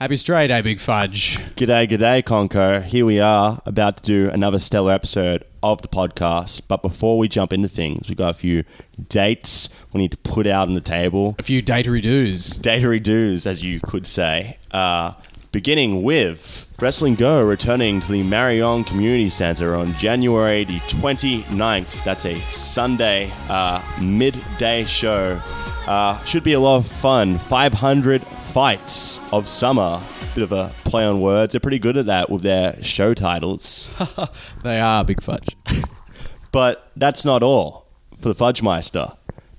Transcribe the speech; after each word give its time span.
Happy 0.00 0.14
Stray 0.14 0.46
Day, 0.46 0.60
Big 0.60 0.78
Fudge. 0.78 1.38
G'day, 1.56 1.88
g'day, 1.88 2.22
Conco. 2.22 2.80
Here 2.84 3.04
we 3.04 3.18
are 3.18 3.60
about 3.66 3.96
to 3.96 4.02
do 4.04 4.30
another 4.30 4.60
stellar 4.60 4.92
episode 4.92 5.42
of 5.60 5.82
the 5.82 5.88
podcast. 5.88 6.62
But 6.68 6.82
before 6.82 7.18
we 7.18 7.26
jump 7.26 7.52
into 7.52 7.66
things, 7.66 8.08
we've 8.08 8.16
got 8.16 8.30
a 8.30 8.34
few 8.38 8.62
dates 9.08 9.68
we 9.92 10.00
need 10.00 10.12
to 10.12 10.16
put 10.18 10.46
out 10.46 10.68
on 10.68 10.74
the 10.74 10.80
table. 10.80 11.34
A 11.40 11.42
few 11.42 11.60
datery 11.60 12.00
do's. 12.00 12.56
Datery 12.58 13.02
do's, 13.02 13.44
as 13.44 13.64
you 13.64 13.80
could 13.80 14.06
say. 14.06 14.58
Uh, 14.70 15.14
beginning 15.50 16.04
with 16.04 16.72
Wrestling 16.80 17.16
Go 17.16 17.44
returning 17.44 17.98
to 17.98 18.12
the 18.12 18.22
Marion 18.22 18.84
Community 18.84 19.28
Center 19.28 19.74
on 19.74 19.94
January 19.94 20.62
the 20.62 20.78
29th. 20.78 22.04
That's 22.04 22.24
a 22.24 22.40
Sunday 22.52 23.32
uh, 23.48 23.82
midday 24.00 24.84
show. 24.84 25.42
Uh, 25.88 26.22
should 26.24 26.42
be 26.44 26.52
a 26.52 26.60
lot 26.60 26.76
of 26.76 26.86
fun. 26.86 27.38
500 27.38 28.22
fights 28.22 29.20
of 29.32 29.48
summer. 29.48 30.02
Bit 30.34 30.44
of 30.44 30.52
a 30.52 30.70
play 30.84 31.06
on 31.06 31.22
words. 31.22 31.52
They're 31.54 31.60
pretty 31.60 31.78
good 31.78 31.96
at 31.96 32.04
that 32.04 32.28
with 32.28 32.42
their 32.42 32.80
show 32.82 33.14
titles. 33.14 33.90
They 34.62 34.80
are 34.80 35.02
Big 35.02 35.22
Fudge. 35.22 35.56
But 36.50 36.90
that's 36.96 37.24
not 37.24 37.42
all 37.42 37.86
for 38.20 38.28
the 38.28 38.34
Fudge 38.34 38.62
Meister, 38.62 39.12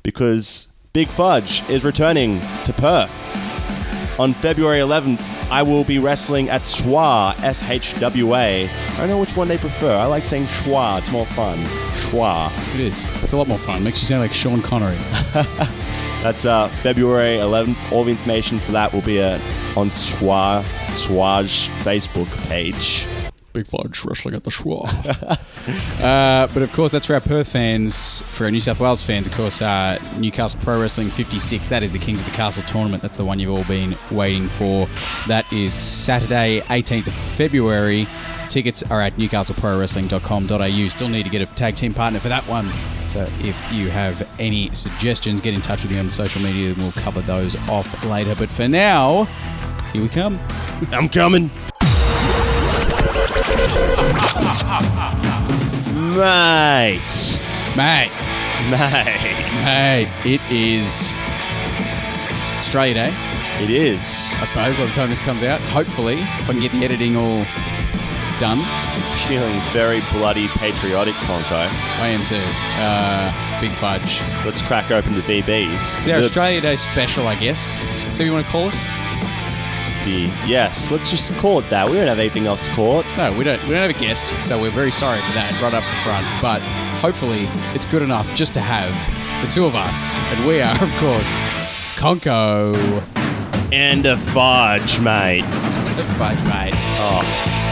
because 0.03 0.67
Big 0.91 1.07
Fudge 1.07 1.67
is 1.69 1.83
returning 1.83 2.41
to 2.65 2.73
Perth. 2.73 4.19
On 4.19 4.33
February 4.33 4.79
11th, 4.79 5.21
I 5.49 5.61
will 5.61 5.83
be 5.83 5.97
wrestling 5.97 6.49
at 6.49 6.61
Schwa, 6.63 7.39
S 7.41 7.63
H 7.63 7.97
W 7.99 8.35
A. 8.35 8.67
I 8.67 8.97
don't 8.97 9.07
know 9.09 9.19
which 9.19 9.35
one 9.35 9.47
they 9.47 9.57
prefer. 9.57 9.95
I 9.95 10.05
like 10.07 10.25
saying 10.25 10.45
Schwa, 10.45 10.99
it's 10.99 11.11
more 11.11 11.25
fun. 11.27 11.57
Schwa. 11.93 12.51
It 12.75 12.81
is. 12.81 13.05
It's 13.23 13.33
a 13.33 13.37
lot 13.37 13.47
more 13.47 13.59
fun. 13.59 13.83
Makes 13.83 14.01
you 14.01 14.07
sound 14.07 14.21
like 14.21 14.33
Sean 14.33 14.61
Connery. 14.61 14.97
That's 16.21 16.45
uh, 16.45 16.67
February 16.67 17.37
11th. 17.37 17.91
All 17.91 18.03
the 18.03 18.11
information 18.11 18.59
for 18.59 18.73
that 18.73 18.91
will 18.91 19.01
be 19.01 19.21
uh, 19.21 19.35
on 19.77 19.89
Schwa, 19.89 20.61
Schwaj 20.89 21.69
Facebook 21.83 22.27
page. 22.47 23.07
Big 23.53 23.65
Fudge 23.65 24.03
wrestling 24.05 24.35
at 24.35 24.43
the 24.43 24.51
Schwa. 24.51 24.85
uh, 26.03 26.47
but 26.53 26.61
of 26.61 26.71
course, 26.73 26.91
that's 26.91 27.05
for 27.05 27.13
our 27.13 27.21
Perth 27.21 27.47
fans. 27.47 28.21
For 28.23 28.43
our 28.45 28.51
New 28.51 28.59
South 28.59 28.79
Wales 28.79 29.01
fans, 29.01 29.27
of 29.27 29.33
course, 29.33 29.61
uh, 29.61 29.97
Newcastle 30.17 30.59
Pro 30.61 30.79
Wrestling 30.79 31.09
56. 31.09 31.67
That 31.69 31.83
is 31.83 31.91
the 31.91 31.99
Kings 31.99 32.21
of 32.21 32.27
the 32.27 32.33
Castle 32.33 32.63
tournament. 32.63 33.01
That's 33.01 33.17
the 33.17 33.25
one 33.25 33.39
you've 33.39 33.57
all 33.57 33.63
been 33.63 33.95
waiting 34.11 34.49
for. 34.49 34.87
That 35.27 35.51
is 35.53 35.73
Saturday, 35.73 36.61
18th 36.61 37.07
of 37.07 37.13
February. 37.13 38.07
Tickets 38.49 38.83
are 38.83 39.01
at 39.01 39.15
newcastleprowrestling.com.au. 39.15 40.87
Still 40.89 41.09
need 41.09 41.23
to 41.23 41.29
get 41.29 41.41
a 41.41 41.45
tag 41.55 41.75
team 41.75 41.93
partner 41.93 42.19
for 42.19 42.29
that 42.29 42.43
one. 42.47 42.67
So 43.09 43.21
uh, 43.21 43.29
if 43.39 43.71
you 43.73 43.89
have 43.89 44.29
any 44.37 44.71
suggestions, 44.75 45.41
get 45.41 45.55
in 45.55 45.61
touch 45.61 45.81
with 45.81 45.91
me 45.91 45.97
on 45.97 46.11
social 46.11 46.41
media 46.43 46.69
and 46.69 46.77
we'll 46.77 46.91
cover 46.91 47.21
those 47.21 47.55
off 47.67 48.05
later. 48.05 48.35
But 48.35 48.49
for 48.49 48.67
now, 48.67 49.23
here 49.91 50.03
we 50.03 50.09
come. 50.09 50.39
I'm 50.91 51.09
coming. 51.09 51.49
Mate. 56.15 56.99
Mate. 57.75 58.11
Mate. 58.69 59.09
Hey, 59.65 60.11
it 60.23 60.41
is 60.51 61.15
Australia 62.59 62.93
Day, 62.93 63.13
It 63.63 63.71
is. 63.71 64.31
I 64.35 64.43
suppose, 64.43 64.75
by 64.75 64.85
the 64.85 64.91
time 64.91 65.09
this 65.09 65.19
comes 65.19 65.41
out. 65.41 65.59
Hopefully, 65.61 66.19
if 66.19 66.49
I 66.49 66.51
can 66.51 66.59
get 66.59 66.71
the 66.71 66.85
editing 66.85 67.15
all 67.15 67.43
done. 68.39 68.59
Feeling 69.27 69.59
very 69.71 70.01
bloody 70.13 70.47
patriotic, 70.47 71.13
Conco. 71.27 71.67
I 72.01 72.07
am 72.07 72.23
too. 72.23 72.41
Uh, 72.79 73.61
big 73.61 73.71
fudge. 73.71 74.21
Let's 74.45 74.61
crack 74.61 74.91
open 74.91 75.13
the 75.13 75.21
VBs. 75.21 75.97
It's 75.97 76.07
our 76.07 76.15
Let's- 76.15 76.27
Australia 76.27 76.61
Day 76.61 76.75
special, 76.77 77.27
I 77.27 77.35
guess. 77.35 77.81
Is 77.81 78.17
that 78.17 78.23
what 78.23 78.25
you 78.25 78.33
want 78.33 78.45
to 78.45 78.51
call 78.51 78.67
it? 78.69 78.75
the- 80.05 80.31
yes, 80.47 80.89
let's 80.91 81.11
just 81.11 81.31
call 81.39 81.59
it 81.59 81.69
that. 81.69 81.87
We 81.89 81.95
don't 81.97 82.07
have 82.07 82.19
anything 82.19 82.47
else 82.47 82.61
to 82.65 82.69
call 82.71 83.01
it. 83.01 83.05
No, 83.17 83.33
we 83.37 83.43
don't. 83.43 83.61
We 83.63 83.71
don't 83.75 83.89
have 83.91 83.95
a 83.95 83.99
guest, 83.99 84.27
so 84.45 84.59
we're 84.59 84.71
very 84.71 84.91
sorry 84.91 85.19
for 85.19 85.33
that 85.33 85.51
right 85.61 85.73
up 85.73 85.83
front. 86.03 86.25
But 86.41 86.61
hopefully, 87.01 87.47
it's 87.75 87.85
good 87.85 88.01
enough 88.01 88.33
just 88.33 88.53
to 88.53 88.61
have 88.61 88.89
the 89.45 89.51
two 89.51 89.65
of 89.65 89.75
us, 89.75 90.13
and 90.31 90.47
we 90.47 90.61
are, 90.61 90.73
of 90.81 90.89
course, 90.97 91.29
Conco. 91.97 92.73
And 93.73 94.05
a 94.05 94.17
fudge, 94.17 94.99
mate. 95.01 95.43
The 95.97 96.05
fudge, 96.17 96.41
mate. 96.45 96.73
Oh, 96.97 97.21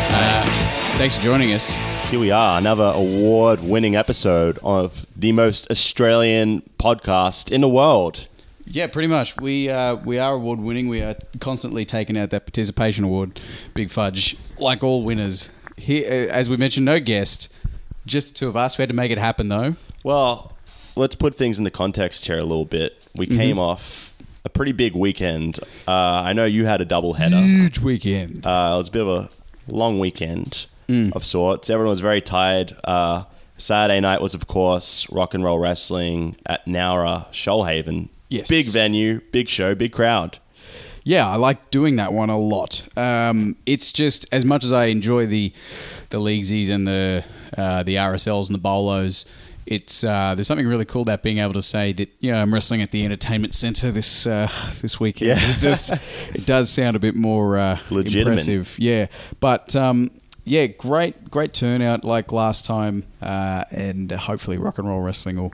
thanks 0.09 1.17
for 1.17 1.23
joining 1.23 1.53
us. 1.53 1.77
here 2.09 2.19
we 2.19 2.31
are, 2.31 2.57
another 2.57 2.91
award 2.95 3.61
winning 3.61 3.95
episode 3.95 4.57
of 4.63 5.05
the 5.15 5.31
most 5.31 5.69
Australian 5.69 6.61
podcast 6.79 7.51
in 7.51 7.61
the 7.61 7.69
world. 7.69 8.27
Yeah, 8.65 8.87
pretty 8.87 9.07
much. 9.07 9.37
We 9.37 9.69
uh, 9.69 9.95
we 9.95 10.19
are 10.19 10.33
award 10.33 10.59
winning. 10.59 10.87
We 10.89 11.01
are 11.01 11.15
constantly 11.39 11.85
taking 11.85 12.17
out 12.17 12.31
that 12.31 12.45
participation 12.45 13.05
award, 13.05 13.39
Big 13.73 13.89
Fudge. 13.89 14.35
Like 14.59 14.83
all 14.83 15.03
winners, 15.03 15.49
here 15.77 16.05
uh, 16.05 16.33
as 16.33 16.49
we 16.49 16.57
mentioned, 16.57 16.85
no 16.85 16.99
guest, 16.99 17.53
just 18.05 18.33
the 18.33 18.39
two 18.39 18.47
of 18.49 18.57
us. 18.57 18.77
We 18.77 18.81
had 18.81 18.89
to 18.89 18.95
make 18.95 19.11
it 19.11 19.17
happen 19.17 19.47
though. 19.47 19.75
Well, 20.03 20.53
let's 20.95 21.15
put 21.15 21.33
things 21.33 21.57
into 21.59 21.71
context 21.71 22.25
here 22.25 22.39
a 22.39 22.43
little 22.43 22.65
bit. 22.65 23.01
We 23.15 23.25
came 23.25 23.57
off 23.57 24.13
a 24.43 24.49
pretty 24.49 24.73
big 24.73 24.95
weekend. 24.95 25.59
Uh, 25.87 26.21
I 26.25 26.33
know 26.33 26.45
you 26.45 26.65
had 26.65 26.81
a 26.81 26.85
double 26.85 27.13
header. 27.13 27.37
Huge 27.37 27.79
weekend. 27.79 28.45
Uh, 28.45 28.71
it 28.73 28.77
was 28.77 28.89
a 28.89 28.91
bit 28.91 29.01
of 29.01 29.07
a 29.07 29.29
long 29.67 29.99
weekend 29.99 30.67
of 30.89 31.25
sorts. 31.25 31.69
Everyone 31.69 31.89
was 31.89 31.99
very 31.99 32.21
tired. 32.21 32.73
Uh, 32.85 33.23
Saturday 33.57 33.99
night 33.99 34.21
was, 34.21 34.33
of 34.33 34.47
course, 34.47 35.09
rock 35.11 35.33
and 35.33 35.43
roll 35.43 35.59
wrestling 35.59 36.37
at 36.45 36.65
Nowra, 36.65 37.27
Shoalhaven. 37.31 38.07
Yes. 38.29 38.47
Big 38.47 38.67
venue, 38.67 39.19
big 39.31 39.49
show, 39.49 39.75
big 39.75 39.91
crowd. 39.91 40.39
Yeah, 41.03 41.27
I 41.27 41.35
like 41.37 41.71
doing 41.71 41.95
that 41.97 42.11
one 42.13 42.29
a 42.29 42.37
lot. 42.37 42.87
Um, 42.97 43.55
it's 43.65 43.93
just 43.93 44.25
as 44.33 44.43
much 44.43 44.63
as 44.65 44.73
I 44.73 44.85
enjoy 44.85 45.25
the 45.25 45.53
the 46.09 46.19
leaguesies 46.19 46.69
and 46.69 46.85
the 46.85 47.23
uh, 47.57 47.83
the 47.83 47.95
RSLs 47.95 48.47
and 48.47 48.55
the 48.55 48.59
bolos. 48.61 49.25
It's 49.67 50.03
uh, 50.03 50.33
there's 50.35 50.47
something 50.47 50.65
really 50.67 50.85
cool 50.85 51.01
about 51.01 51.23
being 51.23 51.39
able 51.39 51.53
to 51.53 51.61
say 51.61 51.91
that 51.93 52.09
you 52.19 52.31
know 52.31 52.41
I'm 52.41 52.53
wrestling 52.53 52.81
at 52.81 52.91
the 52.91 53.03
entertainment 53.05 53.53
center 53.53 53.91
this 53.91 54.25
uh, 54.25 54.47
this 54.81 54.99
weekend. 54.99 55.29
Yeah. 55.39 55.51
It 55.51 55.59
just 55.59 55.91
it 56.33 56.45
does 56.45 56.69
sound 56.69 56.95
a 56.95 56.99
bit 56.99 57.15
more 57.15 57.57
uh, 57.57 57.79
Legitimate. 57.89 58.31
impressive. 58.31 58.75
Yeah, 58.79 59.07
but 59.39 59.75
um, 59.75 60.11
yeah, 60.45 60.67
great 60.67 61.29
great 61.29 61.53
turnout 61.53 62.05
like 62.05 62.31
last 62.31 62.65
time, 62.65 63.03
uh, 63.21 63.65
and 63.71 64.09
hopefully 64.11 64.57
rock 64.57 64.77
and 64.77 64.87
roll 64.87 65.01
wrestling 65.01 65.35
will 65.41 65.53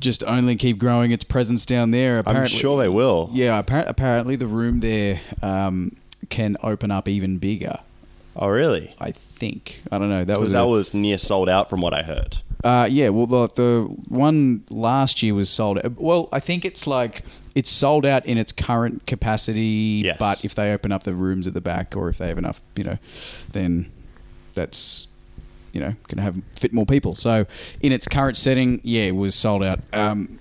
just 0.00 0.24
only 0.24 0.56
keep 0.56 0.78
growing 0.78 1.12
its 1.12 1.22
presence 1.22 1.64
down 1.64 1.92
there. 1.92 2.22
I'm 2.26 2.46
sure 2.48 2.76
they 2.76 2.88
will. 2.88 3.30
yeah, 3.32 3.62
appar- 3.62 3.88
apparently 3.88 4.34
the 4.34 4.48
room 4.48 4.80
there 4.80 5.20
um, 5.42 5.94
can 6.28 6.56
open 6.64 6.90
up 6.90 7.06
even 7.08 7.38
bigger. 7.38 7.76
Oh, 8.34 8.48
really? 8.48 8.94
I 8.98 9.12
think 9.12 9.82
I 9.92 9.98
don't 9.98 10.08
know. 10.08 10.24
That 10.24 10.40
was 10.40 10.50
that 10.52 10.62
a- 10.62 10.66
was 10.66 10.92
near 10.92 11.18
sold 11.18 11.48
out 11.48 11.70
from 11.70 11.80
what 11.80 11.94
I 11.94 12.02
heard. 12.02 12.38
Uh, 12.64 12.88
yeah. 12.90 13.08
Well, 13.08 13.26
the, 13.26 13.48
the 13.54 13.96
one 14.08 14.64
last 14.70 15.22
year 15.22 15.34
was 15.34 15.50
sold. 15.50 15.80
Well, 15.98 16.28
I 16.32 16.40
think 16.40 16.64
it's 16.64 16.86
like 16.86 17.24
it's 17.54 17.70
sold 17.70 18.06
out 18.06 18.24
in 18.24 18.38
its 18.38 18.52
current 18.52 19.06
capacity. 19.06 20.02
Yes. 20.04 20.16
But 20.18 20.44
if 20.44 20.54
they 20.54 20.72
open 20.72 20.92
up 20.92 21.02
the 21.02 21.14
rooms 21.14 21.46
at 21.46 21.54
the 21.54 21.60
back, 21.60 21.96
or 21.96 22.08
if 22.08 22.18
they 22.18 22.28
have 22.28 22.38
enough, 22.38 22.60
you 22.76 22.84
know, 22.84 22.98
then 23.50 23.90
that's 24.54 25.08
you 25.72 25.80
know 25.80 25.94
going 26.08 26.16
to 26.18 26.22
have 26.22 26.40
fit 26.54 26.72
more 26.72 26.86
people. 26.86 27.14
So 27.14 27.46
in 27.80 27.92
its 27.92 28.06
current 28.06 28.36
setting, 28.36 28.80
yeah, 28.84 29.04
it 29.04 29.16
was 29.16 29.34
sold 29.34 29.62
out 29.62 29.80
um, 29.92 30.38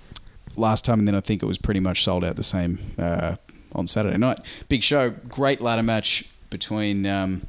last 0.55 0.85
time, 0.85 0.99
and 0.99 1.07
then 1.07 1.15
I 1.15 1.21
think 1.21 1.41
it 1.41 1.47
was 1.47 1.57
pretty 1.57 1.79
much 1.79 2.03
sold 2.03 2.23
out 2.23 2.35
the 2.35 2.43
same 2.43 2.79
uh, 2.99 3.35
on 3.73 3.87
Saturday 3.87 4.17
night. 4.17 4.39
Big 4.69 4.83
show, 4.83 5.09
great 5.09 5.61
ladder 5.61 5.83
match 5.83 6.25
between. 6.49 7.05
Um, 7.07 7.47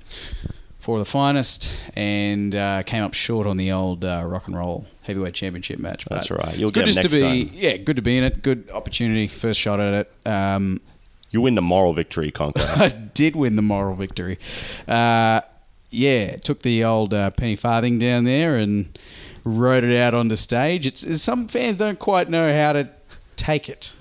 for 0.82 0.98
the 0.98 1.04
finest, 1.04 1.72
and 1.94 2.56
uh, 2.56 2.82
came 2.82 3.04
up 3.04 3.15
short 3.15 3.47
on 3.47 3.56
the 3.56 3.70
old 3.70 4.04
uh, 4.04 4.20
rock 4.26 4.48
and 4.48 4.59
roll 4.59 4.84
heavyweight 5.04 5.32
championship 5.32 5.78
match. 5.78 6.04
That's 6.10 6.28
right. 6.28 6.59
You'll 6.59 6.70
it's 6.70 6.75
good 6.75 6.87
just 6.87 7.03
to 7.03 7.09
be, 7.09 7.20
time. 7.20 7.50
yeah, 7.54 7.76
good 7.76 7.94
to 7.94 8.03
be 8.03 8.19
in 8.19 8.25
it. 8.25 8.43
Good 8.43 8.69
opportunity, 8.75 9.28
first 9.28 9.60
shot 9.60 9.78
at 9.78 9.94
it. 9.94 10.28
Um, 10.28 10.81
You 11.31 11.41
win 11.41 11.54
the 11.54 11.62
moral 11.62 11.92
victory, 11.92 12.32
Conco. 12.32 12.66
I 12.76 12.88
did 12.88 13.37
win 13.37 13.54
the 13.54 13.62
moral 13.62 13.95
victory. 13.95 14.41
Uh, 14.89 15.42
yeah, 15.91 16.34
took 16.39 16.62
the 16.62 16.83
old 16.83 17.15
uh, 17.15 17.30
penny 17.30 17.54
farthing 17.54 18.01
down 18.01 18.24
there 18.24 18.56
and 18.56 18.98
rode 19.45 19.84
it 19.84 19.97
out 19.97 20.15
onto 20.15 20.34
stage. 20.34 20.84
It's, 20.84 21.22
some 21.22 21.47
fans 21.47 21.77
don't 21.77 22.01
quite 22.01 22.28
know 22.28 22.53
how 22.53 22.72
to 22.72 22.89
take 23.36 23.68
it. 23.68 23.95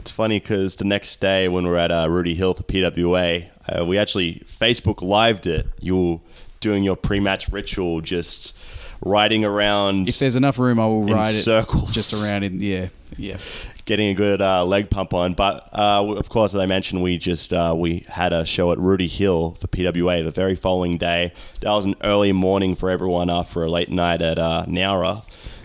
It's 0.00 0.10
funny 0.10 0.40
because 0.40 0.74
the 0.76 0.84
next 0.84 1.20
day 1.20 1.46
when 1.46 1.64
we 1.64 1.70
are 1.70 1.76
at 1.76 1.92
uh, 1.92 2.08
Rooty 2.10 2.34
Hill 2.34 2.54
for 2.54 2.64
PWA, 2.64 3.50
uh, 3.68 3.84
we 3.84 3.98
actually 3.98 4.42
Facebook 4.46 5.02
lived 5.02 5.46
it. 5.46 5.66
You 5.80 5.96
were 5.96 6.18
doing 6.60 6.82
your 6.82 6.96
pre-match 6.96 7.48
ritual, 7.50 8.00
just 8.00 8.56
riding 9.00 9.44
around, 9.44 10.08
If 10.08 10.18
there's 10.18 10.36
enough 10.36 10.58
room, 10.58 10.80
I 10.80 10.86
will 10.86 11.04
ride 11.04 11.24
circles. 11.24 11.90
it 11.90 11.94
just 11.94 12.30
around 12.30 12.42
in 12.42 12.60
yeah, 12.60 12.88
yeah. 13.16 13.38
getting 13.84 14.08
a 14.08 14.14
good 14.14 14.42
uh, 14.42 14.64
leg 14.64 14.90
pump 14.90 15.14
on. 15.14 15.34
But 15.34 15.68
uh, 15.72 16.04
of 16.16 16.28
course, 16.28 16.54
as 16.54 16.60
I 16.60 16.66
mentioned, 16.66 17.02
we 17.02 17.16
just 17.18 17.52
uh, 17.52 17.74
we 17.76 18.04
had 18.08 18.32
a 18.32 18.44
show 18.44 18.72
at 18.72 18.78
Rooty 18.78 19.06
Hill 19.06 19.52
for 19.52 19.68
PWA 19.68 20.24
the 20.24 20.30
very 20.32 20.56
following 20.56 20.98
day. 20.98 21.32
That 21.60 21.70
was 21.70 21.86
an 21.86 21.94
early 22.02 22.32
morning 22.32 22.74
for 22.74 22.90
everyone 22.90 23.30
after 23.30 23.62
a 23.62 23.70
late 23.70 23.90
night 23.90 24.20
at 24.20 24.38
uh, 24.38 24.64
Nowra. 24.66 25.22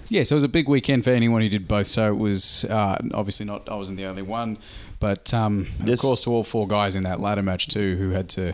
Yeah, 0.09 0.21
so 0.23 0.35
it 0.35 0.37
was 0.37 0.43
a 0.43 0.49
big 0.49 0.69
weekend 0.69 1.03
for 1.03 1.09
anyone 1.09 1.41
who 1.41 1.49
did 1.49 1.67
both. 1.67 1.87
So 1.87 2.07
it 2.07 2.17
was 2.17 2.65
uh, 2.65 2.99
obviously 3.15 3.47
not, 3.47 3.67
I 3.67 3.73
wasn't 3.75 3.97
the 3.97 4.05
only 4.05 4.21
one, 4.21 4.59
But 5.03 5.33
um, 5.33 5.67
of 5.85 5.99
course, 5.99 6.23
to 6.23 6.29
all 6.31 6.45
four 6.45 6.65
guys 6.65 6.95
in 6.95 7.03
that 7.03 7.19
ladder 7.19 7.41
match 7.41 7.67
too, 7.67 7.97
who 7.97 8.11
had 8.11 8.29
to, 8.29 8.53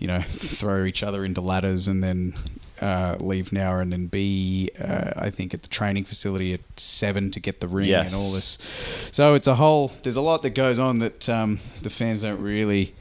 you 0.00 0.08
know, 0.08 0.20
throw 0.20 0.84
each 0.84 1.04
other 1.04 1.24
into 1.24 1.40
ladders 1.40 1.86
and 1.86 2.02
then 2.02 2.34
uh, 2.80 3.14
leave 3.20 3.52
now 3.52 3.78
and 3.78 3.92
then 3.92 4.08
be, 4.08 4.72
uh, 4.80 5.12
I 5.14 5.30
think, 5.30 5.54
at 5.54 5.62
the 5.62 5.68
training 5.68 6.06
facility 6.06 6.54
at 6.54 6.60
seven 6.76 7.30
to 7.30 7.38
get 7.38 7.60
the 7.60 7.68
ring 7.68 7.88
and 8.06 8.14
all 8.14 8.32
this. 8.32 8.58
So 9.12 9.34
it's 9.36 9.46
a 9.46 9.54
whole. 9.54 9.92
There's 10.02 10.16
a 10.16 10.20
lot 10.20 10.42
that 10.42 10.56
goes 10.56 10.80
on 10.80 10.98
that 10.98 11.28
um, 11.28 11.60
the 11.82 11.90
fans 11.90 12.22
don't 12.22 12.42
really, 12.42 12.96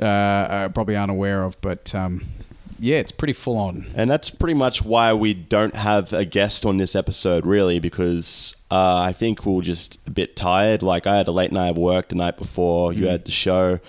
uh, 0.00 0.70
probably 0.70 0.96
aren't 0.96 1.10
aware 1.10 1.42
of. 1.42 1.60
But 1.60 1.94
um, 1.94 2.24
yeah, 2.80 2.96
it's 2.96 3.12
pretty 3.12 3.34
full 3.34 3.58
on. 3.58 3.86
And 3.94 4.10
that's 4.10 4.30
pretty 4.30 4.54
much 4.54 4.82
why 4.82 5.12
we 5.12 5.34
don't 5.34 5.76
have 5.76 6.12
a 6.12 6.24
guest 6.24 6.64
on 6.64 6.78
this 6.78 6.96
episode, 6.96 7.44
really, 7.44 7.78
because 7.78 8.56
uh, 8.70 8.96
I 8.96 9.12
think 9.12 9.44
we 9.44 9.58
are 9.58 9.62
just 9.62 9.98
a 10.06 10.10
bit 10.10 10.34
tired. 10.34 10.82
Like, 10.82 11.06
I 11.06 11.16
had 11.16 11.28
a 11.28 11.32
late 11.32 11.52
night 11.52 11.70
of 11.70 11.76
work 11.76 12.08
the 12.08 12.14
night 12.16 12.38
before, 12.38 12.92
you 12.92 13.06
had 13.06 13.26
the 13.26 13.30
show. 13.30 13.80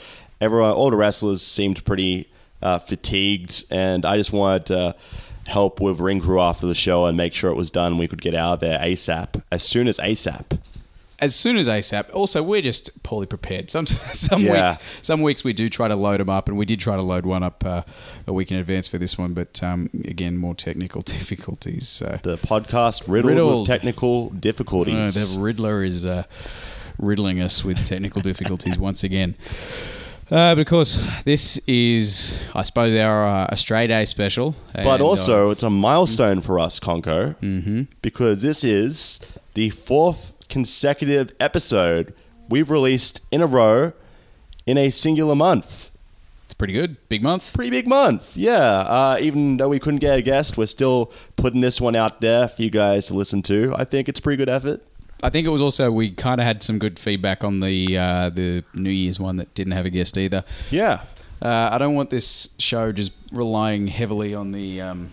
Everyone, 0.42 0.72
all 0.72 0.90
the 0.90 0.98
wrestlers 0.98 1.42
seemed 1.42 1.86
pretty 1.86 2.28
uh, 2.62 2.80
fatigued, 2.80 3.64
and 3.72 4.06
I 4.06 4.18
just 4.18 4.34
wanted 4.34 4.66
to 4.68 4.96
help 5.48 5.80
with 5.80 6.00
ring 6.00 6.20
crew 6.20 6.40
after 6.40 6.68
the 6.68 6.76
show 6.76 7.06
and 7.06 7.16
make 7.16 7.34
sure 7.34 7.50
it 7.50 7.56
was 7.56 7.72
done. 7.72 7.98
We 7.98 8.08
could 8.08 8.22
get 8.22 8.36
out 8.36 8.56
of 8.56 8.60
there 8.60 8.78
ASAP, 8.80 9.42
as 9.52 9.64
soon 9.64 9.88
as 9.88 10.00
ASAP. 10.00 10.60
As 11.22 11.36
soon 11.36 11.56
as 11.58 11.68
ASAP. 11.70 12.14
Also, 12.14 12.42
we're 12.42 12.62
just 12.62 13.04
poorly 13.04 13.28
prepared. 13.28 13.70
Some 13.70 13.86
some 14.26 14.42
Yeah. 14.42 14.72
week, 14.72 14.80
some 15.02 15.22
weeks 15.22 15.44
we 15.44 15.54
do 15.54 15.70
try 15.70 15.88
to 15.88 15.96
load 15.96 16.20
them 16.20 16.30
up, 16.30 16.50
and 16.50 16.58
we 16.58 16.66
did 16.66 16.80
try 16.80 16.96
to 16.96 17.02
load 17.02 17.26
one 17.26 17.44
up 17.44 17.64
uh, 17.66 17.84
a 18.28 18.34
week 18.34 18.52
in 18.52 18.58
advance 18.58 18.88
for 18.88 18.98
this 18.98 19.18
one, 19.18 19.34
but 19.34 19.62
um, 19.64 19.90
again, 20.06 20.38
more 20.38 20.56
technical 20.56 21.02
difficulties. 21.18 21.88
So 21.88 22.20
The 22.24 22.38
podcast 22.38 23.04
riddled, 23.08 23.26
Riddled. 23.36 23.60
with 23.62 23.68
technical 23.68 24.32
uh, 24.34 24.40
difficulties. 24.40 25.36
the 25.36 25.40
Riddler 25.40 25.84
is 25.84 26.06
uh, 26.06 26.24
riddling 26.98 27.40
us 27.42 27.64
with 27.64 27.86
technical 27.86 28.22
difficulties 28.22 28.78
once 28.90 29.04
again. 29.04 29.36
Uh, 30.32 30.56
but 30.56 30.60
of 30.62 30.68
course, 30.68 31.06
this 31.26 31.58
is, 31.68 32.42
I 32.56 32.62
suppose, 32.62 32.96
our 32.96 33.26
uh, 33.26 33.48
Australia 33.52 33.90
Day 33.90 34.06
special. 34.06 34.56
But 34.74 34.86
And, 34.88 35.02
uh, 35.02 35.06
also, 35.06 35.50
it's 35.50 35.64
a 35.64 35.70
milestone 35.70 36.40
for 36.42 36.58
us, 36.58 36.80
Conco, 36.80 37.36
mm-hmm. 37.42 37.82
because 38.02 38.42
this 38.42 38.64
is 38.64 39.20
the 39.56 39.72
fourth 39.72 40.32
consecutive 40.52 41.34
episode 41.40 42.14
we've 42.50 42.70
released 42.70 43.22
in 43.32 43.42
a 43.42 43.48
row 43.48 43.94
in 44.68 44.78
a 44.78 44.90
singular 44.92 45.34
month. 45.34 45.90
it's 46.46 46.54
pretty 46.54 46.74
good. 46.74 46.98
Big 47.10 47.24
month. 47.24 47.54
Pretty 47.54 47.72
big 47.72 47.88
month, 47.88 48.38
yeah. 48.38 48.60
Uh, 48.82 49.18
even 49.20 49.58
though 49.58 49.70
we 49.70 49.80
couldn't 49.80 50.00
get 50.00 50.20
a 50.20 50.22
guest, 50.22 50.58
we're 50.58 50.66
still 50.68 51.12
putting 51.36 51.62
this 51.62 51.82
one 51.82 51.96
out 51.96 52.22
there 52.22 52.48
for 52.48 52.62
you 52.62 52.70
guys 52.70 53.08
to 53.08 53.14
listen 53.16 53.42
to. 53.44 53.74
I 53.76 53.86
think 53.86 54.08
it's 54.10 54.20
a 54.20 54.22
pretty 54.22 54.38
good 54.38 54.50
effort. 54.50 54.84
I 55.24 55.30
think 55.30 55.48
it 55.48 55.50
was 55.52 55.62
also 55.62 55.92
we 55.92 56.12
kind 56.12 56.42
of 56.42 56.46
had 56.48 56.62
some 56.64 56.78
good 56.80 57.00
feedback 57.00 57.44
on 57.44 57.60
the 57.62 57.98
uh, 57.98 58.30
the 58.30 58.64
New 58.74 58.90
Year's 58.90 59.20
one 59.20 59.38
that 59.38 59.54
didn't 59.54 59.74
have 59.74 59.86
a 59.86 59.90
guest 59.90 60.18
either. 60.18 60.44
Yeah. 60.70 61.02
Uh, 61.42 61.70
I 61.72 61.78
don't 61.78 61.96
want 61.96 62.10
this 62.12 62.54
show 62.60 62.92
just 62.92 63.14
relying 63.32 63.88
heavily 63.88 64.36
on 64.36 64.52
the 64.52 64.82
um, 64.82 65.12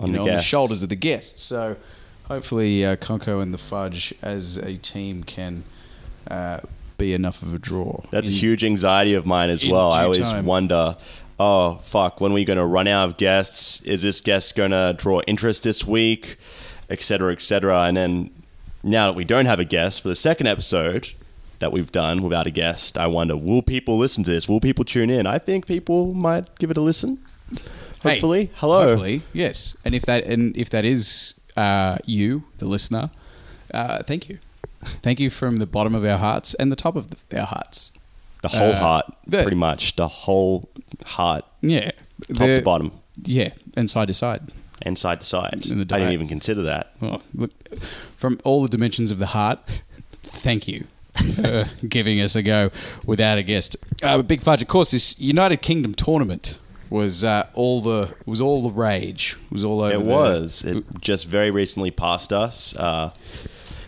On 0.00 0.08
you 0.08 0.14
the 0.14 0.20
on 0.20 0.26
the 0.26 0.40
shoulders 0.42 0.82
of 0.82 0.88
the 0.88 0.96
guests. 0.96 1.42
So 1.42 1.76
hopefully, 2.28 2.84
uh, 2.84 2.96
Conco 2.96 3.42
and 3.42 3.52
the 3.52 3.58
Fudge 3.58 4.14
as 4.22 4.56
a 4.58 4.76
team 4.78 5.24
can 5.24 5.64
uh, 6.30 6.60
be 6.98 7.14
enough 7.14 7.42
of 7.42 7.52
a 7.54 7.58
draw. 7.58 8.00
That's 8.10 8.28
a 8.28 8.32
huge 8.32 8.64
anxiety 8.64 9.14
of 9.14 9.26
mine 9.26 9.50
as 9.50 9.66
well. 9.66 9.90
I 9.92 10.04
always 10.04 10.30
time. 10.30 10.46
wonder, 10.46 10.96
oh 11.38 11.76
fuck, 11.76 12.20
when 12.20 12.32
are 12.32 12.34
we 12.34 12.44
going 12.44 12.58
to 12.58 12.64
run 12.64 12.86
out 12.88 13.08
of 13.08 13.16
guests? 13.16 13.80
Is 13.82 14.02
this 14.02 14.20
guest 14.20 14.54
going 14.54 14.70
to 14.70 14.94
draw 14.96 15.20
interest 15.26 15.64
this 15.64 15.86
week, 15.86 16.36
etc., 16.88 17.02
cetera, 17.02 17.32
et 17.32 17.40
cetera? 17.40 17.82
And 17.82 17.96
then 17.96 18.30
now 18.82 19.06
that 19.06 19.14
we 19.14 19.24
don't 19.24 19.46
have 19.46 19.60
a 19.60 19.64
guest 19.64 20.02
for 20.02 20.08
the 20.08 20.16
second 20.16 20.46
episode 20.46 21.12
that 21.58 21.72
we've 21.72 21.92
done 21.92 22.22
without 22.22 22.46
a 22.46 22.50
guest, 22.50 22.98
I 22.98 23.06
wonder, 23.06 23.36
will 23.36 23.62
people 23.62 23.98
listen 23.98 24.24
to 24.24 24.30
this? 24.30 24.48
Will 24.48 24.60
people 24.60 24.84
tune 24.84 25.10
in? 25.10 25.26
I 25.26 25.38
think 25.38 25.66
people 25.66 26.14
might 26.14 26.58
give 26.58 26.70
it 26.70 26.76
a 26.76 26.80
listen. 26.80 27.18
Hey, 28.02 28.14
Hopefully, 28.14 28.50
hello. 28.56 28.88
Hopefully, 28.88 29.22
yes. 29.32 29.76
And 29.84 29.94
if 29.94 30.02
that 30.06 30.24
and 30.24 30.56
if 30.56 30.70
that 30.70 30.84
is 30.84 31.34
uh, 31.56 31.98
you, 32.06 32.44
the 32.58 32.66
listener, 32.66 33.10
uh, 33.74 34.02
thank 34.02 34.28
you, 34.28 34.38
thank 34.82 35.20
you 35.20 35.30
from 35.30 35.56
the 35.58 35.66
bottom 35.66 35.94
of 35.94 36.04
our 36.04 36.18
hearts 36.18 36.54
and 36.54 36.70
the 36.72 36.76
top 36.76 36.96
of 36.96 37.10
the, 37.28 37.40
our 37.40 37.46
hearts. 37.46 37.92
The 38.42 38.48
whole 38.48 38.72
Uh, 38.72 38.76
heart, 38.78 39.14
the- 39.26 39.42
pretty 39.42 39.56
much. 39.56 39.94
The 39.96 40.08
whole 40.08 40.68
heart, 41.04 41.44
Yeah, 41.60 41.92
top 42.28 42.38
The- 42.38 42.56
to 42.58 42.62
bottom, 42.62 42.92
Yeah, 43.24 43.50
and 43.76 43.88
side 43.90 44.08
to 44.08 44.14
side. 44.14 44.42
and 44.82 44.98
side 44.98 45.20
to 45.20 45.26
side. 45.26 45.54
I 45.54 45.84
didn't 45.98 46.12
even 46.12 46.26
consider 46.28 46.62
that. 46.62 46.92
Well, 47.00 47.22
look, 47.34 47.52
from 48.16 48.40
all 48.44 48.62
the 48.62 48.68
dimensions 48.68 49.10
of 49.12 49.18
the 49.20 49.26
heart, 49.26 49.60
thank 50.22 50.66
you 50.66 50.86
giving 51.88 52.20
us 52.20 52.34
a 52.34 52.42
go 52.42 52.70
without 53.06 53.38
a 53.38 53.42
guest. 53.42 53.76
Uh, 54.02 54.22
Big 54.22 54.40
Fudge, 54.42 54.62
of 54.62 54.68
course, 54.68 54.90
this 54.90 55.18
United 55.20 55.62
Kingdom 55.62 55.94
tournament 55.94 56.58
was 56.92 57.24
uh, 57.24 57.46
all 57.54 57.80
the 57.80 58.14
was 58.26 58.40
all 58.40 58.62
the 58.62 58.70
rage. 58.70 59.36
Was 59.50 59.64
all 59.64 59.80
over. 59.82 59.94
It 59.96 59.98
the- 59.98 60.04
was. 60.04 60.62
It 60.64 60.84
just 61.00 61.26
very 61.26 61.50
recently 61.50 61.90
passed 61.90 62.32
us. 62.32 62.76
Uh, 62.76 63.10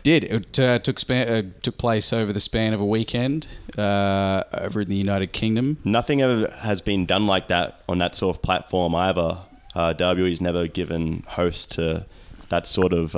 did 0.02 0.24
it 0.24 0.58
uh, 0.58 0.78
took 0.80 0.98
span, 1.00 1.28
uh, 1.28 1.42
took 1.62 1.78
place 1.78 2.12
over 2.12 2.32
the 2.32 2.40
span 2.40 2.74
of 2.74 2.80
a 2.80 2.84
weekend 2.84 3.48
uh, 3.78 4.42
over 4.52 4.82
in 4.82 4.88
the 4.88 4.96
United 4.96 5.32
Kingdom. 5.32 5.78
nothing 5.84 6.20
ever 6.20 6.50
has 6.62 6.80
been 6.82 7.06
done 7.06 7.26
like 7.26 7.48
that 7.48 7.80
on 7.88 7.98
that 7.98 8.14
sort 8.14 8.36
of 8.36 8.42
platform 8.42 8.94
either. 8.94 9.38
Uh, 9.74 9.92
WWE's 9.94 10.40
never 10.42 10.68
given 10.68 11.24
host 11.26 11.72
to 11.72 12.04
that 12.50 12.66
sort 12.66 12.92
of 12.92 13.16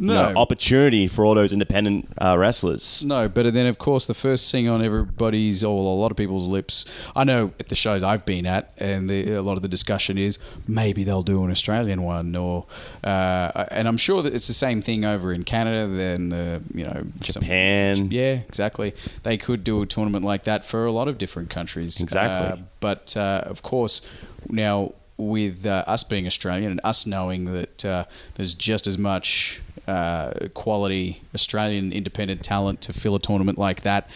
uh, 0.00 0.02
you 0.04 0.06
know, 0.08 0.32
No. 0.32 0.40
opportunity 0.40 1.06
for 1.08 1.24
all 1.24 1.34
those 1.34 1.52
independent 1.52 2.08
uh, 2.18 2.36
wrestlers. 2.38 3.02
No, 3.04 3.28
but 3.28 3.52
then 3.52 3.66
of 3.66 3.78
course 3.78 4.06
the 4.06 4.14
first 4.14 4.50
thing 4.52 4.68
on 4.68 4.82
everybody's 4.82 5.64
or 5.64 5.78
a 5.78 5.82
lot 6.00 6.10
of 6.10 6.16
people's 6.16 6.46
lips. 6.48 6.84
I 7.16 7.24
know 7.24 7.52
at 7.58 7.68
the 7.68 7.74
shows 7.74 8.02
I've 8.02 8.24
been 8.24 8.46
at, 8.46 8.72
and 8.78 9.08
the, 9.10 9.32
a 9.34 9.42
lot 9.42 9.56
of 9.56 9.62
the 9.62 9.68
discussion 9.68 10.18
is 10.18 10.38
maybe 10.66 11.04
they'll 11.04 11.22
do 11.22 11.44
an 11.44 11.50
Australian 11.50 12.02
one, 12.02 12.34
or 12.36 12.66
uh, 13.04 13.64
and 13.70 13.88
I'm 13.88 13.96
sure 13.96 14.22
that 14.22 14.34
it's 14.34 14.46
the 14.46 14.54
same 14.54 14.82
thing 14.82 15.04
over 15.04 15.32
in 15.32 15.42
Canada. 15.44 15.86
Then 15.88 16.28
the 16.28 16.62
you 16.74 16.84
know 16.84 17.04
some- 17.24 17.42
Japan. 17.42 18.10
yeah, 18.10 18.40
exactly. 18.48 18.94
They 19.22 19.36
could 19.36 19.64
do 19.64 19.82
a 19.82 19.86
tournament 19.86 20.24
like 20.24 20.44
that 20.44 20.64
for 20.64 20.84
a 20.86 20.92
lot 20.92 21.08
of 21.08 21.18
different 21.18 21.50
countries. 21.50 22.00
Exactly. 22.00 22.60
Uh, 22.60 22.64
but 22.80 23.16
uh, 23.16 23.42
of 23.46 23.62
course, 23.62 24.00
now 24.48 24.92
with 25.16 25.66
uh, 25.66 25.82
us 25.86 26.04
being 26.04 26.26
Australian 26.26 26.70
and 26.70 26.80
us 26.84 27.04
knowing 27.04 27.46
that 27.46 27.84
uh, 27.84 28.04
there's 28.36 28.54
just 28.54 28.86
as 28.86 28.96
much 28.96 29.60
uh, 29.88 30.48
quality 30.54 31.22
Australian 31.34 31.92
independent 31.92 32.42
talent 32.42 32.80
to 32.82 32.92
fill 32.92 33.14
a 33.14 33.20
tournament 33.20 33.58
like 33.58 33.80
that. 33.82 34.08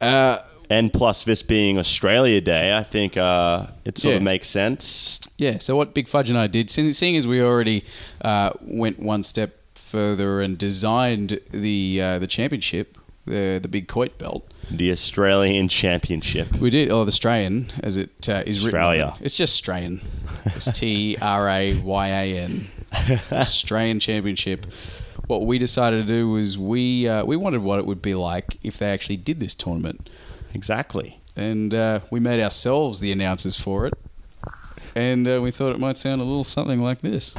Uh, 0.00 0.38
And 0.70 0.90
plus, 0.90 1.24
this 1.24 1.42
being 1.42 1.78
Australia 1.78 2.40
Day, 2.40 2.72
I 2.72 2.82
think 2.82 3.16
uh, 3.16 3.66
it 3.84 3.98
sort 3.98 4.16
of 4.16 4.22
makes 4.22 4.48
sense. 4.48 5.20
Yeah. 5.36 5.58
So 5.58 5.76
what 5.76 5.92
Big 5.92 6.08
Fudge 6.08 6.30
and 6.30 6.38
I 6.38 6.46
did, 6.48 6.70
seeing 6.70 6.92
seeing 6.94 7.16
as 7.16 7.26
we 7.26 7.42
already 7.42 7.84
uh, 8.22 8.50
went 8.62 8.98
one 8.98 9.22
step 9.22 9.50
further 9.74 10.40
and 10.40 10.56
designed 10.56 11.40
the 11.50 12.00
uh, 12.00 12.18
the 12.18 12.26
championship, 12.26 12.96
the 13.26 13.58
the 13.60 13.68
big 13.68 13.86
Coit 13.86 14.16
belt. 14.16 14.42
The 14.70 14.90
Australian 14.92 15.68
Championship. 15.68 16.56
We 16.56 16.70
did. 16.70 16.90
Oh, 16.90 17.04
the 17.04 17.08
Australian, 17.08 17.70
as 17.82 17.98
it 17.98 18.28
uh, 18.28 18.42
is 18.46 18.64
written. 18.64 18.80
Australia. 18.80 19.04
on. 19.04 19.18
It's 19.20 19.36
just 19.36 19.52
Australian. 19.56 20.00
It's 20.56 20.70
T 20.72 21.18
R 21.20 21.48
A 21.50 21.74
Y 21.74 22.08
A 22.08 22.38
N. 22.38 22.66
Australian 23.32 24.00
Championship. 24.00 24.66
What 25.26 25.46
we 25.46 25.58
decided 25.58 26.06
to 26.06 26.12
do 26.12 26.30
was 26.30 26.58
we 26.58 27.08
uh, 27.08 27.24
we 27.24 27.36
wanted 27.36 27.62
what 27.62 27.78
it 27.78 27.86
would 27.86 28.02
be 28.02 28.14
like 28.14 28.58
if 28.62 28.78
they 28.78 28.90
actually 28.90 29.16
did 29.18 29.40
this 29.40 29.54
tournament, 29.54 30.10
Exactly. 30.54 31.20
and 31.36 31.74
uh, 31.74 32.00
we 32.10 32.20
made 32.20 32.42
ourselves 32.42 33.00
the 33.00 33.12
announcers 33.12 33.56
for 33.58 33.86
it, 33.86 33.94
and 34.94 35.26
uh, 35.28 35.40
we 35.42 35.50
thought 35.50 35.72
it 35.72 35.78
might 35.80 35.96
sound 35.96 36.20
a 36.20 36.24
little 36.24 36.44
something 36.44 36.80
like 36.82 37.00
this. 37.00 37.34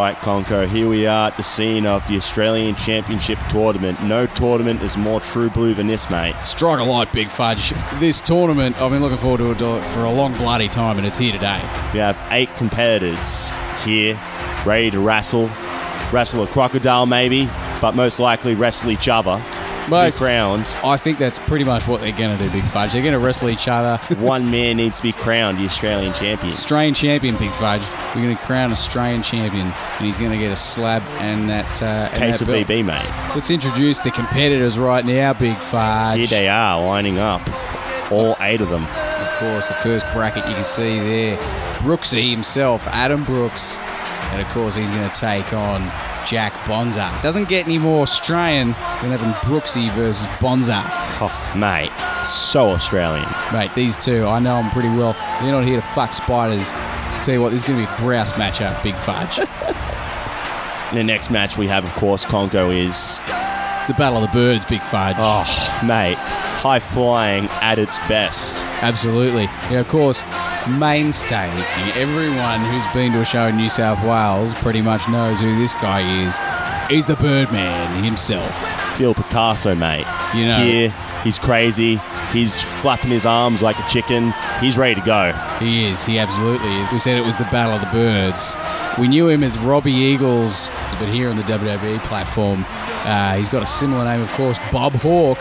Right, 0.00 0.16
Conco, 0.16 0.66
here 0.66 0.88
we 0.88 1.06
are 1.06 1.28
at 1.28 1.36
the 1.36 1.42
scene 1.42 1.84
of 1.84 2.06
the 2.08 2.16
Australian 2.16 2.74
Championship 2.74 3.38
tournament. 3.50 4.02
No 4.02 4.24
tournament 4.24 4.80
is 4.80 4.96
more 4.96 5.20
true 5.20 5.50
blue 5.50 5.74
than 5.74 5.88
this, 5.88 6.08
mate. 6.08 6.34
Strike 6.42 6.80
a 6.80 6.84
light, 6.84 7.12
Big 7.12 7.28
Fudge. 7.28 7.74
This 7.98 8.18
tournament, 8.18 8.80
I've 8.80 8.90
been 8.90 9.02
looking 9.02 9.18
forward 9.18 9.38
to 9.38 9.50
it 9.50 9.60
uh, 9.60 9.82
for 9.92 10.04
a 10.04 10.10
long 10.10 10.34
bloody 10.38 10.68
time, 10.68 10.96
and 10.96 11.06
it's 11.06 11.18
here 11.18 11.32
today. 11.32 11.60
We 11.92 11.98
have 11.98 12.18
eight 12.30 12.48
competitors 12.56 13.50
here, 13.84 14.18
ready 14.64 14.90
to 14.90 15.00
wrestle. 15.00 15.50
Wrestle 16.10 16.44
a 16.44 16.46
crocodile, 16.46 17.04
maybe, 17.04 17.50
but 17.82 17.94
most 17.94 18.18
likely 18.18 18.54
wrestle 18.54 18.90
each 18.90 19.08
other. 19.08 19.42
Most. 19.90 20.20
be 20.20 20.24
crowned. 20.26 20.74
I 20.84 20.96
think 20.96 21.18
that's 21.18 21.38
pretty 21.38 21.64
much 21.64 21.86
what 21.86 22.00
they're 22.00 22.16
going 22.16 22.36
to 22.36 22.42
do, 22.42 22.50
Big 22.50 22.62
Fudge. 22.64 22.92
They're 22.92 23.02
going 23.02 23.12
to 23.12 23.18
wrestle 23.18 23.48
each 23.48 23.68
other. 23.68 23.96
One 24.16 24.50
man 24.50 24.76
needs 24.76 24.98
to 24.98 25.02
be 25.02 25.12
crowned 25.12 25.58
the 25.58 25.64
Australian 25.64 26.12
champion. 26.14 26.52
Australian 26.52 26.94
champion, 26.94 27.36
Big 27.36 27.52
Fudge. 27.52 27.82
We're 28.14 28.22
going 28.22 28.36
to 28.36 28.42
crown 28.44 28.72
Australian 28.72 29.22
champion, 29.22 29.66
and 29.66 30.06
he's 30.06 30.16
going 30.16 30.30
to 30.30 30.38
get 30.38 30.52
a 30.52 30.56
slab 30.56 31.02
and 31.18 31.48
that. 31.50 31.82
Uh, 31.82 32.08
and 32.12 32.18
Case 32.18 32.38
that 32.38 32.48
of. 32.48 32.54
VB, 32.54 32.84
mate. 32.84 33.34
Let's 33.34 33.50
introduce 33.50 33.98
the 34.00 34.10
competitors 34.10 34.78
right 34.78 35.04
now, 35.04 35.32
Big 35.32 35.56
Fudge. 35.56 36.18
Here 36.18 36.26
they 36.26 36.48
are 36.48 36.82
lining 36.82 37.18
up. 37.18 37.42
All 38.10 38.36
eight 38.40 38.60
of 38.60 38.70
them. 38.70 38.84
Of 38.84 39.38
course, 39.38 39.68
the 39.68 39.74
first 39.74 40.06
bracket 40.12 40.46
you 40.48 40.54
can 40.54 40.64
see 40.64 40.98
there, 40.98 41.36
Brooksy 41.78 42.30
himself, 42.30 42.86
Adam 42.88 43.24
Brooks, 43.24 43.78
and 43.78 44.42
of 44.42 44.48
course 44.48 44.74
he's 44.74 44.90
going 44.90 45.08
to 45.08 45.14
take 45.16 45.52
on 45.52 45.82
Jack 46.26 46.52
Bonza. 46.66 47.10
Doesn't 47.22 47.48
get 47.48 47.66
any 47.66 47.78
more 47.78 48.02
Australian 48.02 48.68
than 49.02 49.10
having 49.10 49.32
Brooksy 49.48 49.90
versus 49.92 50.26
Bonza. 50.40 50.82
Oh, 51.22 51.52
mate. 51.56 51.90
So 52.26 52.68
Australian. 52.70 53.26
Mate, 53.52 53.74
these 53.74 53.96
two, 53.96 54.26
I 54.26 54.38
know 54.40 54.56
them 54.62 54.70
pretty 54.70 54.88
well. 54.88 55.14
They're 55.40 55.52
not 55.52 55.64
here 55.64 55.80
to 55.80 55.86
fuck 55.88 56.12
spiders. 56.12 56.72
Tell 57.24 57.34
you 57.34 57.40
what, 57.42 57.50
this 57.50 57.60
is 57.62 57.66
going 57.66 57.80
to 57.80 57.86
be 57.86 57.92
a 57.92 57.96
grouse 57.98 58.32
matchup, 58.32 58.82
Big 58.82 58.94
Fudge. 58.96 59.38
In 60.90 60.96
the 60.96 61.04
next 61.04 61.30
match 61.30 61.56
we 61.56 61.66
have, 61.68 61.84
of 61.84 61.92
course, 61.92 62.24
Congo 62.24 62.70
is, 62.70 63.20
it's 63.78 63.88
the 63.88 63.94
Battle 63.96 64.22
of 64.24 64.30
the 64.30 64.34
Birds, 64.36 64.64
Big 64.64 64.80
Fudge. 64.82 65.16
oh, 65.18 65.80
mate, 65.86 66.16
high 66.16 66.78
flying 66.80 67.44
at 67.62 67.78
its 67.78 67.98
best. 68.08 68.54
Absolutely. 68.82 69.44
Yeah, 69.70 69.80
of 69.80 69.88
course, 69.88 70.24
mainstay. 70.68 71.48
Everyone 71.94 72.60
who's 72.60 72.86
been 72.92 73.12
to 73.12 73.20
a 73.20 73.24
show 73.24 73.46
in 73.46 73.56
New 73.56 73.68
South 73.68 74.02
Wales 74.04 74.54
pretty 74.54 74.82
much 74.82 75.08
knows 75.08 75.40
who 75.40 75.58
this 75.58 75.74
guy 75.74 76.00
is. 76.24 76.38
He's 76.90 77.06
the 77.06 77.16
Birdman 77.16 78.02
himself. 78.02 78.56
Phil 78.96 79.14
Picasso, 79.14 79.74
mate. 79.74 80.06
You 80.34 80.44
know. 80.46 80.58
Here, 80.58 80.94
he's 81.22 81.38
crazy. 81.38 82.00
He's 82.32 82.62
flapping 82.82 83.10
his 83.10 83.26
arms 83.26 83.62
like 83.62 83.78
a 83.78 83.88
chicken. 83.88 84.32
He's 84.60 84.76
ready 84.76 84.94
to 84.94 85.06
go. 85.06 85.32
He 85.58 85.84
is. 85.84 86.02
He 86.04 86.18
absolutely 86.18 86.70
is. 86.76 86.92
We 86.92 86.98
said 86.98 87.16
it 87.16 87.24
was 87.24 87.36
the 87.36 87.44
Battle 87.44 87.74
of 87.74 87.80
the 87.80 87.90
Birds. 87.92 88.56
We 88.98 89.08
knew 89.08 89.28
him 89.28 89.42
as 89.42 89.58
Robbie 89.58 89.92
Eagles, 89.92 90.68
but 90.98 91.08
here 91.08 91.30
on 91.30 91.36
the 91.36 91.42
WWE 91.44 92.00
platform, 92.00 92.64
uh, 93.04 93.36
he's 93.36 93.48
got 93.48 93.62
a 93.62 93.66
similar 93.66 94.04
name, 94.04 94.20
of 94.20 94.28
course, 94.32 94.58
Bob 94.70 94.92
Hawke. 94.94 95.38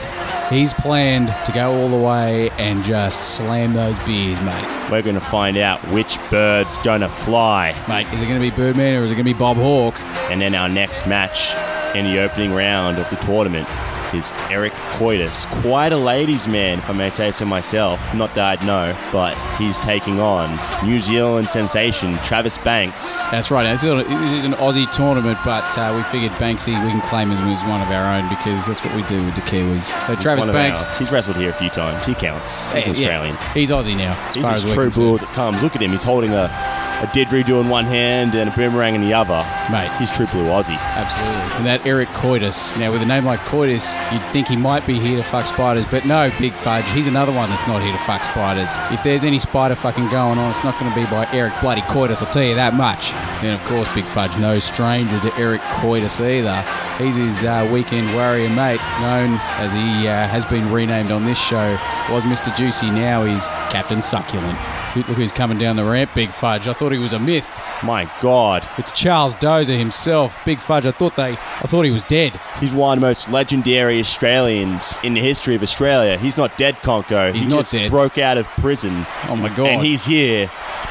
He's 0.50 0.74
planned 0.74 1.28
to 1.46 1.52
go 1.52 1.72
all 1.72 1.90
the 1.90 1.98
way 1.98 2.50
and 2.58 2.84
just 2.84 3.36
slam 3.36 3.74
those 3.74 3.98
beers, 4.00 4.42
mate. 4.42 4.90
We're 4.90 5.04
going 5.04 5.14
to 5.14 5.22
find 5.22 5.58
out 5.58 5.80
which 5.90 6.18
bird's 6.32 6.80
going 6.80 7.02
to 7.02 7.10
fly. 7.10 7.76
Mate, 7.88 8.08
is 8.14 8.22
it 8.22 8.26
going 8.26 8.42
to 8.42 8.50
be 8.50 8.56
Birdman 8.56 9.00
or 9.00 9.06
is 9.06 9.12
it 9.12 9.16
going 9.16 9.26
to 9.26 9.34
be 9.34 9.38
Bob 9.38 9.58
Hawke? 9.58 10.02
And 10.32 10.42
then 10.42 10.56
our 10.56 10.68
next 10.68 11.06
match 11.06 11.54
in 11.96 12.06
the 12.06 12.20
opening 12.20 12.52
round 12.52 12.98
of 12.98 13.08
the 13.12 13.18
tournament 13.18 13.68
is 14.14 14.32
Eric 14.50 14.74
Coitus. 14.98 15.46
Quite 15.62 15.92
a 15.94 15.98
ladies' 15.98 16.48
man, 16.48 16.80
if 16.80 16.90
I 16.90 16.94
may 16.94 17.10
say 17.10 17.32
so 17.32 17.46
myself. 17.46 18.14
Not 18.14 18.34
that 18.36 18.60
I'd 18.62 18.66
know, 18.66 18.96
but 19.12 19.36
he's 19.58 19.78
taking 19.80 20.20
on 20.20 20.50
New 20.88 21.00
Zealand 21.02 21.50
sensation 21.50 22.16
Travis 22.20 22.58
Banks. 22.60 23.26
That's 23.28 23.52
right. 23.52 23.64
This 23.70 23.84
is, 23.84 23.90
a- 23.90 23.98
an 24.00 24.54
Aussie 24.54 24.90
tournament, 24.92 25.38
but 25.46 25.64
uh, 25.78 25.94
we 25.96 26.04
figured 26.04 26.32
Banksy 26.40 26.70
we 26.84 26.92
can 26.92 27.02
claim 27.02 27.30
him 27.32 27.48
as 27.48 27.62
one 27.70 27.82
of 27.82 27.88
our 27.90 28.16
own 28.18 28.28
because 28.30 28.66
that's 28.68 28.84
what 28.84 28.96
we 28.96 29.04
do 29.04 29.24
with 29.24 29.36
the 29.36 29.42
Kiwis. 29.42 29.86
So 30.08 30.16
Travis 30.16 30.46
Banks, 30.46 30.84
ours. 30.84 30.98
He's 30.98 31.12
wrestled 31.12 31.38
here 31.38 31.50
a 31.50 31.54
few 31.54 31.70
times. 31.70 32.06
He 32.06 32.14
counts. 32.16 32.72
He's 32.74 32.86
Yeah, 32.86 32.92
Australian. 32.92 33.38
he's 33.54 33.70
Aussie 33.72 33.98
now. 33.98 34.14
He's 34.34 34.44
far 34.44 34.54
as 34.54 34.64
as 34.64 34.74
true 34.74 34.90
blue 34.90 35.16
as 35.16 35.22
it 35.24 35.30
comes. 35.30 35.62
Look 35.62 35.76
at 35.76 35.82
him. 35.82 35.92
He's 35.92 36.04
holding 36.04 36.32
a, 36.34 36.50
a 37.02 37.08
didgeridoo 37.08 37.62
in 37.62 37.70
one 37.70 37.86
hand 37.86 38.36
and 38.36 38.50
a 38.50 38.56
boomerang 38.56 38.96
in 38.96 39.02
the 39.02 39.14
other. 39.14 39.46
Mate. 39.72 39.90
He's 40.00 40.12
true 40.12 40.28
blue 40.28 40.46
Aussie. 40.46 40.78
Absolutely. 40.78 41.58
And 41.58 41.66
that 41.66 41.86
Eric 41.86 42.10
Coitus. 42.10 42.78
Now, 42.78 42.92
with 42.92 43.02
a 43.02 43.06
name 43.06 43.26
like 43.26 43.40
Coitus, 43.42 43.98
you'd 44.12 44.22
think 44.34 44.48
he 44.48 44.56
might 44.56 44.86
be 44.86 45.00
here 45.00 45.18
to 45.18 45.24
fuck 45.24 45.46
spiders, 45.46 45.86
but 45.86 46.06
no, 46.06 46.32
Big 46.40 46.54
Fudge. 46.54 46.86
He's 46.92 47.08
another 47.08 47.32
one 47.32 47.50
that's 47.50 47.66
not 47.68 47.82
here 47.82 47.92
to 47.92 47.98
fuck 48.00 48.24
spiders. 48.24 48.76
If 48.92 49.04
there's 49.04 49.24
any 49.24 49.40
spider 49.40 49.76
fucking 49.76 50.10
going 50.10 50.38
on, 50.38 50.50
it's 50.50 50.64
not 50.64 50.78
going 50.80 50.92
to 50.92 51.00
be 51.00 51.06
by 51.06 51.28
Eric 51.32 51.54
Bloody 51.62 51.82
Coitus, 51.84 52.22
I'll 52.22 52.32
tell 52.32 52.44
you 52.44 52.56
that 52.56 52.74
much. 52.74 53.14
And 53.44 53.60
of 53.60 53.66
course, 53.68 53.94
Big 53.94 54.06
Fudge, 54.06 54.38
no 54.38 54.60
stranger 54.60 55.20
to 55.22 55.34
Eric 55.38 55.62
Coitus 55.62 56.20
either. 56.20 56.62
He's 56.98 57.16
his 57.16 57.46
uh, 57.46 57.70
weekend 57.72 58.14
warrior 58.14 58.50
mate, 58.50 58.82
known 59.00 59.40
as 59.58 59.72
he 59.72 60.08
uh, 60.08 60.28
has 60.28 60.44
been 60.44 60.70
renamed 60.72 61.12
on 61.12 61.24
this 61.24 61.40
show, 61.40 61.78
was 62.10 62.24
Mr. 62.26 62.56
Juicy, 62.58 62.90
now 62.92 63.24
he's 63.24 63.48
Captain 63.72 64.02
Succulent. 64.02 64.58
Look 64.96 65.06
who's 65.06 65.32
coming 65.32 65.58
down 65.60 65.76
the 65.76 65.84
ramp, 65.84 66.12
Big 66.16 66.30
Fudge. 66.30 66.68
I 66.68 66.74
thought 66.74 66.92
he 66.92 66.98
was 66.98 67.14
a 67.14 67.20
myth. 67.20 67.48
My 67.84 68.10
God. 68.22 68.68
It's 68.78 68.92
Charles 68.92 69.36
Dozer 69.36 69.78
himself, 69.78 70.44
Big 70.46 70.58
Fudge. 70.60 70.86
I 70.86 70.92
thought 70.92 71.16
they, 71.16 71.34
I 71.34 71.68
thought 71.68 71.84
he 71.84 71.92
was 71.92 72.04
dead. 72.04 72.34
He's 72.60 72.74
one 72.74 72.98
of 72.98 73.02
the 73.02 73.08
most 73.08 73.30
legendary 73.30 74.00
Australians 74.00 74.98
in 75.04 75.14
the 75.14 75.22
history 75.22 75.54
of 75.56 75.62
Australia. 75.64 76.18
He's 76.18 76.38
not 76.38 76.58
dead, 76.58 76.76
Conco. 76.78 77.32
He's 77.34 77.44
he 77.44 77.50
not 77.50 77.58
just 77.60 77.72
dead. 77.72 77.92
broke 77.92 78.18
out 78.18 78.38
of 78.38 78.48
prison. 78.48 79.06
Oh 79.28 79.36
my 79.36 79.50
God. 79.56 79.68
And 79.70 79.82
he's 79.82 80.06
here. 80.06 80.50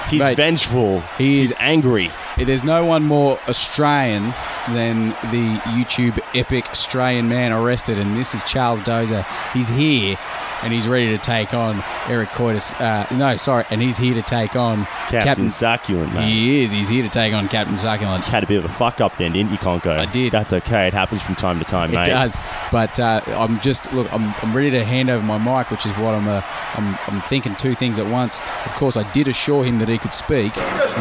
He's 0.08 0.20
Mate, 0.20 0.36
vengeful. 0.36 1.00
he 1.18 1.40
is- 1.40 1.50
he's 1.50 1.56
angry. 1.58 2.10
There's 2.36 2.62
no 2.64 2.84
one 2.84 3.02
more 3.02 3.38
Australian 3.48 4.32
than 4.74 5.10
the 5.32 5.58
YouTube 5.64 6.18
epic 6.34 6.68
Australian 6.70 7.28
man 7.28 7.52
arrested, 7.52 7.98
and 7.98 8.16
this 8.16 8.34
is 8.34 8.42
Charles 8.44 8.80
Dozer. 8.80 9.24
He's 9.52 9.68
here, 9.68 10.16
and 10.62 10.72
he's 10.72 10.86
ready 10.88 11.08
to 11.16 11.18
take 11.18 11.54
on 11.54 11.82
Eric 12.08 12.30
Coitus. 12.30 12.72
Uh, 12.74 13.06
no, 13.12 13.36
sorry, 13.36 13.64
and 13.70 13.80
he's 13.80 13.96
here 13.96 14.14
to 14.14 14.22
take 14.22 14.56
on 14.56 14.84
Captain, 15.08 15.50
Succulent, 15.50 16.12
mate. 16.14 16.28
He 16.28 16.62
is. 16.62 16.70
He's 16.70 16.88
here 16.88 17.02
to 17.02 17.08
take 17.08 17.34
on 17.34 17.48
Captain 17.48 17.76
Succulent. 17.78 18.24
Had 18.24 18.44
a 18.44 18.46
bit 18.46 18.58
of 18.58 18.64
a 18.64 18.68
fuck 18.68 19.00
up 19.00 19.16
then, 19.16 19.32
didn't 19.32 19.50
you, 19.52 19.58
Conco? 19.58 19.98
I 19.98 20.06
did. 20.06 20.32
That's 20.32 20.52
okay. 20.52 20.86
It 20.86 20.94
happens 20.94 21.22
from 21.22 21.34
time 21.34 21.58
to 21.58 21.64
time, 21.64 21.90
It 21.90 21.94
mate. 21.94 22.08
It 22.08 22.12
does, 22.12 22.38
but 22.70 22.98
uh, 23.00 23.20
I'm 23.28 23.60
just 23.60 23.92
look. 23.92 24.12
I'm, 24.12 24.34
I'm 24.42 24.54
ready 24.54 24.70
to 24.72 24.84
hand 24.84 25.10
over 25.10 25.24
my 25.24 25.38
mic, 25.38 25.70
which 25.70 25.86
is 25.86 25.92
what 25.92 26.14
I'm. 26.14 26.28
Uh, 26.28 26.42
I'm, 26.74 26.98
I'm 27.06 27.20
thinking 27.22 27.54
two 27.56 27.74
things 27.74 27.98
at 27.98 28.06
once. 28.06 28.40
Of 28.66 28.72
course, 28.72 28.96
I 28.96 29.10
did 29.12 29.28
assure 29.28 29.64
him 29.64 29.78
that 29.78 29.88
he 29.88 29.98
could 29.98 30.12
speak. 30.12 30.54
Just, 30.54 30.96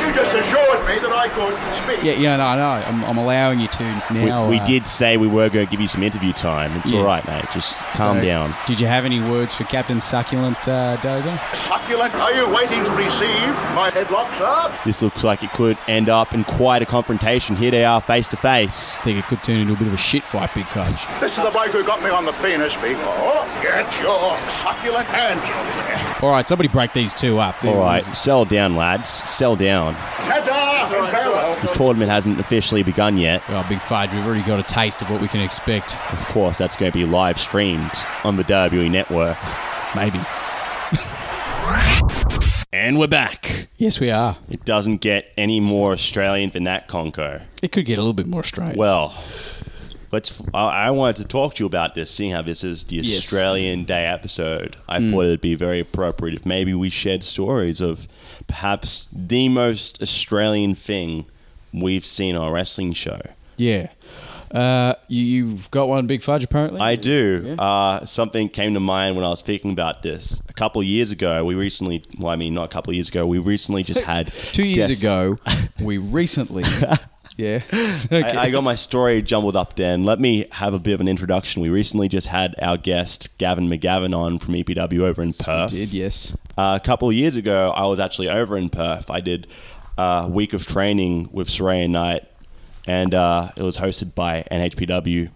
you 0.00 0.12
just 0.14 0.34
assured 0.34 0.86
me 0.86 0.98
that 0.98 1.01
I 1.22 1.28
could 1.28 1.74
speak. 1.74 2.02
Yeah, 2.04 2.14
yeah, 2.20 2.36
no, 2.36 2.56
no. 2.56 2.68
I'm, 2.84 3.04
I'm 3.04 3.16
allowing 3.18 3.60
you 3.60 3.68
to 3.68 4.02
We, 4.12 4.24
now. 4.24 4.48
we 4.48 4.58
uh, 4.58 4.66
did 4.66 4.88
say 4.88 5.16
we 5.16 5.28
were 5.28 5.48
going 5.48 5.64
to 5.66 5.70
give 5.70 5.80
you 5.80 5.86
some 5.86 6.02
interview 6.02 6.32
time. 6.32 6.72
It's 6.78 6.90
Yeah. 6.90 6.98
all 6.98 7.04
right, 7.06 7.24
mate. 7.28 7.44
Just 7.52 7.80
calm 7.94 8.18
So, 8.18 8.24
down. 8.24 8.54
Did 8.66 8.80
you 8.80 8.88
have 8.88 9.04
any 9.04 9.20
words 9.20 9.54
for 9.54 9.62
Captain 9.64 10.00
Succulent, 10.00 10.56
uh, 10.66 10.96
Dozer? 10.96 11.38
Succulent, 11.54 12.12
are 12.16 12.32
you 12.32 12.48
waiting 12.52 12.82
to 12.84 12.90
receive 12.92 13.48
my 13.76 13.90
headlock, 13.94 14.28
sir? 14.36 14.72
This 14.84 15.00
looks 15.00 15.22
like 15.22 15.44
it 15.44 15.50
could 15.50 15.78
end 15.86 16.08
up 16.08 16.34
in 16.34 16.42
quite 16.42 16.82
a 16.82 16.86
confrontation. 16.86 17.54
Here 17.54 17.70
they 17.70 17.84
are, 17.84 18.00
face 18.00 18.26
to 18.28 18.36
face. 18.36 18.98
I 18.98 19.02
think 19.02 19.18
it 19.20 19.24
could 19.26 19.44
turn 19.44 19.60
into 19.60 19.74
a 19.74 19.76
bit 19.76 19.86
of 19.86 19.94
a 19.94 19.98
shit 19.98 20.24
fight, 20.24 20.52
Big 20.56 20.66
Fudge. 20.66 21.06
This 21.20 21.38
is 21.38 21.44
the 21.44 21.50
bloke 21.50 21.70
who 21.70 21.84
got 21.84 22.02
me 22.02 22.10
on 22.10 22.24
the 22.24 22.32
penis 22.32 22.74
before. 22.74 23.46
Get 23.62 23.86
your 24.00 24.36
succulent 24.48 25.06
hands 25.06 25.42
on 25.42 25.66
me. 26.10 26.18
All 26.26 26.30
right, 26.32 26.48
somebody 26.48 26.68
break 26.68 26.92
these 26.92 27.14
two 27.14 27.38
up. 27.38 27.64
All 27.64 27.78
right, 27.78 28.02
sell 28.02 28.44
down, 28.44 28.74
lads. 28.74 29.08
Sell 29.08 29.54
down. 29.54 29.94
Ta-ta 29.94 30.82
and 30.82 30.90
farewell. 30.90 31.11
This 31.62 31.70
tournament 31.70 32.10
hasn't 32.10 32.40
officially 32.40 32.82
begun 32.82 33.16
yet. 33.16 33.40
Well, 33.48 33.64
Big 33.68 33.80
Fudge, 33.80 34.10
we've 34.12 34.26
already 34.26 34.42
got 34.42 34.58
a 34.58 34.64
taste 34.64 35.00
of 35.00 35.08
what 35.08 35.22
we 35.22 35.28
can 35.28 35.40
expect. 35.40 35.94
Of 36.12 36.26
course, 36.26 36.58
that's 36.58 36.74
going 36.74 36.90
to 36.90 36.98
be 36.98 37.04
live 37.04 37.38
streamed 37.38 37.92
on 38.24 38.36
the 38.36 38.42
WWE 38.42 38.90
Network. 38.90 39.38
Maybe. 39.94 40.18
And 42.72 42.98
we're 42.98 43.06
back. 43.06 43.68
Yes, 43.76 44.00
we 44.00 44.10
are. 44.10 44.36
It 44.50 44.64
doesn't 44.64 45.02
get 45.02 45.26
any 45.36 45.60
more 45.60 45.92
Australian 45.92 46.50
than 46.50 46.64
that, 46.64 46.88
Conco. 46.88 47.40
It 47.62 47.70
could 47.70 47.86
get 47.86 47.96
a 47.96 48.00
little 48.00 48.12
bit 48.12 48.26
more 48.26 48.40
Australian. 48.40 48.76
Well, 48.76 49.14
let's. 50.10 50.42
I 50.52 50.86
I 50.86 50.90
wanted 50.90 51.16
to 51.22 51.28
talk 51.28 51.54
to 51.54 51.62
you 51.62 51.66
about 51.66 51.94
this, 51.94 52.10
seeing 52.10 52.32
how 52.32 52.42
this 52.42 52.64
is 52.64 52.82
the 52.84 52.96
Yes. 52.96 53.18
Australian 53.18 53.84
Day 53.84 54.04
episode. 54.04 54.78
I 54.88 54.98
mm. 54.98 55.12
thought 55.12 55.26
it'd 55.26 55.40
be 55.40 55.54
very 55.54 55.78
appropriate 55.78 56.34
if 56.34 56.44
maybe 56.44 56.74
we 56.74 56.90
shared 56.90 57.22
stories 57.22 57.80
of 57.80 58.08
perhaps 58.48 59.08
the 59.12 59.48
most 59.48 60.02
Australian 60.02 60.74
thing 60.74 61.26
we've 61.72 62.06
seen 62.06 62.36
on 62.36 62.48
a 62.48 62.52
wrestling 62.52 62.92
show. 62.92 63.20
yeah. 63.56 63.88
Uh, 64.50 64.94
you, 65.08 65.24
you've 65.24 65.70
got 65.70 65.88
one, 65.88 66.06
Big 66.06 66.22
Fudge, 66.22 66.44
apparently? 66.44 66.78
I 66.78 66.94
do. 66.96 67.56
Uh, 67.58 68.04
something 68.04 68.50
came 68.50 68.74
to 68.74 68.80
mind 68.80 69.16
when 69.16 69.24
I 69.24 69.28
was 69.30 69.40
thinking 69.40 69.70
about 69.72 70.02
this. 70.02 70.42
A 70.46 70.52
couple 70.52 70.82
of 70.82 70.86
years 70.86 71.10
ago, 71.10 71.42
we 71.46 71.54
recently, 71.54 72.04
well, 72.18 72.28
I 72.28 72.36
mean, 72.36 72.52
not 72.52 72.64
a 72.64 72.68
couple 72.68 72.90
of 72.90 72.96
years 72.96 73.08
ago, 73.08 73.26
we 73.26 73.38
recently 73.38 73.82
just 73.82 74.00
had. 74.04 74.26
Two 74.26 74.66
years 74.66 74.88
guests- 74.88 75.02
ago, 75.02 75.38
we 75.80 75.96
recently. 75.96 76.64
yeah. 77.38 77.60
Okay. 77.72 78.20
I, 78.22 78.42
I 78.44 78.50
got 78.50 78.62
my 78.62 78.74
story 78.74 79.22
jumbled 79.22 79.56
up 79.56 79.74
then. 79.76 80.04
Let 80.04 80.20
me 80.20 80.46
have 80.52 80.74
a 80.74 80.78
bit 80.78 80.92
of 80.92 81.00
an 81.00 81.08
introduction. 81.08 81.62
We 81.62 81.70
recently 81.70 82.08
just 82.08 82.26
had 82.26 82.54
our 82.60 82.76
guest, 82.76 83.30
Gavin 83.38 83.70
McGavin, 83.70 84.14
on 84.14 84.38
from 84.38 84.52
EPW 84.52 85.00
over 85.00 85.22
in 85.22 85.32
Perth. 85.32 85.70
did, 85.70 85.94
yes. 85.94 86.36
Uh, 86.58 86.78
a 86.78 86.84
couple 86.84 87.08
of 87.08 87.14
years 87.14 87.36
ago, 87.36 87.72
I 87.74 87.86
was 87.86 87.98
actually 87.98 88.28
over 88.28 88.58
in 88.58 88.68
Perth. 88.68 89.10
I 89.10 89.20
did 89.20 89.46
a 89.98 90.28
week 90.28 90.52
of 90.52 90.66
training 90.66 91.28
with 91.32 91.48
Saraya 91.48 91.88
Knight, 91.88 92.24
and 92.86 93.14
uh, 93.14 93.48
it 93.56 93.62
was 93.62 93.76
hosted 93.76 94.14
by 94.14 94.44
NHPW. 94.50 95.30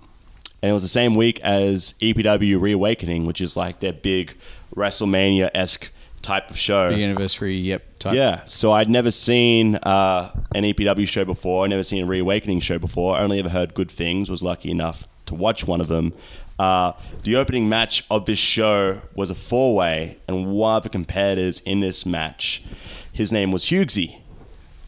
And 0.63 0.71
it 0.71 0.73
was 0.73 0.83
the 0.83 0.89
same 0.89 1.15
week 1.15 1.41
as 1.41 1.95
EPW 2.01 2.61
Reawakening, 2.61 3.27
which 3.27 3.41
is 3.41 3.57
like 3.57 3.81
their 3.81 3.93
big 3.93 4.37
WrestleMania 4.75 5.51
esque 5.55 5.93
type 6.23 6.51
of 6.51 6.59
show. 6.59 6.89
The 6.91 7.05
anniversary, 7.05 7.57
yep. 7.57 7.85
Type. 7.99 8.15
Yeah, 8.15 8.43
so 8.47 8.73
I'd 8.73 8.91
never 8.91 9.11
seen 9.11 9.77
uh, 9.77 10.31
an 10.55 10.65
EPW 10.65 11.07
show 11.07 11.25
before. 11.25 11.65
I'd 11.65 11.71
never 11.71 11.83
seen 11.83 12.05
a 12.05 12.07
Reawakening 12.07 12.61
show 12.61 12.79
before. 12.79 13.17
I 13.17 13.21
Only 13.21 13.39
ever 13.39 13.49
heard 13.49 13.75
good 13.75 13.91
things. 13.91 14.31
Was 14.31 14.43
lucky 14.43 14.71
enough 14.71 15.07
to 15.27 15.35
watch 15.35 15.67
one 15.67 15.81
of 15.81 15.89
them. 15.89 16.13
Uh, 16.59 16.93
the 17.23 17.37
opening 17.37 17.69
match 17.69 18.05
of 18.11 18.25
this 18.25 18.39
show 18.39 19.01
was 19.15 19.31
a 19.31 19.35
four 19.35 19.75
way, 19.75 20.19
and 20.27 20.47
one 20.47 20.79
of 20.79 20.83
the 20.83 20.89
competitors 20.89 21.61
in 21.61 21.81
this 21.81 22.07
match, 22.07 22.63
his 23.13 23.33
name 23.33 23.53
was 23.53 23.65
Hughesy. 23.65 24.21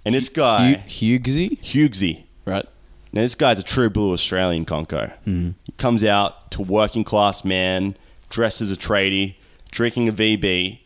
And 0.05 0.15
this 0.15 0.29
guy, 0.29 0.75
Hugh, 0.75 1.19
Hughesy? 1.21 1.59
Hughesy, 1.61 2.23
Right. 2.47 2.67
now 3.13 3.23
this 3.23 3.35
guy's 3.35 3.59
a 3.59 3.63
true 3.63 3.91
blue 3.91 4.13
Australian 4.13 4.65
conco. 4.65 5.13
Mm-hmm. 5.27 5.51
He 5.65 5.73
comes 5.73 6.03
out 6.05 6.51
to 6.53 6.63
working 6.63 7.05
class 7.05 7.45
man, 7.45 7.97
dressed 8.31 8.61
as 8.61 8.73
a 8.73 8.77
tradie, 8.77 9.35
drinking 9.71 10.09
a 10.09 10.13
VB. 10.13 10.79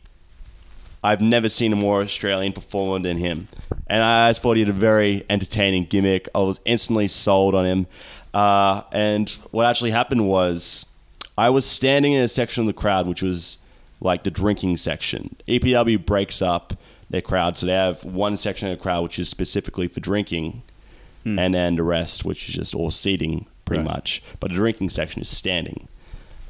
I've 1.05 1.21
never 1.21 1.49
seen 1.49 1.73
a 1.73 1.77
more 1.77 2.01
Australian 2.03 2.53
performer 2.53 3.03
than 3.03 3.17
him, 3.17 3.49
and 3.89 4.03
I 4.03 4.31
just 4.31 4.41
thought 4.43 4.57
he 4.57 4.63
had 4.63 4.69
a 4.69 4.73
very 4.73 5.25
entertaining 5.29 5.85
gimmick. 5.87 6.29
I 6.35 6.39
was 6.41 6.61
instantly 6.65 7.09
sold 7.09 7.55
on 7.55 7.65
him. 7.65 7.87
Uh, 8.33 8.83
and 8.93 9.29
what 9.51 9.67
actually 9.67 9.91
happened 9.91 10.27
was, 10.27 10.87
I 11.37 11.51
was 11.51 11.67
standing 11.67 12.13
in 12.13 12.23
a 12.23 12.29
section 12.29 12.63
of 12.63 12.67
the 12.69 12.73
crowd 12.73 13.07
which 13.07 13.21
was 13.21 13.59
like 14.01 14.23
the 14.25 14.31
drinking 14.31 14.77
section. 14.79 15.35
EPW 15.49 16.05
breaks 16.07 16.41
up 16.41 16.73
their 17.13 17.21
crowd, 17.23 17.57
so 17.57 17.67
they 17.67 17.73
have 17.73 18.05
one 18.05 18.37
section 18.37 18.69
of 18.69 18.77
the 18.77 18.83
crowd 18.83 19.03
which 19.03 19.19
is 19.19 19.29
specifically 19.29 19.87
for 19.87 20.01
drinking, 20.01 20.63
and 21.25 21.55
then 21.55 21.77
the 21.77 21.85
rest, 21.85 22.25
which 22.25 22.49
is 22.49 22.55
just 22.57 22.75
all 22.75 22.91
seating, 22.91 23.47
pretty 23.65 23.85
Right. 23.85 23.93
much. 23.93 24.23
But 24.41 24.49
the 24.51 24.57
drinking 24.57 24.91
section 24.91 25.23
is 25.23 25.29
standing. 25.29 25.87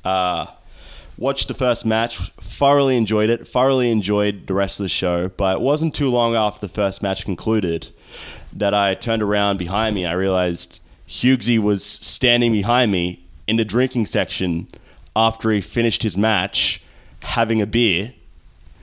Uh, 0.03 0.47
watched 1.19 1.49
the 1.49 1.55
first 1.55 1.85
match, 1.85 2.17
thoroughly 2.41 2.97
enjoyed 2.97 3.29
it, 3.29 3.47
thoroughly 3.47 3.91
enjoyed 3.91 4.47
the 4.47 4.55
rest 4.55 4.81
of 4.81 4.85
the 4.85 4.89
show. 4.89 5.29
But 5.29 5.57
it 5.57 5.61
wasn't 5.61 5.95
too 5.95 6.09
long 6.09 6.35
after 6.35 6.67
the 6.67 6.73
first 6.73 7.03
match 7.03 7.25
concluded 7.27 7.89
that 8.53 8.73
I 8.73 8.95
turned 8.95 9.23
around 9.23 9.59
behind 9.59 9.95
me. 9.95 10.07
I 10.07 10.13
realized 10.13 10.81
Hughesy 11.07 11.59
was 11.59 11.85
standing 11.85 12.51
behind 12.53 12.91
me 12.91 13.21
in 13.47 13.57
the 13.57 13.65
drinking 13.67 14.07
section 14.07 14.69
after 15.15 15.51
he 15.51 15.61
finished 15.61 16.03
his 16.03 16.17
match, 16.17 16.81
having 17.21 17.61
a 17.61 17.67
beer, 17.67 18.15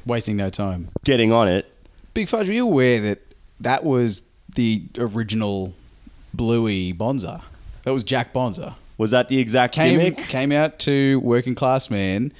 Wasting 0.09 0.35
no 0.35 0.49
time. 0.49 0.89
getting 1.05 1.31
on 1.31 1.47
it. 1.47 1.71
Big 2.13 2.27
Fudge, 2.27 2.47
were 2.47 2.53
you 2.53 2.67
aware 2.67 2.99
that 3.01 3.19
that 3.59 3.83
was 3.85 4.23
the 4.55 4.83
original 4.97 5.73
Bluey 6.33 6.91
Bonza? 6.91 7.43
That 7.83 7.93
was 7.93 8.03
Jack 8.03 8.33
Bonza. 8.33 8.75
Was 8.97 9.11
that 9.11 9.29
the 9.29 9.39
exact 9.39 9.75
Came, 9.75 9.97
gimmick? 9.99 10.17
came 10.17 10.51
out 10.51 10.79
to 10.79 11.19
working 11.21 11.55
class 11.55 11.89
man, 11.89 12.33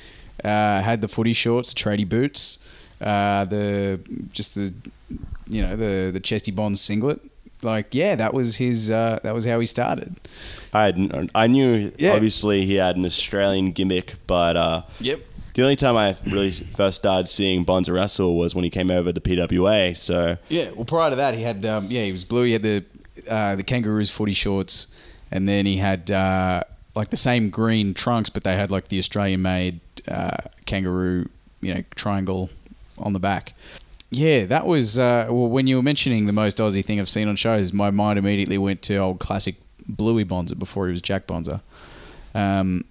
uh, 0.43 0.81
had 0.81 0.99
the 1.01 1.07
footy 1.07 1.31
shorts, 1.33 1.73
the 1.73 1.79
tradie 1.79 2.07
boots, 2.09 2.59
uh, 2.99 3.45
the 3.45 3.99
just 4.33 4.55
the 4.55 4.73
you 5.47 5.61
know 5.61 5.75
the 5.77 6.11
the 6.11 6.19
chesty 6.19 6.51
bonds 6.51 6.81
singlet. 6.81 7.21
Like 7.61 7.93
yeah, 7.93 8.15
that 8.15 8.33
was 8.33 8.55
his. 8.57 8.89
Uh, 8.91 9.19
that 9.23 9.33
was 9.33 9.45
how 9.45 9.59
he 9.59 9.65
started. 9.65 10.15
I 10.73 10.85
had, 10.85 11.29
I 11.35 11.47
knew 11.47 11.91
Yeah. 11.97 12.13
obviously 12.13 12.65
he 12.65 12.75
had 12.75 12.95
an 12.97 13.05
Australian 13.05 13.71
gimmick, 13.71 14.15
but 14.27 14.55
uh, 14.57 14.81
Yep. 15.01 15.19
The 15.59 15.65
only 15.65 15.75
time 15.75 15.97
I 15.97 16.15
really 16.25 16.51
first 16.51 16.95
started 16.95 17.27
seeing 17.27 17.65
Bonza 17.65 17.91
wrestle 17.91 18.37
was 18.37 18.55
when 18.55 18.63
he 18.63 18.69
came 18.69 18.89
over 18.89 19.11
to 19.11 19.19
PWA. 19.19 19.95
So 19.97 20.37
Yeah. 20.47 20.71
Well, 20.71 20.85
prior 20.85 21.09
to 21.09 21.17
that, 21.17 21.33
he 21.33 21.43
had 21.43 21.65
um, 21.65 21.87
yeah, 21.89 22.05
he 22.05 22.13
was 22.13 22.23
blue. 22.23 22.43
He 22.43 22.53
had 22.53 22.61
the 22.61 22.85
uh, 23.29 23.57
the 23.57 23.63
kangaroos 23.63 24.09
footy 24.09 24.31
shorts, 24.31 24.87
and 25.31 25.49
then 25.49 25.65
he 25.65 25.75
had 25.75 26.11
uh, 26.11 26.63
like 26.95 27.09
the 27.09 27.17
same 27.17 27.49
green 27.49 27.93
trunks, 27.93 28.29
but 28.29 28.45
they 28.45 28.55
had 28.55 28.71
like 28.71 28.87
the 28.87 28.97
Australian 28.99 29.41
made 29.41 29.81
uh, 30.07 30.37
kangaroo, 30.65 31.27
you 31.59 31.73
know, 31.73 31.83
triangle 31.93 32.49
on 32.97 33.11
the 33.11 33.19
back. 33.19 33.53
Yeah, 34.11 34.45
that 34.45 34.65
was 34.65 34.97
uh, 34.97 35.27
well. 35.29 35.49
When 35.49 35.67
you 35.67 35.75
were 35.75 35.83
mentioning 35.83 36.25
the 36.25 36.33
most 36.33 36.57
Aussie 36.59 36.85
thing 36.85 37.01
I've 37.01 37.09
seen 37.09 37.27
on 37.27 37.35
shows, 37.35 37.73
my 37.73 37.91
mind 37.91 38.17
immediately 38.17 38.57
went 38.57 38.81
to 38.83 38.95
old 38.95 39.19
classic 39.19 39.55
Bluey 39.89 40.23
Bonza 40.23 40.55
before 40.55 40.85
he 40.85 40.93
was 40.93 41.01
Jack 41.01 41.27
Bonza. 41.27 41.61
Um, 42.33 42.85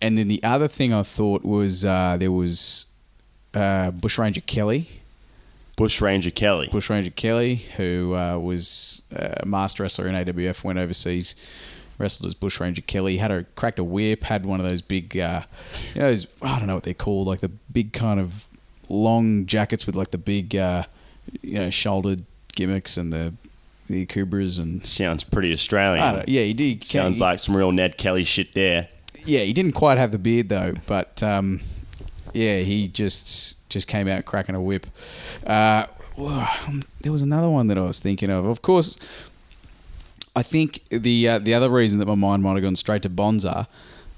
and 0.00 0.16
then 0.18 0.28
the 0.28 0.42
other 0.42 0.68
thing 0.68 0.92
I 0.92 1.02
thought 1.02 1.44
was 1.44 1.84
uh, 1.84 2.16
there 2.18 2.32
was 2.32 2.86
uh, 3.54 3.90
Bushranger 3.90 4.42
Kelly. 4.46 4.88
Bushranger 5.76 6.30
Kelly. 6.30 6.68
Bushranger 6.72 7.10
Kelly, 7.10 7.56
who 7.76 8.14
uh, 8.14 8.38
was 8.38 9.02
a 9.14 9.44
master 9.44 9.82
wrestler 9.82 10.08
in 10.08 10.14
AWF, 10.14 10.64
went 10.64 10.78
overseas, 10.78 11.36
wrestled 11.98 12.26
as 12.26 12.34
Bushranger 12.34 12.86
Kelly, 12.86 13.18
had 13.18 13.30
a 13.30 13.44
cracked 13.56 13.78
a 13.78 13.84
whip, 13.84 14.22
had 14.24 14.46
one 14.46 14.58
of 14.58 14.68
those 14.68 14.80
big, 14.80 15.18
uh, 15.18 15.42
you 15.94 16.00
know, 16.00 16.08
those, 16.08 16.26
I 16.40 16.58
don't 16.58 16.68
know 16.68 16.74
what 16.74 16.84
they're 16.84 16.94
called, 16.94 17.26
like 17.26 17.40
the 17.40 17.50
big 17.72 17.92
kind 17.92 18.18
of 18.18 18.46
long 18.88 19.44
jackets 19.46 19.86
with 19.86 19.96
like 19.96 20.12
the 20.12 20.18
big, 20.18 20.56
uh, 20.56 20.84
you 21.42 21.54
know, 21.58 21.70
shouldered 21.70 22.24
gimmicks 22.54 22.96
and 22.96 23.12
the 23.12 23.34
the 23.88 24.04
kubras 24.06 24.58
and 24.58 24.84
Sounds 24.84 25.22
pretty 25.22 25.52
Australian. 25.52 26.24
Yeah, 26.26 26.42
he 26.42 26.54
did. 26.54 26.84
Sounds 26.84 27.18
he- 27.18 27.22
like 27.22 27.38
some 27.38 27.56
real 27.56 27.70
Ned 27.70 27.96
Kelly 27.98 28.24
shit 28.24 28.54
there. 28.54 28.88
Yeah, 29.26 29.40
he 29.40 29.52
didn't 29.52 29.72
quite 29.72 29.98
have 29.98 30.12
the 30.12 30.18
beard 30.18 30.48
though, 30.48 30.74
but 30.86 31.22
um, 31.22 31.60
yeah, 32.32 32.60
he 32.60 32.88
just 32.88 33.68
just 33.68 33.88
came 33.88 34.08
out 34.08 34.24
cracking 34.24 34.54
a 34.54 34.60
whip. 34.60 34.86
Uh, 35.46 35.86
um, 36.18 36.84
there 37.00 37.12
was 37.12 37.22
another 37.22 37.50
one 37.50 37.66
that 37.66 37.78
I 37.78 37.82
was 37.82 38.00
thinking 38.00 38.30
of. 38.30 38.46
Of 38.46 38.62
course, 38.62 38.98
I 40.34 40.42
think 40.42 40.84
the 40.88 41.28
uh, 41.28 41.38
the 41.38 41.54
other 41.54 41.68
reason 41.68 41.98
that 41.98 42.06
my 42.06 42.14
mind 42.14 42.42
might 42.42 42.54
have 42.54 42.62
gone 42.62 42.76
straight 42.76 43.02
to 43.02 43.08
Bonza 43.08 43.68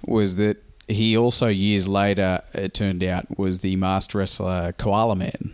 was 0.05 0.37
that 0.37 0.63
he 0.87 1.17
also 1.17 1.49
years 1.49 1.87
later 1.87 2.41
it 2.55 2.73
turned 2.73 3.05
out 3.05 3.39
was 3.39 3.61
the 3.61 3.77
master 3.77 4.19
wrestler 4.19 4.73
Koala 4.73 5.17
Man 5.17 5.53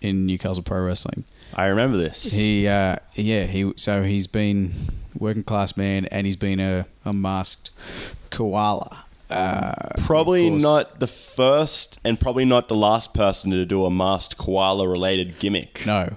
in 0.00 0.26
Newcastle 0.26 0.62
Pro 0.62 0.82
Wrestling. 0.84 1.24
I 1.54 1.66
remember 1.66 1.96
this. 1.96 2.32
He, 2.32 2.66
uh, 2.68 2.96
yeah, 3.14 3.44
he. 3.44 3.72
So 3.76 4.02
he's 4.02 4.26
been 4.26 4.72
working 5.18 5.44
class 5.44 5.76
man, 5.76 6.06
and 6.06 6.26
he's 6.26 6.36
been 6.36 6.60
a, 6.60 6.86
a 7.04 7.12
masked 7.12 7.70
koala. 8.36 9.04
Uh, 9.28 9.72
probably 10.04 10.48
not 10.50 11.00
the 11.00 11.06
first 11.08 11.98
and 12.04 12.20
probably 12.20 12.44
not 12.44 12.68
the 12.68 12.76
last 12.76 13.12
person 13.12 13.50
to 13.50 13.64
do 13.66 13.84
a 13.84 13.90
masked 13.90 14.36
koala 14.36 14.86
related 14.88 15.38
gimmick. 15.40 15.84
No. 15.84 16.16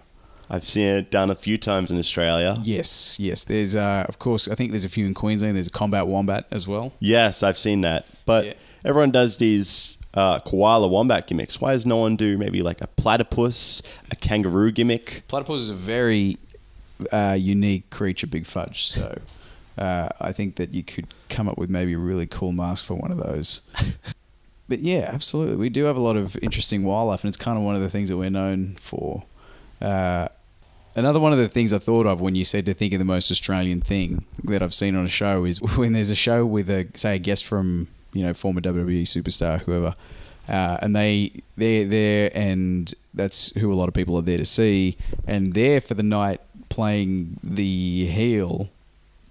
I've 0.52 0.64
seen 0.68 0.88
it 0.88 1.12
done 1.12 1.30
a 1.32 1.36
few 1.36 1.58
times 1.58 1.92
in 1.92 1.98
Australia. 2.00 2.60
Yes, 2.64 3.20
yes. 3.20 3.44
There's, 3.44 3.76
uh, 3.76 4.06
of 4.08 4.18
course, 4.20 4.48
I 4.48 4.56
think 4.56 4.72
there's 4.72 4.86
a 4.86 4.90
few 4.90 5.06
in 5.06 5.14
Queensland. 5.14 5.56
There's 5.56 5.68
a 5.68 5.72
combat 5.72 6.08
wombat 6.08 6.46
as 6.52 6.68
well. 6.68 6.92
Yes, 7.00 7.42
I've 7.44 7.58
seen 7.58 7.82
that. 7.82 8.06
But 8.26 8.46
Yeah. 8.46 8.54
everyone 8.86 9.12
does 9.12 9.38
these 9.38 9.98
uh, 10.16 10.40
koala 10.40 10.88
wombat 10.88 11.28
gimmicks. 11.28 11.62
Why 11.62 11.74
does 11.74 11.86
no 11.86 11.98
one 11.98 12.16
do 12.16 12.38
maybe 12.38 12.62
like 12.64 12.82
a 12.82 12.88
platypus, 12.88 13.82
a 14.12 14.16
kangaroo 14.16 14.72
gimmick? 14.72 15.24
Platypus 15.28 15.62
is 15.62 15.70
a 15.70 15.76
very 15.76 16.38
uh, 17.12 17.38
unique 17.40 17.90
creature, 17.92 18.26
Big 18.28 18.46
Fudge. 18.48 18.88
So 18.88 19.20
uh, 19.80 20.10
I 20.20 20.34
think 20.34 20.58
that 20.58 20.74
you 20.74 20.84
could 20.84 21.08
come 21.30 21.48
up 21.48 21.58
with 21.58 21.70
maybe 21.70 21.94
a 21.94 21.98
really 21.98 22.28
cool 22.28 22.52
mask 22.52 22.84
for 22.84 22.96
one 22.96 23.12
of 23.12 23.18
those. 23.18 23.62
but 24.68 24.80
yeah, 24.80 25.10
absolutely. 25.14 25.56
We 25.56 25.70
do 25.70 25.86
have 25.86 25.96
a 25.96 26.02
lot 26.02 26.18
of 26.18 26.38
interesting 26.42 26.84
wildlife, 26.84 27.24
and 27.24 27.30
it's 27.30 27.38
kind 27.38 27.58
of 27.58 27.64
one 27.64 27.76
of 27.76 27.82
the 27.82 27.90
things 27.90 28.10
that 28.10 28.18
we're 28.18 28.30
known 28.30 28.76
for. 28.76 29.24
Uh, 29.82 30.28
another 30.96 31.20
one 31.20 31.32
of 31.32 31.40
the 31.40 31.48
things 31.48 31.72
I 31.72 31.80
thought 31.80 32.06
of 32.06 32.20
when 32.20 32.36
you 32.36 32.44
said 32.44 32.66
to 32.66 32.74
think 32.74 32.92
of 32.92 33.00
the 33.00 33.06
most 33.06 33.32
Australian 33.32 33.80
thing 33.80 34.26
that 34.44 34.62
I've 34.62 34.74
seen 34.74 34.98
on 34.98 35.06
a 35.06 35.10
show 35.10 35.46
is 35.46 35.62
when 35.78 35.94
there's 35.94 36.12
a 36.12 36.16
show 36.16 36.46
with 36.46 36.70
a 36.70 36.88
say 36.96 37.16
a 37.16 37.20
guest 37.20 37.46
from 37.46 37.88
you 38.12 38.24
know 38.24 38.34
former 38.34 38.60
WWE 38.60 39.04
superstar 39.04 39.62
whoever, 39.62 39.96
uh, 40.50 40.78
and 40.82 40.94
they 40.94 41.42
they're 41.56 41.86
there 41.86 42.32
and 42.34 42.94
that's 43.14 43.56
who 43.56 43.72
a 43.72 43.76
lot 43.76 43.88
of 43.88 43.94
people 43.94 44.18
are 44.18 44.22
there 44.22 44.38
to 44.38 44.46
see, 44.46 44.98
and 45.26 45.54
they're 45.54 45.80
for 45.80 45.94
the 45.94 46.04
night 46.04 46.42
playing 46.68 47.40
the 47.42 48.08
heel 48.08 48.70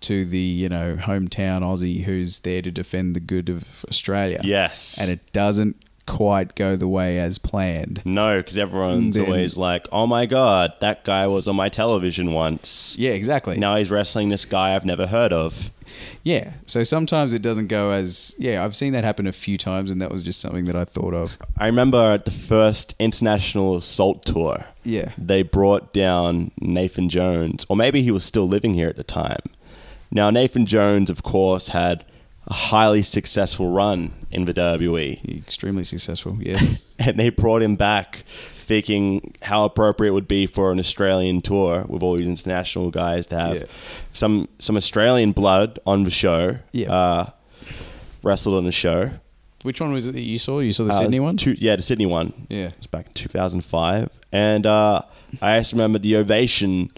to 0.03 0.25
the 0.25 0.39
you 0.39 0.69
know 0.69 0.97
hometown 1.01 1.61
Aussie 1.63 2.05
who's 2.05 2.41
there 2.41 2.63
to 2.63 2.71
defend 2.71 3.17
the 3.17 3.21
good 3.21 3.49
of 3.49 3.85
Australia. 3.89 4.41
Yes. 4.45 4.99
and 5.01 5.11
it 5.11 5.21
doesn't 5.33 5.77
quite 6.07 6.55
go 6.55 6.75
the 6.75 6.89
way 6.89 7.19
as 7.19 7.37
planned. 7.37 8.01
No, 8.07 8.39
because 8.39 8.57
everyone's 8.57 9.15
Then- 9.15 9.27
always 9.27 9.59
like, 9.59 9.87
"Oh 9.93 10.07
my 10.07 10.25
god, 10.25 10.73
that 10.81 11.05
guy 11.05 11.27
was 11.27 11.47
on 11.47 11.55
my 11.57 11.69
television 11.69 12.33
once." 12.33 12.97
Yeah, 12.99 13.11
exactly. 13.11 13.59
Now 13.59 13.77
he's 13.77 13.91
wrestling 13.91 14.31
this 14.31 14.47
guy 14.47 14.75
I've 14.75 14.87
never 14.87 15.07
heard 15.07 15.35
of. 15.35 15.71
Yeah. 16.23 16.53
So 16.67 16.83
sometimes 16.83 17.35
it 17.35 17.43
doesn't 17.43 17.67
go 17.67 17.91
as 17.91 18.35
yeah, 18.39 18.65
I've 18.65 18.75
seen 18.77 18.93
that 18.95 19.05
happen 19.05 19.27
a 19.27 19.33
few 19.33 19.59
times 19.59 19.91
and 19.91 20.01
that 20.01 20.11
was 20.11 20.23
just 20.23 20.41
something 20.41 20.65
that 20.67 20.77
I 20.77 20.85
thought 20.85 21.13
of. 21.15 21.37
I 21.59 21.67
remember 21.67 21.99
at 22.13 22.25
the 22.25 22.31
first 22.31 22.95
international 22.99 23.77
assault 23.77 24.25
tour, 24.25 24.65
Yeah. 24.85 25.11
they 25.19 25.43
brought 25.43 25.93
down 25.93 26.53
Nathan 26.61 27.09
Jones, 27.11 27.67
or 27.69 27.77
maybe 27.77 28.03
he 28.03 28.11
was 28.11 28.25
still 28.25 28.47
living 28.49 28.75
here 28.75 28.89
at 28.89 28.97
the 28.97 29.05
time. 29.05 29.41
Now, 30.11 30.31
Nathan 30.31 30.67
Jones, 30.67 31.11
of 31.11 31.23
course, 31.23 31.69
had 31.69 32.05
a 32.47 32.55
highly 32.55 33.03
successful 33.03 33.71
run 33.71 34.13
in 34.31 34.47
the 34.47 34.55
WWE, 34.55 35.39
Extremely 35.47 35.85
successful, 35.85 36.39
yes. 36.41 36.85
and 36.99 37.19
they 37.19 37.29
brought 37.31 37.63
him 37.63 37.77
back 37.77 38.25
thinking 38.57 39.35
how 39.43 39.65
appropriate 39.65 40.11
it 40.11 40.15
would 40.15 40.29
be 40.29 40.47
for 40.47 40.71
an 40.73 40.79
Australian 40.79 41.41
tour 41.41 41.85
with 41.89 42.03
all 42.03 42.15
these 42.17 42.27
international 42.27 42.91
guys 42.91 43.27
to 43.27 43.39
have 43.39 43.57
Yeah. 43.57 43.65
some 44.13 44.49
some 44.59 44.77
Australian 44.77 45.33
blood 45.33 45.79
on 45.87 46.05
the 46.05 46.11
show. 46.11 46.57
Yeah. 46.73 46.93
Uh, 46.93 47.27
wrestled 48.23 48.57
on 48.57 48.65
the 48.65 48.73
show. 48.73 49.11
Which 49.63 49.81
one 49.81 49.93
was 49.93 50.07
it 50.09 50.13
that 50.13 50.21
you 50.21 50.39
saw? 50.39 50.61
You 50.61 50.73
saw 50.73 50.85
the 50.85 50.91
Uh, 50.93 50.99
Sydney 50.99 51.21
one? 51.21 51.37
two- 51.37 51.57
yeah, 51.59 51.77
the 51.77 51.83
Sydney 51.83 52.07
one. 52.07 52.33
Yeah. 52.49 52.67
It 52.67 52.75
was 52.79 52.87
back 52.87 53.07
in 53.09 53.13
2005. 53.15 54.09
And 54.33 54.67
uh, 54.67 55.03
I 55.43 55.59
just 55.59 55.73
remember 55.73 55.99
the 55.99 56.17
ovation 56.17 56.91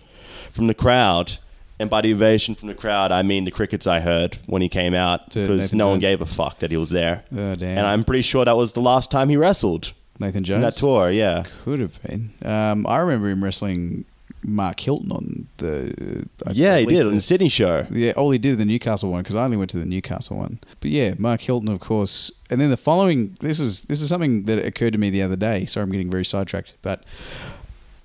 from 0.50 0.66
the 0.66 0.74
crowd 0.74 1.38
And 1.80 1.88
by 1.90 2.02
the 2.02 2.12
ovation 2.12 2.54
from 2.54 2.68
the 2.68 2.74
crowd, 2.74 3.10
I 3.10 3.22
mean 3.22 3.44
the 3.44 3.50
crickets 3.50 3.86
I 3.86 4.00
heard 4.00 4.36
when 4.46 4.62
he 4.62 4.68
came 4.68 4.94
out 4.94 5.30
To 5.32 5.40
because 5.40 5.58
Nathan 5.72 5.78
no 5.78 5.88
one 5.88 5.94
Jones. 6.00 6.10
gave 6.10 6.20
a 6.20 6.26
fuck 6.26 6.58
that 6.60 6.70
he 6.70 6.76
was 6.76 6.90
there. 6.90 7.24
Oh, 7.32 7.54
damn. 7.54 7.78
And 7.78 7.86
I'm 7.86 8.04
pretty 8.04 8.22
sure 8.22 8.44
that 8.44 8.56
was 8.56 8.72
the 8.72 8.80
last 8.82 9.10
time 9.10 9.28
he 9.30 9.36
wrestled 9.36 9.92
Nathan 10.18 10.38
in 10.38 10.44
Jones. 10.44 10.62
that 10.62 10.74
tour. 10.78 11.10
Yeah. 11.10 11.44
Could 11.64 11.80
have 11.80 12.00
been. 12.02 12.32
Um, 12.44 12.86
I 12.86 12.98
remember 12.98 13.28
him 13.30 13.42
wrestling 13.42 14.04
Mark 14.42 14.78
Hilton 14.80 15.10
on 15.12 15.46
the. 15.58 16.26
uh, 16.46 16.52
Yeah, 16.54 16.74
at 16.74 16.80
he 16.80 16.86
least 16.86 17.00
did 17.00 17.08
on 17.08 17.14
the 17.14 17.20
Sydney 17.20 17.48
show. 17.48 17.86
Yeah, 17.90 18.12
all 18.12 18.30
he 18.30 18.38
did 18.38 18.52
in 18.52 18.58
the 18.58 18.64
Newcastle 18.66 19.10
one 19.10 19.22
because 19.22 19.36
I 19.36 19.44
only 19.44 19.56
went 19.56 19.70
to 19.70 19.78
the 19.78 19.84
Newcastle 19.86 20.36
one. 20.38 20.58
But 20.80 20.90
yeah, 20.90 21.14
Mark 21.18 21.40
Hilton, 21.42 21.68
of 21.70 21.80
course. 21.80 22.30
And 22.50 22.60
then 22.60 22.70
the 22.70 22.76
following, 22.78 23.36
this 23.40 23.58
is 23.60 23.82
this 23.82 24.00
is 24.02 24.08
something 24.08 24.44
that 24.44 24.64
occurred 24.64 24.92
to 24.94 24.98
me 24.98 25.08
the 25.10 25.22
other 25.22 25.36
day. 25.36 25.64
Sorry, 25.66 25.84
I'm 25.84 25.90
getting 25.92 26.10
very 26.10 26.24
sidetracked, 26.24 26.74
but 26.82 27.04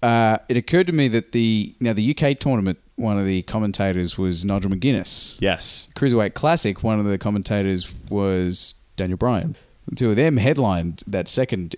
uh, 0.05 0.37
it 0.49 0.57
occurred 0.57 0.87
to 0.87 0.93
me 0.93 1.07
that 1.09 1.31
the 1.31 1.73
now 1.79 1.93
the 1.93 2.15
UK 2.15 2.37
tournament, 2.39 2.77
one 2.95 3.17
of 3.17 3.25
the 3.25 3.41
commentators 3.43 4.17
was 4.17 4.45
Nigel 4.45 4.71
McGuinness. 4.71 5.37
Yes. 5.41 5.89
Cruiserweight 5.95 6.33
Classic, 6.33 6.83
one 6.83 6.99
of 6.99 7.05
the 7.05 7.17
commentators 7.17 7.91
was 8.09 8.75
Daniel 8.97 9.17
Bryan. 9.17 9.55
The 9.87 9.95
two 9.95 10.09
of 10.11 10.15
them 10.15 10.37
headlined 10.37 11.03
that 11.07 11.27
second 11.27 11.75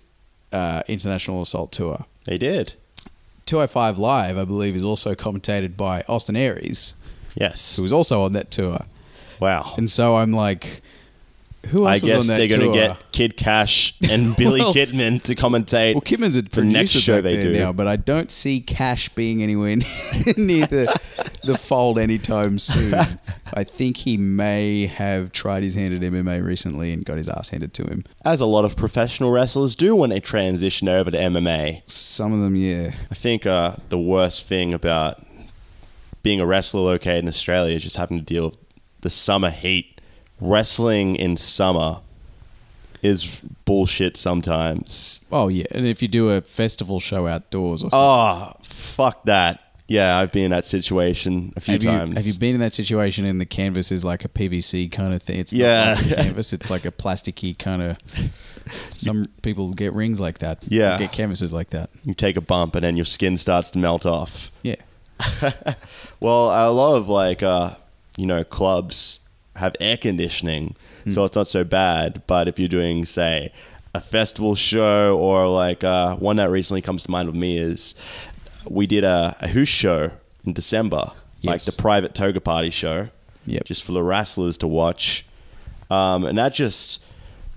uh, 0.52 0.84
international 0.88 1.42
assault 1.42 1.72
tour. 1.72 2.06
They 2.26 2.38
did. 2.38 2.74
205 3.46 3.98
Live, 3.98 4.38
I 4.38 4.44
believe, 4.46 4.76
is 4.76 4.84
also 4.84 5.16
commentated 5.16 5.78
by 5.78 6.04
Austin 6.10 6.36
Aries, 6.36 6.96
Yes. 7.36 7.78
who 7.78 7.84
was 7.84 7.94
also 7.94 8.24
on 8.24 8.34
that 8.34 8.52
tour. 8.52 8.82
Wow. 9.40 9.74
And 9.78 9.90
so 9.90 10.18
I'm 10.18 10.34
like, 10.34 10.82
who 11.68 11.88
else 11.88 12.04
I 12.04 12.06
guess 12.06 12.28
they're 12.28 12.48
going 12.48 12.62
to 12.62 12.74
get 12.74 13.12
Kid 13.12 13.38
Kash 13.38 13.94
and 14.10 14.36
Billy 14.38 14.60
Well- 14.62 14.74
Kidman 14.74 15.22
to 15.24 15.36
commentate. 15.36 15.94
well, 15.96 16.02
Kidman's 16.02 16.38
a 16.38 16.42
the 16.42 16.50
producer 16.50 16.78
next 16.78 16.92
show 16.92 17.22
they 17.22 17.42
do. 17.42 17.54
now, 17.54 17.72
but 17.74 17.88
I 17.88 17.96
don't 17.96 18.32
see 18.32 18.60
Kash 18.62 19.10
being 19.10 19.44
anywhere 19.44 19.76
near 20.38 20.66
the, 20.68 21.00
the 21.44 21.58
fold 21.58 22.00
anytime 22.00 22.60
soon. 22.60 22.94
I 23.54 23.64
think 23.64 23.98
he 23.98 24.18
may 24.18 24.88
have 24.88 25.32
tried 25.32 25.64
his 25.64 25.76
hand 25.76 25.94
at 25.94 26.02
MMA 26.02 26.44
recently 26.44 26.92
and 26.92 27.06
got 27.06 27.18
his 27.18 27.30
ass 27.30 27.50
handed 27.50 27.74
to 27.76 27.84
him. 27.84 28.04
As 28.26 28.42
a 28.42 28.46
lot 28.46 28.66
of 28.66 28.76
professional 28.76 29.32
wrestlers 29.32 29.76
do 29.76 29.96
when 29.96 30.10
they 30.10 30.20
transition 30.20 30.88
over 30.90 31.12
to 31.12 31.18
MMA. 31.18 31.88
Some 31.90 32.34
of 32.34 32.40
them, 32.42 32.56
yeah. 32.56 32.94
I 33.12 33.16
think 33.16 33.46
uh, 33.46 33.76
the 33.90 34.00
worst 34.00 34.46
thing 34.46 34.74
about 34.74 35.24
being 36.24 36.42
a 36.42 36.46
wrestler 36.46 36.82
located 36.82 37.20
in 37.24 37.28
Australia 37.28 37.76
is 37.78 37.84
just 37.84 37.96
having 37.96 38.18
to 38.18 38.24
deal 38.24 38.46
with 38.50 38.58
the 39.02 39.10
summer 39.10 39.50
heat. 39.50 39.97
Wrestling 40.40 41.16
in 41.16 41.36
summer 41.38 42.00
is 43.02 43.42
bullshit 43.66 44.18
sometimes. 44.18 45.22
Oh, 45.32 45.48
yeah. 45.48 45.66
And 45.72 45.86
if 45.86 46.02
you 46.02 46.08
do 46.08 46.30
a 46.30 46.42
festival 46.42 47.00
show 47.00 47.28
outdoors 47.28 47.84
or 47.84 47.90
Oh, 47.94 48.54
fuck 48.64 49.24
that. 49.26 49.62
Yeah, 49.90 50.18
I've 50.18 50.34
been 50.34 50.44
in 50.46 50.52
that 50.52 50.66
situation 50.66 51.54
a 51.56 51.62
few 51.62 51.74
have 51.76 51.84
you, 51.84 51.90
times. 51.92 52.16
have 52.16 52.26
you 52.26 52.34
been 52.38 52.54
in 52.56 52.60
that 52.60 52.74
situation 52.74 53.26
and 53.26 53.40
the 53.40 53.46
canvas 53.46 53.90
is 53.92 54.04
like 54.04 54.26
a 54.26 54.28
PVC 54.28 54.92
kind 54.92 55.14
of 55.14 55.24
thing? 55.24 55.40
It's 55.40 55.54
Yeah. 55.54 55.94
not 55.94 56.04
like 56.04 56.12
a 56.12 56.16
canvas, 56.24 56.52
it's 56.54 56.70
like 56.70 56.84
a 56.86 56.92
plasticky 56.92 57.58
kind 57.58 57.82
of. 57.82 57.98
Some 58.98 59.30
people 59.44 59.74
get 59.74 59.94
rings 59.94 60.20
like 60.20 60.40
that. 60.40 60.62
Yeah. 60.68 60.98
Get 60.98 61.14
canvases 61.14 61.54
like 61.54 61.70
that. 61.70 61.90
you 62.04 62.14
take 62.14 62.36
a 62.36 62.42
bump 62.42 62.76
and 62.76 62.84
then 62.84 62.98
your 62.98 63.06
skin 63.06 63.38
starts 63.38 63.72
to 63.72 63.80
melt 63.80 64.06
off. 64.06 64.52
Yeah. 64.62 64.76
Well, 66.20 66.48
a 66.50 66.70
lot 66.72 66.96
of 66.96 67.08
like 67.10 67.42
uh, 67.44 67.76
you 68.18 68.26
know 68.26 68.44
clubs 68.44 69.20
have 69.58 69.76
air 69.80 69.98
conditioning, 69.98 70.76
so 71.10 71.24
it's 71.26 71.36
not 71.36 71.48
so 71.48 71.64
bad. 71.64 72.22
But 72.28 72.48
if 72.48 72.60
you're 72.60 72.68
doing, 72.68 73.06
say, 73.06 73.52
a 73.94 74.02
festival 74.02 74.56
show 74.56 75.18
or 75.18 75.48
like 75.48 75.84
uh, 75.84 76.16
one 76.18 76.38
that 76.38 76.50
recently 76.50 76.82
comes 76.82 77.04
to 77.04 77.12
mind 77.12 77.28
with 77.28 77.36
me 77.38 77.58
is 77.58 77.96
we 78.70 78.88
did 78.88 79.04
a, 79.04 79.36
a 79.40 79.66
show 79.66 80.12
in 80.46 80.54
December, 80.54 81.12
like 81.44 81.64
the 81.64 81.76
private 81.78 82.14
toga 82.14 82.42
party 82.42 82.70
show, 82.70 83.10
Yep. 83.46 83.64
just 83.66 83.84
for 83.84 83.94
the 83.94 84.04
wrestlers 84.04 84.58
to 84.60 84.68
watch, 84.68 85.26
um, 85.90 86.26
and 86.26 86.38
that 86.38 86.54
just 86.54 87.02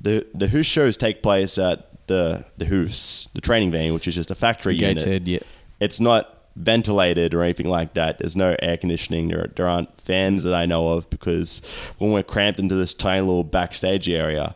the 0.00 0.26
the 0.34 0.46
Who's 0.46 0.66
shows 0.66 0.96
take 0.96 1.22
place 1.22 1.58
at 1.58 2.06
the 2.06 2.44
the 2.58 2.64
Who's 2.64 3.28
the 3.34 3.40
training 3.40 3.72
venue, 3.72 3.92
which 3.94 4.06
is 4.06 4.14
just 4.14 4.30
a 4.30 4.34
factory 4.34 4.74
unit 4.74 5.26
yeah. 5.26 5.38
it's 5.80 6.00
not 6.00 6.39
ventilated 6.56 7.34
or 7.34 7.42
anything 7.42 7.68
like 7.68 7.94
that. 7.94 8.18
There's 8.18 8.36
no 8.36 8.56
air 8.60 8.76
conditioning. 8.76 9.28
There, 9.28 9.50
there 9.54 9.66
aren't 9.66 9.96
fans 9.98 10.42
that 10.44 10.54
I 10.54 10.66
know 10.66 10.88
of 10.88 11.08
because 11.10 11.62
when 11.98 12.12
we're 12.12 12.22
cramped 12.22 12.58
into 12.58 12.74
this 12.74 12.94
tiny 12.94 13.20
little 13.20 13.44
backstage 13.44 14.08
area, 14.08 14.54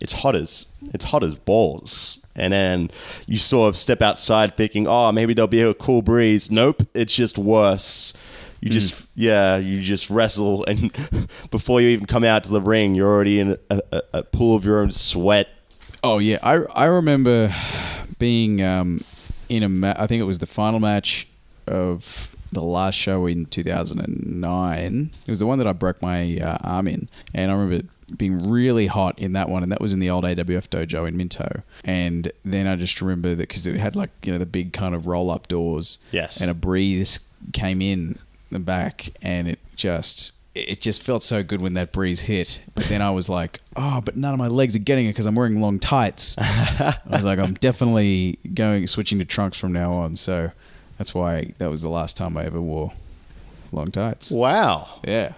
it's 0.00 0.12
hot 0.12 0.34
as 0.36 0.68
it's 0.92 1.04
hot 1.04 1.22
as 1.22 1.34
balls. 1.34 2.24
And 2.36 2.52
then 2.52 2.90
you 3.26 3.38
sort 3.38 3.68
of 3.68 3.76
step 3.76 4.02
outside 4.02 4.56
thinking, 4.56 4.88
oh, 4.88 5.12
maybe 5.12 5.34
there'll 5.34 5.46
be 5.46 5.60
a 5.60 5.72
cool 5.72 6.02
breeze. 6.02 6.50
Nope, 6.50 6.82
it's 6.92 7.14
just 7.14 7.38
worse. 7.38 8.12
You 8.60 8.70
just 8.70 9.06
yeah, 9.14 9.58
you 9.58 9.82
just 9.82 10.08
wrestle, 10.08 10.64
and 10.64 10.90
before 11.50 11.82
you 11.82 11.88
even 11.88 12.06
come 12.06 12.24
out 12.24 12.44
to 12.44 12.50
the 12.50 12.62
ring, 12.62 12.94
you're 12.94 13.10
already 13.10 13.38
in 13.38 13.58
a, 13.68 13.80
a, 13.92 14.02
a 14.14 14.22
pool 14.22 14.56
of 14.56 14.64
your 14.64 14.80
own 14.80 14.90
sweat. 14.90 15.48
Oh 16.02 16.16
yeah, 16.16 16.38
I 16.42 16.54
I 16.74 16.84
remember 16.86 17.54
being 18.18 18.62
um, 18.62 19.04
in 19.50 19.62
a 19.62 19.68
ma- 19.68 19.94
I 19.98 20.06
think 20.06 20.20
it 20.22 20.24
was 20.24 20.38
the 20.38 20.46
final 20.46 20.80
match 20.80 21.28
of 21.66 22.34
the 22.52 22.62
last 22.62 22.94
show 22.94 23.26
in 23.26 23.46
2009. 23.46 25.10
It 25.26 25.30
was 25.30 25.38
the 25.38 25.46
one 25.46 25.58
that 25.58 25.66
I 25.66 25.72
broke 25.72 26.00
my 26.02 26.38
uh, 26.38 26.58
arm 26.62 26.88
in, 26.88 27.08
and 27.34 27.50
I 27.50 27.54
remember 27.54 27.86
being 28.16 28.50
really 28.50 28.86
hot 28.86 29.18
in 29.18 29.32
that 29.32 29.48
one, 29.48 29.62
and 29.62 29.72
that 29.72 29.80
was 29.80 29.92
in 29.92 29.98
the 30.00 30.10
old 30.10 30.24
AWF 30.24 30.68
dojo 30.68 31.08
in 31.08 31.16
Minto. 31.16 31.62
And 31.84 32.30
then 32.44 32.66
I 32.66 32.76
just 32.76 33.00
remember 33.00 33.30
that 33.30 33.48
because 33.48 33.66
it 33.66 33.76
had 33.80 33.96
like 33.96 34.10
you 34.24 34.32
know 34.32 34.38
the 34.38 34.46
big 34.46 34.72
kind 34.72 34.94
of 34.94 35.06
roll 35.06 35.30
up 35.30 35.48
doors, 35.48 35.98
Yes. 36.12 36.40
and 36.40 36.50
a 36.50 36.54
breeze 36.54 37.20
came 37.52 37.80
in 37.82 38.18
the 38.50 38.58
back, 38.58 39.10
and 39.22 39.48
it 39.48 39.58
just 39.76 40.32
it 40.54 40.80
just 40.80 41.02
felt 41.02 41.24
so 41.24 41.42
good 41.42 41.60
when 41.60 41.74
that 41.74 41.90
breeze 41.90 42.20
hit. 42.20 42.62
But 42.76 42.84
then 42.84 43.02
I 43.02 43.10
was 43.10 43.28
like, 43.28 43.60
oh, 43.74 44.00
but 44.00 44.16
none 44.16 44.32
of 44.32 44.38
my 44.38 44.46
legs 44.46 44.76
are 44.76 44.80
getting 44.80 45.06
it 45.06 45.08
because 45.08 45.26
I'm 45.26 45.34
wearing 45.34 45.60
long 45.60 45.80
tights. 45.80 46.36
I 46.38 46.96
was 47.10 47.24
like, 47.24 47.40
I'm 47.40 47.54
definitely 47.54 48.38
going 48.54 48.86
switching 48.86 49.18
to 49.18 49.24
trunks 49.24 49.58
from 49.58 49.72
now 49.72 49.92
on. 49.94 50.14
So 50.14 50.52
that's 50.98 51.14
why 51.14 51.52
that 51.58 51.70
was 51.70 51.82
the 51.82 51.88
last 51.88 52.16
time 52.16 52.36
I 52.36 52.44
ever 52.44 52.60
wore 52.60 52.92
long 53.72 53.90
tights. 53.90 54.30
Wow, 54.30 55.00
Yeah. 55.06 55.32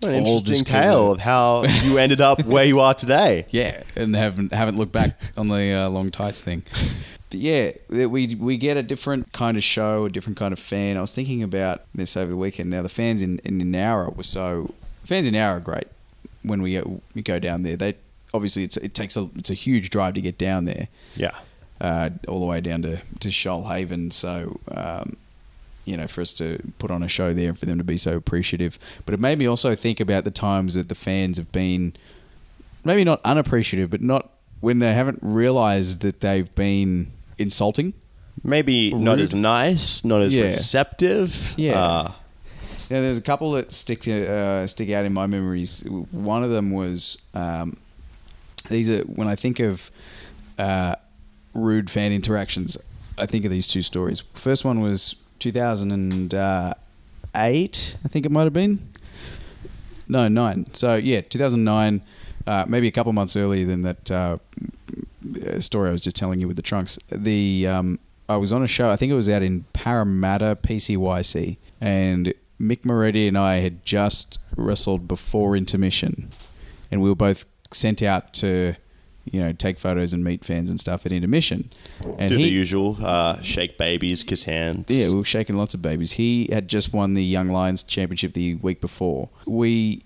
what 0.00 0.12
an 0.12 0.24
All 0.26 0.38
interesting 0.38 0.46
just 0.56 0.66
'cause 0.66 0.84
tale 0.84 1.12
of- 1.12 1.20
how 1.20 1.64
you 1.84 1.98
ended 1.98 2.20
up 2.20 2.44
where 2.44 2.64
you 2.64 2.80
are 2.80 2.94
today. 2.94 3.46
Yeah, 3.50 3.82
and 3.96 4.14
haven't 4.14 4.52
haven't 4.52 4.76
looked 4.76 4.92
back 4.92 5.18
on 5.36 5.48
the 5.48 5.72
uh, 5.72 5.88
long 5.88 6.10
tights 6.10 6.42
thing. 6.42 6.62
But 7.30 7.40
yeah, 7.40 7.72
that 7.90 8.10
we 8.10 8.34
we 8.34 8.56
get 8.56 8.76
a 8.76 8.82
different 8.82 9.32
kind 9.32 9.56
of 9.56 9.64
show, 9.64 10.04
a 10.04 10.10
different 10.10 10.36
kind 10.38 10.52
of 10.52 10.58
fan. 10.58 10.96
I 10.96 11.00
was 11.00 11.12
thinking 11.12 11.42
about 11.42 11.82
this 11.94 12.16
over 12.16 12.30
the 12.30 12.36
weekend. 12.36 12.70
Now 12.70 12.82
the 12.82 12.88
fans 12.88 13.22
in 13.22 13.38
in 13.44 13.58
Nowra 13.60 14.14
were 14.16 14.22
so 14.22 14.74
fans 15.04 15.26
in 15.26 15.34
Nowra 15.34 15.56
are 15.56 15.60
great. 15.60 15.86
When 16.42 16.62
we 16.62 16.74
go, 16.74 17.00
we 17.14 17.22
go 17.22 17.38
down 17.40 17.62
there, 17.64 17.76
they 17.76 17.94
obviously 18.32 18.62
it's, 18.62 18.76
it 18.76 18.94
takes 18.94 19.16
a 19.16 19.28
it's 19.36 19.50
a 19.50 19.54
huge 19.54 19.90
drive 19.90 20.14
to 20.14 20.20
get 20.20 20.38
down 20.38 20.64
there. 20.66 20.86
Yeah. 21.16 21.32
Uh, 21.80 22.10
all 22.28 22.40
the 22.40 22.46
way 22.46 22.60
down 22.60 22.82
to, 22.82 22.98
to 23.20 23.28
Shoalhaven. 23.28 24.12
So, 24.12 24.60
um, 24.70 25.16
you 25.84 25.96
know, 25.96 26.06
for 26.06 26.20
us 26.20 26.32
to 26.34 26.58
put 26.78 26.90
on 26.90 27.02
a 27.02 27.08
show 27.08 27.32
there 27.32 27.48
and 27.50 27.58
for 27.58 27.66
them 27.66 27.78
to 27.78 27.84
be 27.84 27.96
so 27.96 28.16
appreciative. 28.16 28.78
But 29.04 29.14
it 29.14 29.20
made 29.20 29.38
me 29.38 29.46
also 29.46 29.74
think 29.74 30.00
about 30.00 30.24
the 30.24 30.30
times 30.30 30.74
that 30.74 30.88
the 30.88 30.94
fans 30.94 31.36
have 31.38 31.52
been 31.52 31.94
maybe 32.84 33.04
not 33.04 33.20
unappreciative, 33.24 33.90
but 33.90 34.00
not 34.02 34.30
when 34.60 34.78
they 34.78 34.94
haven't 34.94 35.18
realized 35.22 36.00
that 36.00 36.20
they've 36.20 36.52
been 36.54 37.12
insulting. 37.38 37.92
Maybe 38.42 38.92
not 38.92 39.18
as 39.18 39.34
nice, 39.34 40.04
not 40.04 40.22
as 40.22 40.34
Yeah. 40.34 40.44
receptive. 40.44 41.54
Yeah. 41.56 41.78
Uh, 41.80 42.12
Yeah, 42.88 43.00
there's 43.00 43.18
a 43.18 43.22
couple 43.22 43.50
that 43.52 43.72
stick 43.72 44.06
uh, 44.06 44.64
stick 44.68 44.90
out 44.90 45.04
in 45.04 45.12
my 45.12 45.26
memories. 45.26 45.82
One 46.12 46.44
of 46.44 46.50
them 46.50 46.70
was 46.70 47.18
um, 47.34 47.76
these 48.70 48.88
are 48.88 49.00
when 49.02 49.26
I 49.26 49.34
think 49.34 49.58
of 49.58 49.90
uh, 50.56 50.94
rude 51.56 51.90
fan 51.90 52.12
interactions. 52.12 52.76
I 53.18 53.26
think 53.26 53.44
of 53.44 53.50
these 53.50 53.66
two 53.66 53.82
stories. 53.82 54.22
First 54.34 54.64
one 54.64 54.80
was 54.80 55.16
2008, 55.38 56.34
I 57.34 58.08
think 58.08 58.26
it 58.26 58.32
might 58.32 58.44
have 58.44 58.52
been. 58.52 58.88
No, 60.08 60.28
nine. 60.28 60.72
So 60.72 60.94
yeah, 60.94 61.20
2009. 61.22 62.02
Uh, 62.46 62.64
maybe 62.68 62.86
a 62.86 62.92
couple 62.92 63.12
months 63.12 63.34
earlier 63.36 63.66
than 63.66 63.82
that 63.82 64.08
uh, 64.08 64.38
story 65.58 65.88
I 65.88 65.92
was 65.92 66.00
just 66.00 66.14
telling 66.14 66.38
you 66.38 66.46
with 66.46 66.56
the 66.56 66.62
trunks. 66.62 66.98
The 67.10 67.66
um, 67.66 67.98
I 68.28 68.36
was 68.36 68.52
on 68.52 68.62
a 68.62 68.66
show. 68.66 68.90
I 68.90 68.96
think 68.96 69.10
it 69.10 69.16
was 69.16 69.28
out 69.28 69.42
in 69.42 69.64
Parramatta, 69.72 70.58
PCYC, 70.62 71.56
and 71.80 72.34
Mick 72.60 72.84
Moretti 72.84 73.28
and 73.28 73.36
I 73.36 73.56
had 73.56 73.84
just 73.84 74.38
wrestled 74.56 75.06
before 75.06 75.56
intermission, 75.56 76.32
and 76.90 77.02
we 77.02 77.08
were 77.08 77.16
both 77.16 77.44
sent 77.72 78.02
out 78.02 78.32
to, 78.34 78.74
you 79.30 79.40
know, 79.40 79.52
take 79.52 79.78
photos 79.78 80.12
and 80.12 80.22
meet 80.24 80.44
fans 80.44 80.70
and 80.70 80.78
stuff 80.80 81.04
at 81.04 81.12
intermission. 81.12 81.70
And 82.18 82.30
do 82.30 82.36
he, 82.36 82.44
the 82.44 82.50
usual 82.50 82.96
uh, 83.02 83.40
shake 83.42 83.76
babies, 83.76 84.22
kiss 84.22 84.44
hands. 84.44 84.86
yeah, 84.88 85.08
we 85.10 85.16
were 85.16 85.24
shaking 85.24 85.56
lots 85.56 85.74
of 85.74 85.82
babies. 85.82 86.12
He 86.12 86.48
had 86.50 86.68
just 86.68 86.92
won 86.92 87.14
the 87.14 87.24
Young 87.24 87.48
Lions 87.48 87.82
Championship 87.82 88.32
the 88.32 88.54
week 88.56 88.80
before. 88.80 89.28
We 89.46 90.02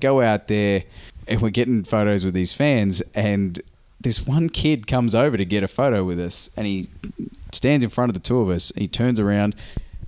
go 0.00 0.20
out 0.20 0.48
there 0.48 0.84
and 1.28 1.40
we're 1.40 1.50
getting 1.50 1.84
photos 1.84 2.24
with 2.24 2.34
these 2.34 2.52
fans, 2.52 3.02
and 3.14 3.60
this 4.00 4.26
one 4.26 4.48
kid 4.48 4.86
comes 4.86 5.14
over 5.14 5.36
to 5.36 5.44
get 5.44 5.62
a 5.62 5.68
photo 5.68 6.04
with 6.04 6.18
us, 6.20 6.50
and 6.56 6.66
he 6.66 6.88
stands 7.52 7.84
in 7.84 7.90
front 7.90 8.10
of 8.10 8.14
the 8.14 8.20
two 8.20 8.38
of 8.40 8.50
us. 8.50 8.70
And 8.70 8.80
he 8.80 8.88
turns 8.88 9.18
around, 9.20 9.54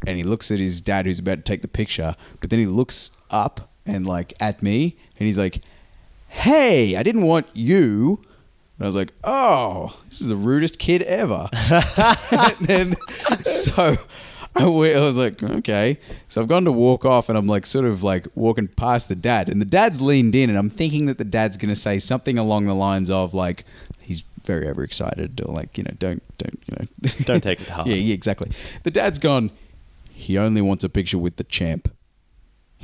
and 0.06 0.16
he 0.16 0.24
looks 0.24 0.50
at 0.50 0.60
his 0.60 0.80
dad 0.80 1.06
who's 1.06 1.18
about 1.18 1.36
to 1.36 1.42
take 1.42 1.62
the 1.62 1.68
picture, 1.68 2.14
but 2.40 2.50
then 2.50 2.58
he 2.58 2.66
looks 2.66 3.10
up 3.30 3.70
and 3.86 4.06
like 4.06 4.34
at 4.40 4.62
me, 4.62 4.96
and 5.18 5.26
he's 5.26 5.38
like, 5.38 5.60
"Hey, 6.28 6.96
I 6.96 7.02
didn't 7.02 7.22
want 7.22 7.46
you." 7.54 8.20
And 8.78 8.84
I 8.84 8.86
was 8.86 8.96
like, 8.96 9.12
"Oh, 9.24 9.98
this 10.10 10.20
is 10.20 10.28
the 10.28 10.36
rudest 10.36 10.78
kid 10.78 11.02
ever." 11.02 11.48
and 12.30 12.56
then 12.60 12.96
so 13.42 13.96
I 14.54 14.66
wa- 14.66 14.84
I 14.84 15.00
was 15.00 15.18
like, 15.18 15.42
"Okay." 15.42 15.98
So 16.28 16.40
I've 16.40 16.48
gone 16.48 16.64
to 16.64 16.72
walk 16.72 17.04
off, 17.04 17.28
and 17.28 17.36
I'm 17.38 17.46
like, 17.46 17.66
sort 17.66 17.84
of 17.86 18.02
like 18.02 18.26
walking 18.34 18.68
past 18.68 19.08
the 19.08 19.14
dad, 19.14 19.48
and 19.48 19.60
the 19.60 19.66
dad's 19.66 20.00
leaned 20.00 20.34
in, 20.34 20.50
and 20.50 20.58
I'm 20.58 20.70
thinking 20.70 21.06
that 21.06 21.18
the 21.18 21.24
dad's 21.24 21.56
going 21.56 21.70
to 21.70 21.80
say 21.80 21.98
something 21.98 22.38
along 22.38 22.66
the 22.66 22.74
lines 22.74 23.10
of 23.10 23.32
like, 23.34 23.64
"He's 24.02 24.24
very 24.44 24.68
overexcited," 24.68 25.40
or 25.44 25.54
like, 25.54 25.76
you 25.78 25.84
know, 25.84 25.94
don't 25.98 26.22
don't 26.38 26.58
you 26.66 26.76
know, 26.78 27.10
Don't 27.24 27.42
take 27.42 27.60
it 27.60 27.68
hard. 27.68 27.86
yeah, 27.88 27.94
yeah, 27.94 28.14
exactly. 28.14 28.50
The 28.82 28.90
dad's 28.90 29.18
gone. 29.18 29.50
He 30.12 30.38
only 30.38 30.60
wants 30.62 30.84
a 30.84 30.88
picture 30.88 31.18
with 31.18 31.36
the 31.36 31.44
champ. 31.44 31.90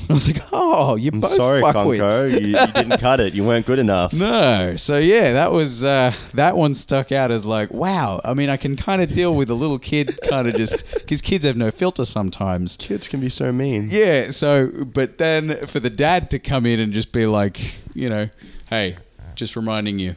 I 0.10 0.12
was 0.14 0.26
like, 0.28 0.42
"Oh, 0.52 0.96
you 0.96 1.10
both 1.12 1.30
sorry, 1.32 1.62
fuckwits." 1.62 1.98
Conco. 2.00 2.30
You, 2.30 2.46
you 2.48 2.66
didn't 2.72 2.98
cut 3.00 3.20
it. 3.20 3.34
You 3.34 3.44
weren't 3.44 3.66
good 3.66 3.78
enough. 3.78 4.12
No. 4.12 4.76
So 4.76 4.98
yeah, 4.98 5.32
that 5.32 5.52
was 5.52 5.84
uh, 5.84 6.12
that 6.34 6.56
one 6.56 6.74
stuck 6.74 7.12
out 7.12 7.30
as 7.30 7.44
like, 7.44 7.70
wow. 7.70 8.20
I 8.24 8.34
mean, 8.34 8.50
I 8.50 8.56
can 8.56 8.76
kind 8.76 9.00
of 9.02 9.12
deal 9.14 9.34
with 9.34 9.48
a 9.50 9.54
little 9.54 9.78
kid, 9.78 10.18
kind 10.28 10.46
of 10.46 10.54
just 10.54 10.84
because 10.94 11.20
kids 11.22 11.44
have 11.44 11.56
no 11.56 11.70
filter 11.70 12.04
sometimes. 12.04 12.76
Kids 12.76 13.08
can 13.08 13.20
be 13.20 13.28
so 13.28 13.52
mean. 13.52 13.88
Yeah. 13.90 14.30
So, 14.30 14.68
but 14.84 15.18
then 15.18 15.66
for 15.66 15.80
the 15.80 15.90
dad 15.90 16.30
to 16.32 16.38
come 16.38 16.66
in 16.66 16.80
and 16.80 16.92
just 16.92 17.12
be 17.12 17.26
like, 17.26 17.78
you 17.94 18.08
know, 18.10 18.28
hey, 18.68 18.96
just 19.34 19.56
reminding 19.56 19.98
you, 19.98 20.16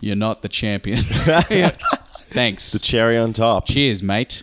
you're 0.00 0.16
not 0.16 0.42
the 0.42 0.48
champion. 0.48 1.02
Thanks. 2.28 2.72
The 2.72 2.78
cherry 2.78 3.16
on 3.16 3.32
top. 3.32 3.66
Cheers, 3.66 4.02
mate. 4.02 4.42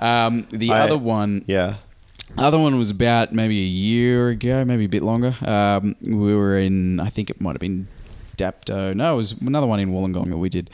Um, 0.00 0.46
the 0.50 0.70
I- 0.72 0.80
other 0.80 0.98
one, 0.98 1.44
Yeah. 1.46 1.76
Other 2.40 2.58
one 2.58 2.76
was 2.78 2.90
about 2.90 3.32
maybe 3.32 3.60
a 3.60 3.66
year 3.66 4.30
ago, 4.30 4.64
maybe 4.64 4.86
a 4.86 4.88
bit 4.88 5.02
longer. 5.02 5.36
Um, 5.42 5.94
we 6.00 6.34
were 6.34 6.58
in, 6.58 6.98
I 6.98 7.08
think 7.08 7.30
it 7.30 7.40
might 7.40 7.52
have 7.52 7.60
been 7.60 7.86
Dapto. 8.36 8.94
No, 8.94 9.12
it 9.12 9.16
was 9.16 9.32
another 9.32 9.66
one 9.66 9.80
in 9.80 9.92
Wollongong 9.92 10.30
that 10.30 10.38
we 10.38 10.48
did 10.48 10.70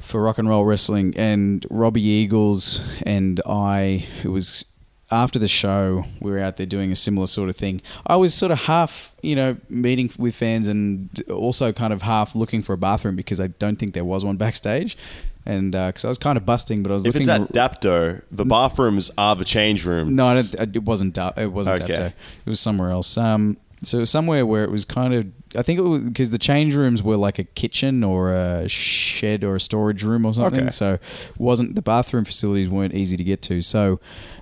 for 0.00 0.22
rock 0.22 0.38
and 0.38 0.48
roll 0.48 0.64
wrestling. 0.64 1.14
And 1.16 1.66
Robbie 1.70 2.02
Eagles 2.02 2.82
and 3.04 3.40
I, 3.46 4.06
it 4.24 4.28
was 4.28 4.64
after 5.10 5.38
the 5.38 5.48
show, 5.48 6.04
we 6.20 6.30
were 6.30 6.40
out 6.40 6.56
there 6.56 6.66
doing 6.66 6.90
a 6.90 6.96
similar 6.96 7.26
sort 7.26 7.50
of 7.50 7.56
thing. 7.56 7.82
I 8.06 8.16
was 8.16 8.34
sort 8.34 8.50
of 8.50 8.60
half, 8.60 9.12
you 9.20 9.36
know, 9.36 9.58
meeting 9.68 10.10
with 10.18 10.34
fans 10.34 10.68
and 10.68 11.10
also 11.30 11.70
kind 11.70 11.92
of 11.92 12.02
half 12.02 12.34
looking 12.34 12.62
for 12.62 12.72
a 12.72 12.78
bathroom 12.78 13.14
because 13.14 13.38
I 13.38 13.48
don't 13.48 13.76
think 13.76 13.92
there 13.92 14.06
was 14.06 14.24
one 14.24 14.36
backstage. 14.36 14.96
And 15.44 15.72
because 15.72 16.04
I 16.04 16.08
was 16.08 16.18
kind 16.18 16.36
of 16.36 16.46
busting, 16.46 16.82
but 16.82 16.90
I 16.92 16.94
was 16.94 17.02
If 17.04 17.14
looking. 17.14 17.22
it's 17.22 17.28
at 17.28 17.52
Dapto, 17.52 18.22
the 18.30 18.44
bathrooms 18.44 19.10
are 19.18 19.34
the 19.34 19.44
change 19.44 19.84
rooms. 19.84 20.10
No, 20.10 20.28
it 20.36 20.82
wasn't. 20.84 21.14
Du- 21.14 21.32
it 21.36 21.52
wasn't 21.52 21.82
Okay. 21.82 21.94
Dapto. 21.94 22.06
It 22.46 22.50
was 22.50 22.60
somewhere 22.60 22.90
else. 22.90 23.16
Um, 23.16 23.56
so 23.82 24.04
somewhere 24.04 24.46
where 24.46 24.62
it 24.62 24.70
was 24.70 24.84
kind 24.84 25.12
of. 25.14 25.26
I 25.54 25.60
think 25.62 25.78
it 25.78 25.82
was 25.82 26.02
because 26.04 26.30
the 26.30 26.38
change 26.38 26.76
rooms 26.76 27.02
were 27.02 27.16
like 27.16 27.38
a 27.40 27.44
kitchen 27.44 28.02
or 28.04 28.32
a 28.32 28.66
shed 28.68 29.42
or 29.44 29.56
a 29.56 29.60
storage 29.60 30.02
room 30.04 30.24
or 30.24 30.32
something. 30.32 30.62
Okay. 30.62 30.70
So 30.70 30.98
wasn't 31.38 31.74
the 31.74 31.82
bathroom 31.82 32.24
facilities 32.24 32.70
weren't 32.70 32.94
easy 32.94 33.16
to 33.18 33.24
get 33.24 33.42
to. 33.42 33.60
So 33.60 33.98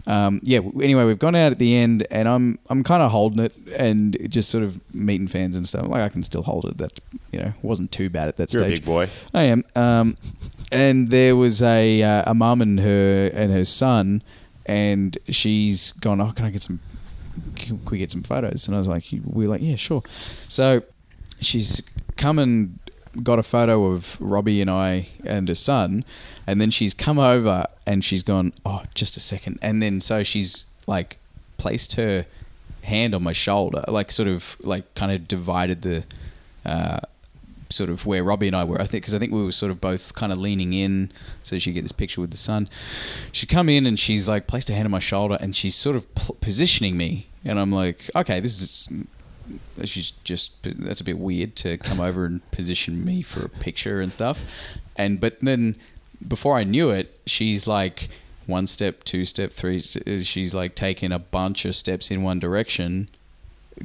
um, 0.07 0.41
yeah. 0.45 0.61
Anyway, 0.83 1.05
we've 1.05 1.19
gone 1.19 1.35
out 1.35 1.51
at 1.53 1.59
the 1.59 1.75
end, 1.75 2.07
and 2.11 2.29
I'm 2.29 2.59
I'm 2.69 2.85
kind 2.85 3.03
of 3.03 3.11
holding 3.11 3.43
it 3.43 3.57
and 3.77 4.17
just 4.31 4.51
sort 4.51 4.63
of 4.65 4.79
meeting 4.95 5.27
fans 5.27 5.57
and 5.57 5.67
stuff. 5.67 5.87
Like 5.89 6.03
I 6.03 6.11
can 6.11 6.23
still 6.23 6.43
hold 6.43 6.67
it. 6.67 6.77
That 6.79 7.01
you 7.33 7.39
know 7.41 7.53
wasn't 7.63 7.91
too 7.91 8.11
bad 8.11 8.29
at 8.29 8.37
that 8.37 8.53
You're 8.53 8.63
a 8.63 8.67
stage. 8.67 8.81
big 8.81 8.85
boy. 8.85 9.09
I 9.33 9.45
am. 9.45 9.65
Um, 9.75 10.17
and 10.71 11.11
there 11.11 11.37
was 11.37 11.63
a 11.63 12.03
uh, 12.03 12.31
a 12.31 12.35
mum 12.35 12.63
and 12.63 12.81
her 12.81 13.31
and 13.35 13.53
her 13.53 13.65
son, 13.65 14.23
and 14.67 15.17
she's 15.29 15.93
gone. 15.93 16.21
Oh, 16.21 16.33
can 16.33 16.45
I 16.45 16.51
get 16.51 16.63
some? 16.63 16.81
Can 17.57 17.81
we 17.91 17.99
get 17.99 18.11
some 18.11 18.23
photos? 18.23 18.67
And 18.67 18.75
I 18.75 18.79
was 18.79 18.89
like, 18.89 19.05
we 19.25 19.45
are 19.45 19.49
like, 19.49 19.63
yeah, 19.63 19.77
sure. 19.77 20.03
So 20.49 20.83
she's 21.41 21.83
come 22.17 22.39
and 22.39 22.79
got 23.23 23.39
a 23.39 23.43
photo 23.43 23.87
of 23.87 24.17
Robbie 24.21 24.61
and 24.61 24.71
I 24.71 25.09
and 25.25 25.49
her 25.49 25.55
son, 25.55 26.05
and 26.47 26.61
then 26.61 26.71
she's 26.71 26.95
come 26.95 27.19
over 27.19 27.67
and 27.87 28.05
she's 28.05 28.23
gone. 28.23 28.53
Oh, 28.65 28.83
just 28.95 29.17
a 29.17 29.21
second. 29.21 29.59
And 29.63 29.83
then 29.83 30.01
so 30.01 30.23
she's 30.23 30.67
like 30.87 31.19
placed 31.57 31.95
her 31.95 32.27
hand 32.83 33.15
on 33.15 33.23
my 33.23 33.33
shoulder, 33.33 33.85
like 33.89 34.11
sort 34.11 34.29
of 34.29 34.57
like 34.61 34.95
kind 34.95 35.13
of 35.13 35.27
divided 35.27 35.83
the. 35.83 36.05
Uh, 36.65 37.01
sort 37.71 37.91
of 37.91 38.07
where 38.07 38.23
Robbie 38.23 38.49
and 38.49 38.57
I 38.57 38.65
were. 38.65 38.81
I 38.81 38.85
think 38.87 39.03
because 39.03 39.15
I 39.15 39.19
think 39.19 39.33
we 39.33 39.43
were 39.45 39.53
sort 39.53 39.71
of 39.71 39.81
both 39.81 40.15
kind 40.15 40.33
of 40.33 40.39
leaning 40.39 40.73
in 40.73 41.13
so 41.43 41.59
she 41.59 41.73
get 41.73 41.83
this 41.83 41.93
picture 41.93 42.21
with 42.21 42.31
the 42.31 42.37
sun. 42.37 42.69
She 43.33 43.47
come 43.47 43.69
in 43.69 43.87
and 43.87 43.99
she's 43.99 44.29
like 44.29 44.47
placed 44.47 44.69
her 44.69 44.75
hand 44.75 44.87
on 44.87 44.91
my 44.91 44.99
shoulder 44.99 45.39
and 45.41 45.55
she's 45.55 45.75
sort 45.75 45.97
of 45.97 46.13
pl- 46.15 46.37
positioning 46.41 46.97
me, 46.97 47.29
and 47.45 47.59
I'm 47.59 47.73
like, 47.73 48.11
okay, 48.15 48.41
this 48.41 48.61
is. 48.61 48.89
She's 49.83 50.13
just 50.23 50.53
that's 50.63 51.01
a 51.01 51.05
bit 51.05 51.19
weird 51.19 51.57
to 51.57 51.77
come 51.79 51.99
over 52.09 52.25
and 52.25 52.49
position 52.53 53.05
me 53.05 53.23
for 53.23 53.45
a 53.45 53.49
picture 53.49 54.01
and 54.01 54.13
stuff, 54.13 54.45
and 54.97 55.19
but 55.19 55.41
then 55.41 55.77
before 56.27 56.57
I 56.57 56.65
knew 56.65 56.91
it, 56.91 57.19
she's 57.27 57.67
like 57.67 58.11
one 58.47 58.67
step, 58.67 59.05
two 59.05 59.25
step, 59.25 59.53
three. 59.53 59.81
She's 59.81 60.55
like 60.55 60.75
taking 60.75 61.13
a 61.13 61.19
bunch 61.19 61.65
of 61.65 61.75
steps 61.75 62.11
in 62.11 62.23
one 62.23 62.39
direction, 62.39 63.09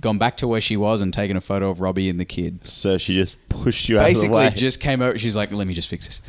gone 0.01 0.17
back 0.17 0.38
to 0.38 0.47
where 0.47 0.62
she 0.62 0.77
was 0.77 1.01
and 1.01 1.13
taken 1.13 1.38
a 1.38 1.41
photo 1.41 1.69
of 1.69 1.79
Robbie 1.81 2.10
and 2.10 2.19
the 2.19 2.25
kid 2.25 2.65
So 2.67 2.97
she 2.97 3.13
just 3.13 3.38
pushed 3.49 3.88
you 3.89 3.97
out 3.97 4.01
of 4.01 4.08
the 4.08 4.13
basically 4.13 4.36
way. 4.38 4.49
just 4.55 4.79
came 4.79 5.01
over. 5.01 5.17
She's 5.17 5.36
like, 5.36 5.51
"Let 5.51 5.67
me 5.67 5.73
just 5.73 5.88
fix 5.88 6.05
this." 6.08 6.21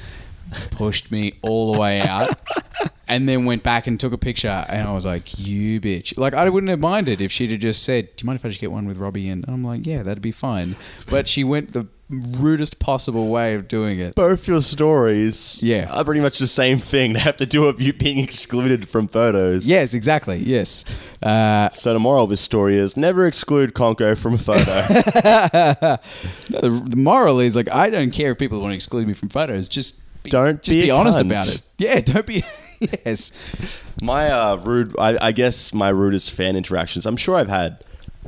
Pushed 0.70 1.10
me 1.10 1.34
all 1.42 1.72
the 1.72 1.78
way 1.80 2.00
out, 2.00 2.30
and 3.08 3.28
then 3.28 3.46
went 3.46 3.64
back 3.64 3.88
and 3.88 3.98
took 3.98 4.12
a 4.12 4.18
picture. 4.18 4.64
And 4.68 4.86
I 4.88 4.92
was 4.92 5.04
like, 5.04 5.36
"You 5.38 5.80
bitch!" 5.80 6.16
Like 6.16 6.34
I 6.34 6.48
wouldn't 6.48 6.70
have 6.70 6.78
minded 6.78 7.20
if 7.20 7.32
she'd 7.32 7.50
have 7.50 7.58
just 7.58 7.82
said, 7.82 8.14
"Do 8.14 8.22
you 8.22 8.26
mind 8.28 8.38
if 8.38 8.44
I 8.44 8.48
just 8.48 8.60
get 8.60 8.70
one 8.70 8.86
with 8.86 8.96
Robbie?" 8.96 9.28
And 9.28 9.44
I'm 9.48 9.64
like, 9.64 9.84
"Yeah, 9.86 10.04
that'd 10.04 10.22
be 10.22 10.30
fine." 10.30 10.76
But 11.10 11.26
she 11.26 11.42
went 11.42 11.72
the 11.72 11.88
rudest 12.08 12.78
possible 12.78 13.26
way 13.28 13.54
of 13.54 13.66
doing 13.66 13.98
it. 13.98 14.14
Both 14.14 14.46
your 14.46 14.62
stories 14.62 15.60
Yeah. 15.62 15.88
are 15.90 16.04
pretty 16.04 16.20
much 16.20 16.38
the 16.38 16.46
same 16.46 16.78
thing. 16.78 17.12
They 17.16 17.20
have 17.20 17.36
to 17.38 17.46
do 17.46 17.62
with 17.66 17.80
you 17.80 17.92
being 17.92 18.18
excluded 18.18 18.88
from 18.88 19.08
photos. 19.08 19.66
Yes, 19.68 19.92
exactly. 19.94 20.38
Yes. 20.38 20.84
Uh, 21.22 21.68
So 21.70 21.92
the 21.92 21.98
moral 21.98 22.24
of 22.24 22.30
this 22.30 22.40
story 22.40 22.76
is 22.78 22.96
never 22.96 23.26
exclude 23.26 23.74
Conco 23.74 24.16
from 24.16 24.34
a 24.34 24.38
photo. 24.38 24.62
no, 26.50 26.60
the, 26.60 26.82
the 26.90 26.96
moral 26.96 27.40
is 27.40 27.56
like 27.56 27.68
I 27.70 27.90
don't 27.90 28.10
care 28.12 28.30
if 28.32 28.38
people 28.38 28.60
want 28.60 28.72
to 28.72 28.76
exclude 28.76 29.06
me 29.08 29.14
from 29.14 29.28
photos. 29.28 29.68
Just 29.68 30.00
be, 30.22 30.30
Don't 30.30 30.62
just 30.62 30.74
be 30.74 30.82
be, 30.82 30.88
a 30.90 30.94
honest 30.94 31.18
cunt. 31.18 31.26
about 31.26 31.48
it. 31.48 31.62
Yeah, 31.78 32.00
don't 32.00 32.26
be. 32.26 32.44
yes. 33.04 33.32
my 34.02 34.28
uh, 34.28 34.56
rude, 34.56 34.94
I, 34.98 35.16
I 35.28 35.32
guess 35.32 35.72
my 35.72 35.88
rudest 35.88 36.30
fan 36.32 36.56
interactions. 36.56 37.06
I'm 37.06 37.16
sure 37.16 37.36
I've 37.36 37.48
had 37.48 37.82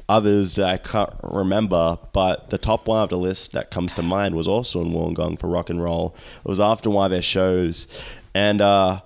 others 0.08 0.58
I 0.58 0.78
can't 0.78 1.12
remember, 1.22 1.98
but 2.12 2.50
the 2.50 2.58
top 2.58 2.88
one 2.88 3.02
of 3.02 3.10
the 3.10 3.18
list 3.18 3.52
that 3.52 3.70
comes 3.70 3.92
to 3.94 4.02
mind 4.02 4.34
was 4.34 4.48
also 4.48 4.80
in 4.80 4.92
Wollongong 4.92 5.38
for 5.38 5.48
rock 5.48 5.70
and 5.70 5.82
roll. 5.82 6.14
It 6.38 6.48
was 6.48 6.60
after 6.60 6.88
one 6.88 7.06
of 7.06 7.10
their 7.10 7.22
shows, 7.22 7.86
and 8.34 8.60
uh, 8.60 9.00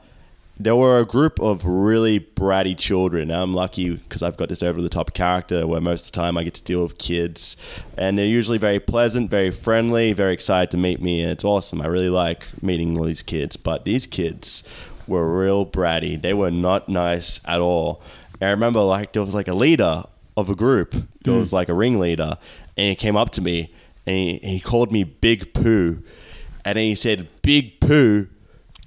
there 0.60 0.76
were 0.76 1.00
a 1.00 1.04
group 1.04 1.40
of 1.40 1.64
really 1.64 2.20
bratty 2.20 2.78
children. 2.78 3.28
Now, 3.28 3.42
I'm 3.42 3.52
lucky 3.52 3.96
because 3.96 4.22
I've 4.22 4.36
got 4.36 4.48
this 4.48 4.62
over 4.62 4.80
the 4.80 4.88
top 4.88 5.12
character 5.12 5.66
where 5.66 5.80
most 5.80 6.06
of 6.06 6.12
the 6.12 6.20
time 6.20 6.38
I 6.38 6.44
get 6.44 6.54
to 6.54 6.62
deal 6.62 6.82
with 6.84 6.98
kids, 6.98 7.56
and 7.98 8.16
they're 8.16 8.26
usually 8.26 8.58
very 8.58 8.78
pleasant, 8.78 9.28
very 9.28 9.50
friendly, 9.50 10.12
very 10.12 10.32
excited 10.32 10.70
to 10.70 10.76
meet 10.76 11.02
me, 11.02 11.22
and 11.22 11.32
it's 11.32 11.44
awesome. 11.44 11.80
I 11.80 11.86
really 11.86 12.10
like 12.10 12.62
meeting 12.62 12.96
all 12.96 13.04
these 13.04 13.24
kids, 13.24 13.56
but 13.56 13.84
these 13.84 14.06
kids 14.06 14.62
were 15.08 15.36
real 15.36 15.66
bratty. 15.66 16.20
They 16.20 16.34
were 16.34 16.52
not 16.52 16.88
nice 16.88 17.40
at 17.44 17.60
all. 17.60 18.00
I 18.40 18.50
remember 18.50 18.80
like 18.80 19.12
there 19.12 19.24
was 19.24 19.34
like 19.34 19.48
a 19.48 19.54
leader 19.54 20.04
of 20.36 20.48
a 20.48 20.54
group. 20.54 20.94
There 21.24 21.34
was 21.34 21.52
like 21.52 21.68
a 21.68 21.74
ringleader, 21.74 22.38
and 22.76 22.88
he 22.90 22.94
came 22.94 23.16
up 23.16 23.30
to 23.30 23.40
me 23.40 23.72
and 24.06 24.16
he, 24.16 24.38
he 24.42 24.60
called 24.60 24.92
me 24.92 25.04
Big 25.04 25.54
Pooh, 25.54 26.02
and 26.64 26.78
he 26.78 26.94
said, 26.94 27.28
"Big 27.42 27.80
Pooh, 27.80 28.28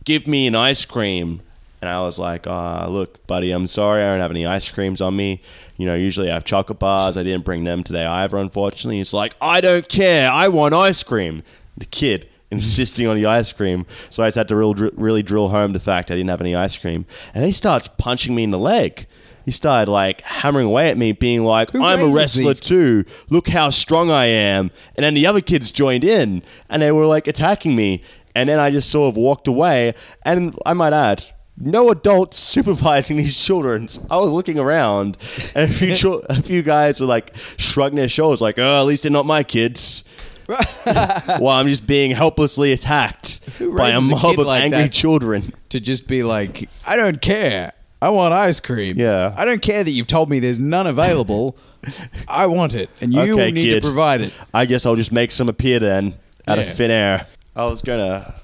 give 0.03 0.27
me 0.27 0.47
an 0.47 0.55
ice 0.55 0.85
cream." 0.85 1.41
And 1.81 1.89
I 1.89 2.01
was 2.01 2.17
like, 2.17 2.47
ah, 2.47 2.87
look, 2.89 3.27
buddy, 3.27 3.51
I'm 3.51 3.67
sorry, 3.67 4.01
I 4.01 4.07
don't 4.07 4.19
have 4.19 4.31
any 4.31 4.43
ice 4.43 4.71
creams 4.71 5.01
on 5.01 5.15
me. 5.15 5.39
You 5.77 5.85
know, 5.85 5.93
usually 5.93 6.31
I 6.31 6.33
have 6.33 6.43
chocolate 6.43 6.79
bars. 6.79 7.15
I 7.15 7.21
didn't 7.21 7.45
bring 7.45 7.63
them 7.63 7.83
today 7.83 8.05
either, 8.05 8.37
unfortunately. 8.37 8.97
He's 8.97 9.13
like, 9.13 9.35
I 9.39 9.61
don't 9.61 9.87
care. 9.87 10.31
I 10.31 10.47
want 10.47 10.73
ice 10.73 11.03
cream. 11.03 11.43
The 11.77 11.85
kid 11.85 12.27
insisting 12.51 13.05
on 13.05 13.15
the 13.17 13.27
ice 13.27 13.53
cream. 13.53 13.85
So 14.09 14.23
I 14.23 14.27
just 14.27 14.37
had 14.37 14.47
to 14.47 14.55
real, 14.55 14.73
really 14.73 15.21
drill 15.21 15.49
home 15.49 15.73
the 15.73 15.79
fact 15.79 16.09
I 16.09 16.15
didn't 16.15 16.29
have 16.29 16.41
any 16.41 16.55
ice 16.55 16.75
cream. 16.75 17.05
And 17.35 17.45
he 17.45 17.51
starts 17.51 17.87
punching 17.87 18.33
me 18.33 18.43
in 18.43 18.49
the 18.51 18.57
leg. 18.57 19.05
He 19.45 19.51
started 19.51 19.89
like 19.91 20.21
hammering 20.21 20.65
away 20.67 20.89
at 20.89 20.97
me, 20.97 21.11
being 21.11 21.43
like, 21.43 21.69
Who 21.71 21.83
I'm 21.83 22.01
a 22.01 22.07
wrestler 22.07 22.45
these- 22.53 22.59
too. 22.59 23.05
Look 23.29 23.47
how 23.47 23.69
strong 23.69 24.09
I 24.11 24.25
am. 24.25 24.71
And 24.95 25.03
then 25.05 25.13
the 25.13 25.27
other 25.27 25.39
kids 25.41 25.69
joined 25.71 26.03
in 26.03 26.41
and 26.69 26.81
they 26.81 26.91
were 26.91 27.05
like 27.05 27.27
attacking 27.27 27.75
me. 27.75 28.01
And 28.33 28.49
then 28.49 28.59
I 28.59 28.69
just 28.71 28.89
sort 28.89 29.13
of 29.13 29.17
walked 29.17 29.47
away. 29.47 29.93
And 30.23 30.57
I 30.65 30.73
might 30.73 30.93
add, 30.93 31.25
no 31.57 31.89
adults 31.89 32.37
supervising 32.55 33.17
these 33.17 33.39
children. 33.41 33.87
I 34.09 34.17
was 34.17 34.29
looking 34.31 34.59
around, 34.59 35.17
and 35.55 35.69
a 35.69 35.73
few 35.73 35.95
chil- 36.01 36.23
a 36.27 36.41
few 36.41 36.61
guys 36.61 36.99
were 36.99 37.05
like 37.05 37.33
shrugging 37.57 37.95
their 37.95 38.09
shoulders, 38.09 38.41
like, 38.41 38.59
"Oh, 38.59 38.81
at 38.81 38.85
least 38.85 39.03
they're 39.03 39.11
not 39.11 39.25
my 39.25 39.41
kids." 39.43 40.03
While 40.47 41.59
I'm 41.59 41.67
just 41.69 41.87
being 41.87 42.11
helplessly 42.11 42.71
attacked 42.73 43.39
by 43.59 43.65
a 43.65 43.69
raises 43.69 44.11
a 44.11 44.15
mob 44.15 44.39
of 44.39 44.45
like 44.45 44.63
angry 44.63 44.89
children. 44.89 45.53
to 45.69 45.79
just 45.79 46.07
be 46.07 46.21
like, 46.23 46.69
I 46.85 46.95
don't 46.97 47.21
care. 47.21 47.71
I 48.05 48.09
want 48.09 48.35
ice 48.35 48.59
cream. 48.59 48.99
Yeah. 48.99 49.33
I 49.35 49.45
don't 49.45 49.63
care 49.63 49.83
that 49.83 49.89
you've 49.89 50.05
told 50.05 50.29
me 50.29 50.37
there's 50.37 50.59
none 50.59 50.85
available. 50.85 51.57
I 52.27 52.45
want 52.45 52.75
it, 52.75 52.91
and 53.01 53.11
you 53.11 53.33
Okay, 53.33 53.49
need 53.49 53.63
kid. 53.63 53.81
to 53.81 53.87
provide 53.87 54.21
it. 54.21 54.31
I 54.53 54.65
guess 54.65 54.85
I'll 54.85 54.95
just 54.95 55.11
make 55.11 55.31
some 55.31 55.49
appear 55.49 55.79
then 55.79 56.13
out 56.47 56.59
of 56.59 56.67
thin 56.71 56.91
air. 56.91 57.25
I 57.55 57.65
was 57.65 57.81
gonna 57.81 58.35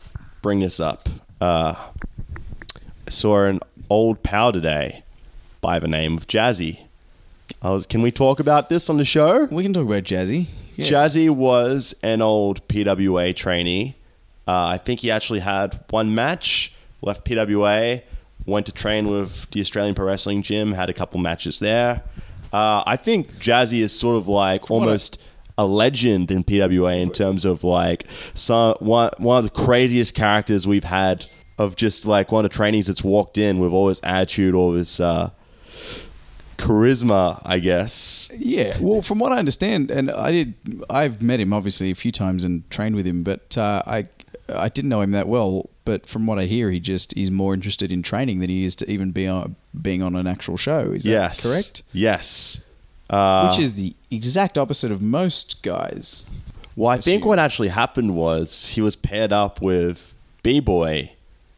bring 0.42 0.62
this 0.62 0.80
up. 0.80 1.08
Uh, 1.40 1.76
I 3.06 3.10
saw 3.12 3.46
an 3.46 3.60
old 3.88 4.24
pal 4.24 4.52
today 4.52 5.04
by 5.62 5.78
the 5.78 5.88
name 5.88 6.18
of 6.18 6.26
Jazzy. 6.26 6.80
I 7.62 7.70
was. 7.70 7.86
Can 7.86 8.02
we 8.02 8.10
talk 8.12 8.40
about 8.40 8.70
this 8.70 8.90
on 8.90 8.98
the 8.98 9.06
show? 9.06 9.46
We 9.46 9.62
can 9.62 9.74
talk 9.74 9.86
about 9.86 10.04
Jazzy. 10.04 10.48
Yeah. 10.76 10.86
Jazzy 10.88 11.30
was 11.30 11.94
an 12.02 12.24
old 12.24 12.68
PWA 12.68 13.36
trainee. 13.36 13.96
Uh, 14.48 14.66
I 14.70 14.78
think 14.80 15.02
he 15.02 15.12
actually 15.12 15.42
had 15.42 15.80
one 15.92 16.16
match, 16.16 16.74
left 17.04 17.26
PWA, 17.26 18.02
went 18.46 18.66
to 18.66 18.72
train 18.72 19.08
with 19.08 19.50
the 19.52 19.62
Australian 19.62 19.96
Pro 19.96 20.06
Wrestling 20.06 20.42
Gym, 20.42 20.74
had 20.74 20.90
a 20.90 20.94
couple 20.94 21.20
matches 21.20 21.60
there. 21.60 22.04
Uh, 22.52 22.84
I 22.86 22.98
think 22.98 23.34
Jazzy 23.36 23.80
is 23.80 23.98
sort 23.98 24.18
of 24.18 24.28
like 24.28 24.70
what 24.70 24.82
almost 24.82 25.20
a 25.58 25.66
legend 25.66 26.32
in 26.32 26.44
PWA 26.44 27.02
in 27.02 27.12
terms 27.12 27.46
of 27.46 27.64
like 27.64 28.06
some 28.34 28.76
one 28.80 29.12
one 29.18 29.38
of 29.38 29.44
the 29.44 29.50
craziest 29.50 30.16
characters 30.16 30.68
we've 30.68 30.84
had 30.84 31.26
of 31.58 31.76
just 31.76 32.06
like 32.06 32.32
one 32.32 32.44
of 32.44 32.52
the 32.52 32.56
trainees 32.56 32.88
that's 32.88 33.04
walked 33.04 33.38
in 33.38 33.60
with 33.60 33.72
all 33.72 33.88
this 33.88 34.02
attitude, 34.04 34.56
all 34.56 34.72
this 34.72 35.00
uh, 35.00 35.30
charisma, 36.58 37.42
I 37.46 37.60
guess. 37.60 38.30
Yeah, 38.36 38.78
well, 38.80 39.02
from 39.02 39.20
what 39.20 39.32
I 39.32 39.38
understand, 39.38 39.92
and 39.92 40.10
I 40.12 40.32
did, 40.32 40.54
I've 40.90 41.22
met 41.22 41.40
him 41.40 41.54
obviously 41.54 41.92
a 41.92 41.96
few 41.96 42.12
times 42.12 42.44
and 42.44 42.70
trained 42.70 42.96
with 42.96 43.06
him, 43.06 43.24
but 43.24 43.58
uh, 43.58 43.84
I, 43.86 44.08
I 44.50 44.70
didn't 44.70 44.90
know 44.90 45.02
him 45.02 45.12
that 45.12 45.28
well. 45.28 45.70
But 45.84 46.06
from 46.06 46.28
what 46.28 46.38
I 46.38 46.46
hear, 46.46 46.70
he 46.70 46.80
just 46.80 47.16
is 47.18 47.32
more 47.32 47.54
interested 47.54 47.92
in 47.92 48.04
training 48.04 48.40
than 48.40 48.50
he 48.50 48.64
is 48.64 48.76
to 48.78 48.92
even 48.92 49.12
be 49.12 49.28
on 49.28 49.56
being 49.82 50.04
on 50.04 50.16
an 50.16 50.28
actual 50.28 50.58
show. 50.58 50.92
Is 50.92 51.04
that 51.04 51.10
yes, 51.10 51.44
correct? 51.44 51.84
Yes. 51.92 52.62
Uh, 53.10 53.50
Which 53.50 53.60
is 53.60 53.74
the 53.74 53.96
exact 54.10 54.58
opposite 54.58 54.92
of 54.92 55.02
most 55.02 55.64
guys. 55.64 56.30
Well, 56.76 56.90
I 56.90 56.98
think 56.98 57.26
what 57.26 57.40
actually 57.40 57.70
happened 57.70 58.16
was 58.16 58.70
he 58.70 58.82
was 58.82 58.96
paired 58.96 59.34
up 59.34 59.62
with 59.62 60.14
B 60.44 60.60
Boy 60.60 61.14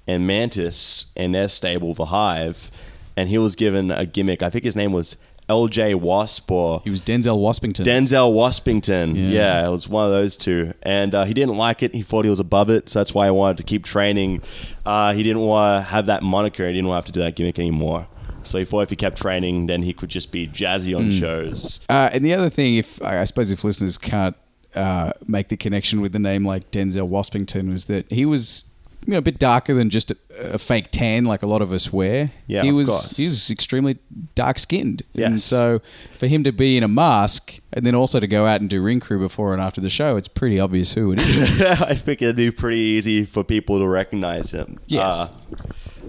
and 0.07 0.25
Mantis 0.25 1.07
in 1.15 1.33
their 1.33 1.47
stable, 1.47 1.93
The 1.93 2.05
Hive, 2.05 2.71
and 3.15 3.29
he 3.29 3.37
was 3.37 3.55
given 3.55 3.91
a 3.91 4.05
gimmick. 4.05 4.41
I 4.41 4.49
think 4.49 4.63
his 4.63 4.75
name 4.75 4.91
was 4.91 5.17
LJ 5.49 5.95
Wasp 5.95 6.49
or 6.51 6.81
He 6.83 6.89
was 6.89 7.01
Denzel 7.01 7.37
Waspington. 7.39 7.83
Denzel 7.85 8.33
Waspington. 8.33 9.15
Yeah. 9.15 9.29
Yeah. 9.61 9.67
it 9.67 9.71
was 9.71 9.87
one 9.89 10.05
of 10.05 10.11
those 10.11 10.37
two. 10.37 10.73
And 10.83 11.13
uh, 11.13 11.25
he 11.25 11.33
didn't 11.33 11.55
like 11.57 11.83
it. 11.83 11.93
He 11.93 12.01
thought 12.01 12.25
he 12.25 12.29
was 12.29 12.39
above 12.39 12.69
it, 12.69 12.89
so 12.89 12.99
that's 12.99 13.13
why 13.13 13.25
he 13.25 13.31
wanted 13.31 13.57
to 13.57 13.63
keep 13.63 13.83
training. 13.83 14.41
Uh, 14.85 15.13
he 15.13 15.23
didn't 15.23 15.41
want 15.41 15.83
to 15.83 15.89
have 15.89 16.05
that 16.07 16.23
moniker. 16.23 16.65
He 16.67 16.73
didn't 16.73 16.87
want 16.87 16.95
to 17.03 17.07
have 17.07 17.13
to 17.13 17.19
do 17.19 17.19
that 17.21 17.35
gimmick 17.35 17.59
anymore. 17.59 18.07
So 18.43 18.57
he 18.59 18.65
thought 18.65 18.81
if 18.81 18.89
he 18.89 18.95
kept 18.97 19.17
training, 19.21 19.67
then 19.67 19.83
he 19.83 19.93
could 19.93 20.09
just 20.09 20.31
be 20.31 20.47
jazzy 20.47 20.95
on 20.97 21.11
shows. 21.11 21.79
Uh, 21.89 22.09
and 22.11 22.25
the 22.25 22.33
other 22.33 22.49
thing, 22.49 22.75
if 22.75 23.01
I 23.01 23.21
I 23.21 23.23
suppose 23.23 23.51
if 23.51 23.63
listeners 23.63 23.97
can't 23.97 24.35
uh, 24.75 25.13
make 25.27 25.47
the 25.47 25.55
connection 25.55 26.01
with 26.01 26.11
the 26.11 26.19
name 26.19 26.45
like 26.45 26.69
Denzel 26.69 27.07
Waspington, 27.09 27.69
was 27.69 27.85
that 27.85 28.11
he 28.11 28.25
was 28.25 28.65
you 29.05 29.11
know 29.11 29.17
a 29.17 29.21
bit 29.21 29.37
darker 29.39 29.73
than 29.73 29.89
just 29.89 30.11
a, 30.11 30.17
a 30.53 30.57
fake 30.57 30.89
tan 30.91 31.25
like 31.25 31.43
a 31.43 31.47
lot 31.47 31.61
of 31.61 31.71
us 31.71 31.91
wear. 31.91 32.31
Yeah, 32.47 32.63
he 32.63 32.71
was 32.71 32.87
course. 32.87 33.17
he 33.17 33.25
was 33.25 33.51
extremely 33.51 33.97
dark 34.35 34.59
skinned. 34.59 35.03
and 35.13 35.33
Yes. 35.33 35.43
so 35.43 35.81
for 36.17 36.27
him 36.27 36.43
to 36.43 36.51
be 36.51 36.77
in 36.77 36.83
a 36.83 36.87
mask 36.87 37.59
and 37.73 37.85
then 37.85 37.95
also 37.95 38.19
to 38.19 38.27
go 38.27 38.45
out 38.45 38.61
and 38.61 38.69
do 38.69 38.81
ring 38.81 38.99
crew 38.99 39.19
before 39.19 39.53
and 39.53 39.61
after 39.61 39.81
the 39.81 39.89
show, 39.89 40.15
it's 40.17 40.27
pretty 40.27 40.59
obvious 40.59 40.93
who 40.93 41.11
it 41.11 41.19
is. 41.19 41.61
I 41.61 41.95
think 41.95 42.21
it'd 42.21 42.35
be 42.35 42.51
pretty 42.51 42.77
easy 42.79 43.25
for 43.25 43.43
people 43.43 43.79
to 43.79 43.87
recognize 43.87 44.51
him. 44.53 44.79
Yes. 44.87 45.15
Uh, 45.19 45.27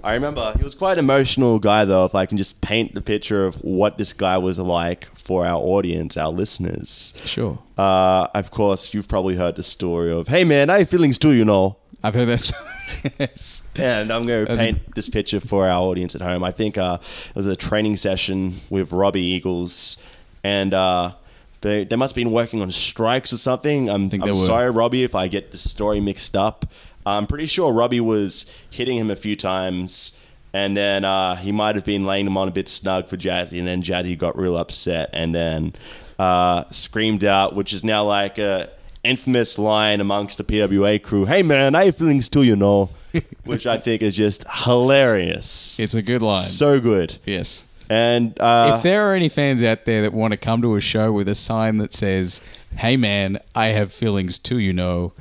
I 0.03 0.13
remember 0.15 0.53
he 0.59 0.63
was 0.63 0.75
quite 0.75 0.95
an 0.95 0.99
emotional 1.05 1.59
guy, 1.59 1.85
though. 1.87 2.05
If 2.05 2.15
I 2.15 2.27
can 2.27 2.37
just 2.37 2.61
paint 2.61 2.95
the 2.95 3.01
picture 3.01 3.47
of 3.47 3.55
what 3.65 3.97
this 3.97 4.13
guy 4.13 4.37
was 4.37 4.59
like 4.59 5.07
for 5.17 5.47
our 5.47 5.59
audience, 5.59 6.17
our 6.19 6.31
listeners. 6.31 7.15
sure, 7.25 7.59
Uh, 7.79 8.27
of 8.35 8.51
course, 8.51 8.93
you've 8.93 9.09
probably 9.09 9.37
heard 9.37 9.57
the 9.57 9.63
story 9.63 10.13
of, 10.13 10.29
"Hey 10.29 10.45
man, 10.45 10.69
I 10.69 10.79
have 10.81 10.91
feelings 10.91 11.17
too," 11.19 11.33
you 11.33 11.45
know. 11.45 11.77
I've 12.05 12.15
heard 12.15 12.29
this. 12.29 12.53
yes. 13.19 13.63
And 13.77 14.13
I'm 14.13 14.27
going 14.27 14.45
to 14.45 14.57
paint 14.57 14.95
this 14.95 15.09
picture 15.09 15.41
for 15.41 15.67
our 15.67 15.81
audience 15.81 16.15
at 16.15 16.21
home. 16.21 16.45
I 16.45 16.51
think 16.51 16.77
uh, 16.77 16.99
it 17.01 17.35
was 17.35 17.47
a 17.47 17.57
training 17.57 17.97
session 17.97 18.61
with 18.69 18.93
Robbie 18.93 19.23
Eagles, 19.23 19.97
and 20.45 20.75
uh, 20.75 21.15
they, 21.63 21.85
they 21.85 21.97
must 21.97 22.13
have 22.13 22.17
been 22.17 22.31
working 22.31 22.61
on 22.61 22.71
strikes 22.73 23.33
or 23.33 23.39
something. 23.39 23.89
I'm, 23.89 24.11
think 24.11 24.23
I'm 24.23 24.35
sorry, 24.35 24.71
Robbie, 24.71 25.03
if 25.03 25.15
I 25.15 25.29
get 25.29 25.51
the 25.51 25.57
story 25.57 25.99
mixed 25.99 26.37
up. 26.37 26.67
I'm 27.07 27.27
pretty 27.27 27.47
sure 27.47 27.73
Robbie 27.73 28.01
was 28.01 28.45
hitting 28.71 28.99
him 28.99 29.11
a 29.11 29.17
few 29.17 29.35
times, 29.35 30.21
and 30.53 30.77
then 30.77 31.07
uh, 31.07 31.37
he 31.37 31.53
might 31.53 31.75
have 31.75 31.87
been 31.87 32.05
laying 32.05 32.27
him 32.27 32.37
on 32.37 32.49
a 32.49 32.53
bit 32.53 32.69
snug 32.69 33.09
for 33.09 33.17
Jazzy, 33.17 33.59
and 33.59 33.67
then 33.67 33.83
Jazzy 33.83 34.17
got 34.17 34.37
real 34.37 34.59
upset 34.59 35.09
and 35.15 35.35
then 35.35 35.73
uh, 36.19 36.65
screamed 36.71 37.25
out, 37.25 37.57
which 37.57 37.73
is 37.73 37.83
now 37.83 38.05
like 38.05 38.37
a 38.37 38.69
infamous 39.05 39.59
line 39.59 40.01
amongst 40.01 40.39
the 40.39 40.45
PWA 40.45 41.03
crew. 41.03 41.27
Hey 41.27 41.43
man, 41.43 41.75
I 41.75 41.87
have 41.87 41.97
feelings 41.97 42.29
too, 42.29 42.43
you 42.43 42.57
know, 42.57 42.91
which 43.45 43.67
I 43.67 43.79
think 43.79 44.03
is 44.03 44.17
just 44.17 44.45
hilarious. 44.51 45.79
It's 45.79 45.95
a 45.95 46.03
good 46.03 46.23
line. 46.23 46.43
so 46.43 46.81
good. 46.81 47.19
yes. 47.25 47.67
And 47.91 48.41
uh, 48.41 48.77
if 48.77 48.83
there 48.83 49.03
are 49.11 49.15
any 49.15 49.29
fans 49.29 49.63
out 49.63 49.85
there 49.85 50.03
that 50.03 50.15
want 50.15 50.33
to 50.33 50.39
come 50.39 50.63
to 50.63 50.75
a 50.75 50.81
show 50.81 51.13
with 51.13 51.29
a 51.29 51.35
sign 51.35 51.77
that 51.79 51.93
says, 51.93 52.41
"Hey 52.77 52.97
man, 52.97 53.39
I 53.55 53.67
have 53.67 53.93
feelings 53.93 54.39
too," 54.39 54.59
you 54.59 54.73
know, 54.73 55.13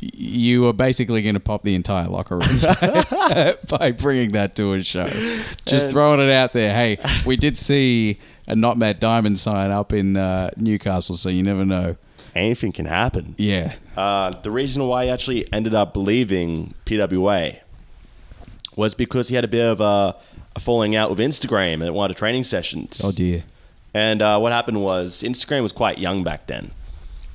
you 0.00 0.66
are 0.66 0.74
basically 0.74 1.22
going 1.22 1.34
to 1.34 1.40
pop 1.40 1.62
the 1.62 1.74
entire 1.74 2.08
locker 2.08 2.36
room 2.36 2.60
by 3.70 3.92
bringing 3.96 4.30
that 4.30 4.54
to 4.56 4.74
a 4.74 4.82
show. 4.82 5.06
Just 5.66 5.88
throwing 5.90 6.20
it 6.20 6.30
out 6.30 6.52
there. 6.52 6.74
Hey, 6.74 6.98
we 7.24 7.36
did 7.36 7.56
see 7.56 8.18
a 8.46 8.54
not 8.54 8.76
Matt 8.76 9.00
Diamond 9.00 9.38
sign 9.38 9.70
up 9.70 9.92
in 9.92 10.16
uh, 10.16 10.50
Newcastle, 10.56 11.14
so 11.14 11.28
you 11.30 11.42
never 11.42 11.64
know. 11.64 11.96
Anything 12.34 12.72
can 12.72 12.86
happen. 12.86 13.34
Yeah, 13.38 13.74
Uh, 13.96 14.30
the 14.42 14.50
reason 14.50 14.86
why 14.86 15.04
he 15.04 15.10
actually 15.10 15.50
ended 15.52 15.74
up 15.74 15.96
leaving 15.96 16.74
PWA 16.86 17.58
was 18.76 18.94
because 18.94 19.28
he 19.28 19.34
had 19.34 19.44
a 19.44 19.48
bit 19.48 19.64
of 19.66 19.80
a, 19.80 20.16
a 20.56 20.60
falling 20.60 20.96
out 20.96 21.10
with 21.10 21.18
Instagram 21.18 21.84
at 21.84 21.92
one 21.92 22.10
of 22.10 22.16
the 22.16 22.18
training 22.18 22.44
sessions. 22.44 23.00
oh 23.04 23.12
dear. 23.12 23.42
And 23.92 24.22
uh, 24.22 24.38
what 24.38 24.52
happened 24.52 24.82
was 24.82 25.22
Instagram 25.22 25.62
was 25.62 25.72
quite 25.72 25.98
young 25.98 26.22
back 26.22 26.46
then, 26.46 26.70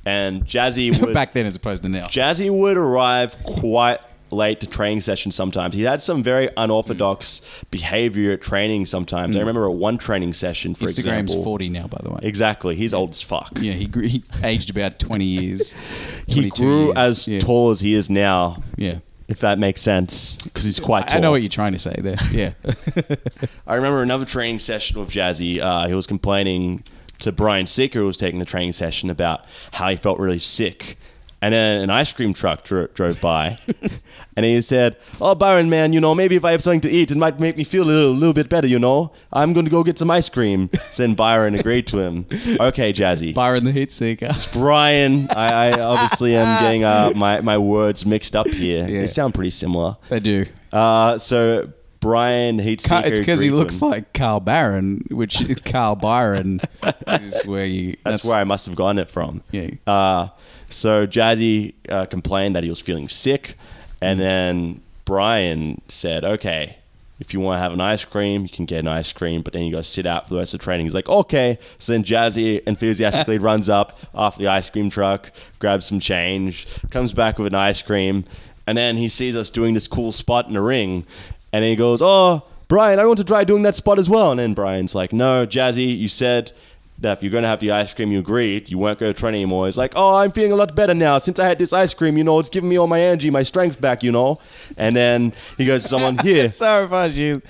and 0.06 0.46
Jazzy 0.46 0.98
would 1.02 1.12
Back 1.12 1.34
then, 1.34 1.44
as 1.46 1.54
opposed 1.54 1.82
to 1.82 1.88
now. 1.88 2.06
Jazzy 2.06 2.50
would 2.50 2.76
arrive 2.78 3.36
quite 3.42 4.00
late 4.30 4.60
to 4.60 4.66
training 4.66 5.00
sessions 5.00 5.34
sometimes. 5.34 5.74
He 5.74 5.82
had 5.82 6.02
some 6.02 6.22
very 6.22 6.48
unorthodox 6.56 7.42
behavior 7.70 8.32
at 8.32 8.42
training 8.42 8.86
sometimes. 8.86 9.36
I 9.36 9.40
remember 9.40 9.66
at 9.68 9.74
one 9.74 9.98
training 9.98 10.32
session, 10.32 10.74
for 10.74 10.84
example. 10.84 11.12
Instagram's 11.12 11.22
example. 11.24 11.44
forty 11.44 11.68
now, 11.68 11.86
by 11.86 11.98
the 12.02 12.10
way. 12.10 12.20
Exactly. 12.22 12.74
He's 12.74 12.92
old 12.94 13.10
as 13.10 13.22
fuck. 13.22 13.50
Yeah, 13.60 13.72
he, 13.72 13.86
grew, 13.86 14.02
he 14.06 14.22
aged 14.42 14.70
about 14.70 14.98
twenty 14.98 15.24
years. 15.26 15.74
He 16.26 16.48
grew 16.50 16.86
years. 16.86 16.96
as 16.96 17.28
yeah. 17.28 17.38
tall 17.38 17.70
as 17.70 17.80
he 17.80 17.94
is 17.94 18.10
now, 18.10 18.62
Yeah. 18.76 18.98
if 19.28 19.38
that 19.40 19.60
makes 19.60 19.80
sense, 19.80 20.36
because 20.42 20.64
he's 20.64 20.80
quite 20.80 21.06
tall. 21.06 21.18
I 21.18 21.20
know 21.20 21.30
what 21.30 21.40
you're 21.40 21.48
trying 21.48 21.72
to 21.72 21.78
say 21.78 21.94
there. 21.98 22.16
Yeah. 22.32 22.52
I 23.66 23.76
remember 23.76 24.02
another 24.02 24.26
training 24.26 24.58
session 24.58 24.98
with 24.98 25.10
Jazzy. 25.10 25.60
Uh, 25.60 25.86
he 25.86 25.94
was 25.94 26.06
complaining 26.06 26.82
to 27.20 27.30
Brian 27.32 27.66
Seeker, 27.68 28.00
who 28.00 28.06
was 28.06 28.16
taking 28.16 28.40
the 28.40 28.44
training 28.44 28.72
session, 28.72 29.08
about 29.08 29.44
how 29.72 29.88
he 29.88 29.96
felt 29.96 30.18
really 30.18 30.40
sick. 30.40 30.98
And 31.42 31.52
then 31.52 31.82
an 31.82 31.90
ice 31.90 32.14
cream 32.14 32.32
truck 32.32 32.64
dro- 32.64 32.86
drove 32.94 33.20
by, 33.20 33.58
and 34.36 34.46
he 34.46 34.60
said, 34.62 34.96
"Oh, 35.20 35.34
Byron, 35.34 35.68
man, 35.68 35.92
you 35.92 36.00
know, 36.00 36.14
maybe 36.14 36.34
if 36.34 36.46
I 36.46 36.50
have 36.52 36.62
something 36.62 36.80
to 36.80 36.90
eat, 36.90 37.10
it 37.10 37.16
might 37.18 37.38
make 37.38 37.58
me 37.58 37.62
feel 37.62 37.84
a 37.84 37.86
little, 37.86 38.12
little 38.14 38.32
bit 38.32 38.48
better. 38.48 38.66
You 38.66 38.78
know, 38.78 39.12
I'm 39.34 39.52
going 39.52 39.66
to 39.66 39.70
go 39.70 39.84
get 39.84 39.98
some 39.98 40.10
ice 40.10 40.30
cream." 40.30 40.70
So 40.90 41.02
then 41.02 41.14
Byron 41.14 41.54
agreed 41.54 41.86
to 41.88 41.98
him. 41.98 42.26
Okay, 42.58 42.90
Jazzy. 42.92 43.34
Byron 43.34 43.64
the 43.64 43.72
Heat 43.72 43.92
Seeker. 43.92 44.30
Brian, 44.54 45.28
I, 45.30 45.68
I 45.68 45.80
obviously 45.80 46.34
am 46.36 46.60
getting 46.62 46.84
uh, 46.84 47.12
my 47.14 47.42
my 47.42 47.58
words 47.58 48.06
mixed 48.06 48.34
up 48.34 48.48
here. 48.48 48.88
Yeah. 48.88 49.02
They 49.02 49.06
sound 49.06 49.34
pretty 49.34 49.50
similar. 49.50 49.98
They 50.08 50.20
do. 50.20 50.46
Uh, 50.72 51.18
so 51.18 51.64
Brian 52.00 52.58
Heatseeker. 52.58 52.88
Ca- 52.88 53.02
It's 53.08 53.18
because 53.20 53.40
he 53.42 53.50
looks 53.50 53.82
like 53.82 54.12
Carl 54.14 54.40
Barron, 54.40 55.04
which 55.10 55.42
Carl 55.66 55.96
Byron 55.96 56.60
is 57.08 57.44
where 57.44 57.66
you. 57.66 57.98
That's, 58.04 58.24
where 58.24 58.36
I 58.38 58.44
must 58.44 58.64
have 58.66 58.74
gotten 58.74 58.98
it 58.98 59.10
from. 59.10 59.42
Yeah. 59.50 59.70
Uh, 59.86 60.28
so 60.76 61.06
Jazzy 61.06 61.72
uh, 61.88 62.04
complained 62.04 62.54
that 62.54 62.62
he 62.62 62.68
was 62.68 62.80
feeling 62.80 63.08
sick, 63.08 63.56
and 64.02 64.20
then 64.20 64.82
Brian 65.06 65.80
said, 65.88 66.22
"Okay, 66.22 66.76
if 67.18 67.32
you 67.32 67.40
want 67.40 67.56
to 67.56 67.60
have 67.60 67.72
an 67.72 67.80
ice 67.80 68.04
cream, 68.04 68.42
you 68.42 68.50
can 68.50 68.66
get 68.66 68.80
an 68.80 68.88
ice 68.88 69.10
cream, 69.12 69.40
but 69.40 69.54
then 69.54 69.64
you 69.64 69.72
got 69.72 69.78
to 69.78 69.84
sit 69.84 70.04
out 70.04 70.28
for 70.28 70.34
the 70.34 70.40
rest 70.40 70.52
of 70.52 70.60
the 70.60 70.64
training." 70.64 70.84
He's 70.84 70.94
like, 70.94 71.08
"Okay." 71.08 71.58
So 71.78 71.92
then 71.92 72.04
Jazzy 72.04 72.62
enthusiastically 72.66 73.38
runs 73.50 73.70
up 73.70 73.98
off 74.14 74.36
the 74.36 74.48
ice 74.48 74.68
cream 74.68 74.90
truck, 74.90 75.32
grabs 75.58 75.86
some 75.86 75.98
change, 75.98 76.66
comes 76.90 77.14
back 77.14 77.38
with 77.38 77.46
an 77.48 77.54
ice 77.54 77.80
cream, 77.80 78.24
and 78.66 78.76
then 78.76 78.98
he 78.98 79.08
sees 79.08 79.34
us 79.34 79.48
doing 79.48 79.72
this 79.72 79.88
cool 79.88 80.12
spot 80.12 80.46
in 80.46 80.52
the 80.52 80.60
ring, 80.60 81.06
and 81.52 81.64
then 81.64 81.70
he 81.70 81.76
goes, 81.76 82.00
"Oh." 82.02 82.42
Brian, 82.68 82.98
I 82.98 83.04
want 83.06 83.18
to 83.18 83.24
try 83.24 83.44
doing 83.44 83.62
that 83.62 83.76
spot 83.76 83.96
as 83.96 84.10
well. 84.10 84.32
And 84.32 84.40
then 84.40 84.52
Brian's 84.52 84.92
like, 84.92 85.12
No, 85.12 85.46
Jazzy, 85.46 85.96
you 85.96 86.08
said 86.08 86.50
that 86.98 87.18
if 87.18 87.22
you're 87.22 87.32
going 87.32 87.42
to 87.42 87.48
have 87.48 87.60
the 87.60 87.72
ice 87.72 87.92
cream 87.92 88.10
you 88.10 88.18
agreed, 88.18 88.70
you 88.70 88.78
weren't 88.78 88.98
going 88.98 89.12
to 89.12 89.18
train 89.18 89.34
anymore. 89.34 89.66
He's 89.66 89.76
like, 89.76 89.92
oh, 89.96 90.16
I'm 90.16 90.32
feeling 90.32 90.52
a 90.52 90.56
lot 90.56 90.74
better 90.74 90.94
now. 90.94 91.18
Since 91.18 91.38
I 91.38 91.46
had 91.46 91.58
this 91.58 91.72
ice 91.72 91.92
cream, 91.92 92.16
you 92.16 92.24
know, 92.24 92.38
it's 92.38 92.48
giving 92.48 92.70
me 92.70 92.78
all 92.78 92.86
my 92.86 93.00
energy, 93.00 93.28
my 93.30 93.42
strength 93.42 93.80
back, 93.80 94.02
you 94.02 94.12
know. 94.12 94.40
And 94.78 94.96
then 94.96 95.32
he 95.58 95.66
goes 95.66 95.82
to 95.82 95.88
someone, 95.88 96.16
here, 96.18 96.48
so 96.50 96.88
much. 96.88 97.12
You. 97.12 97.42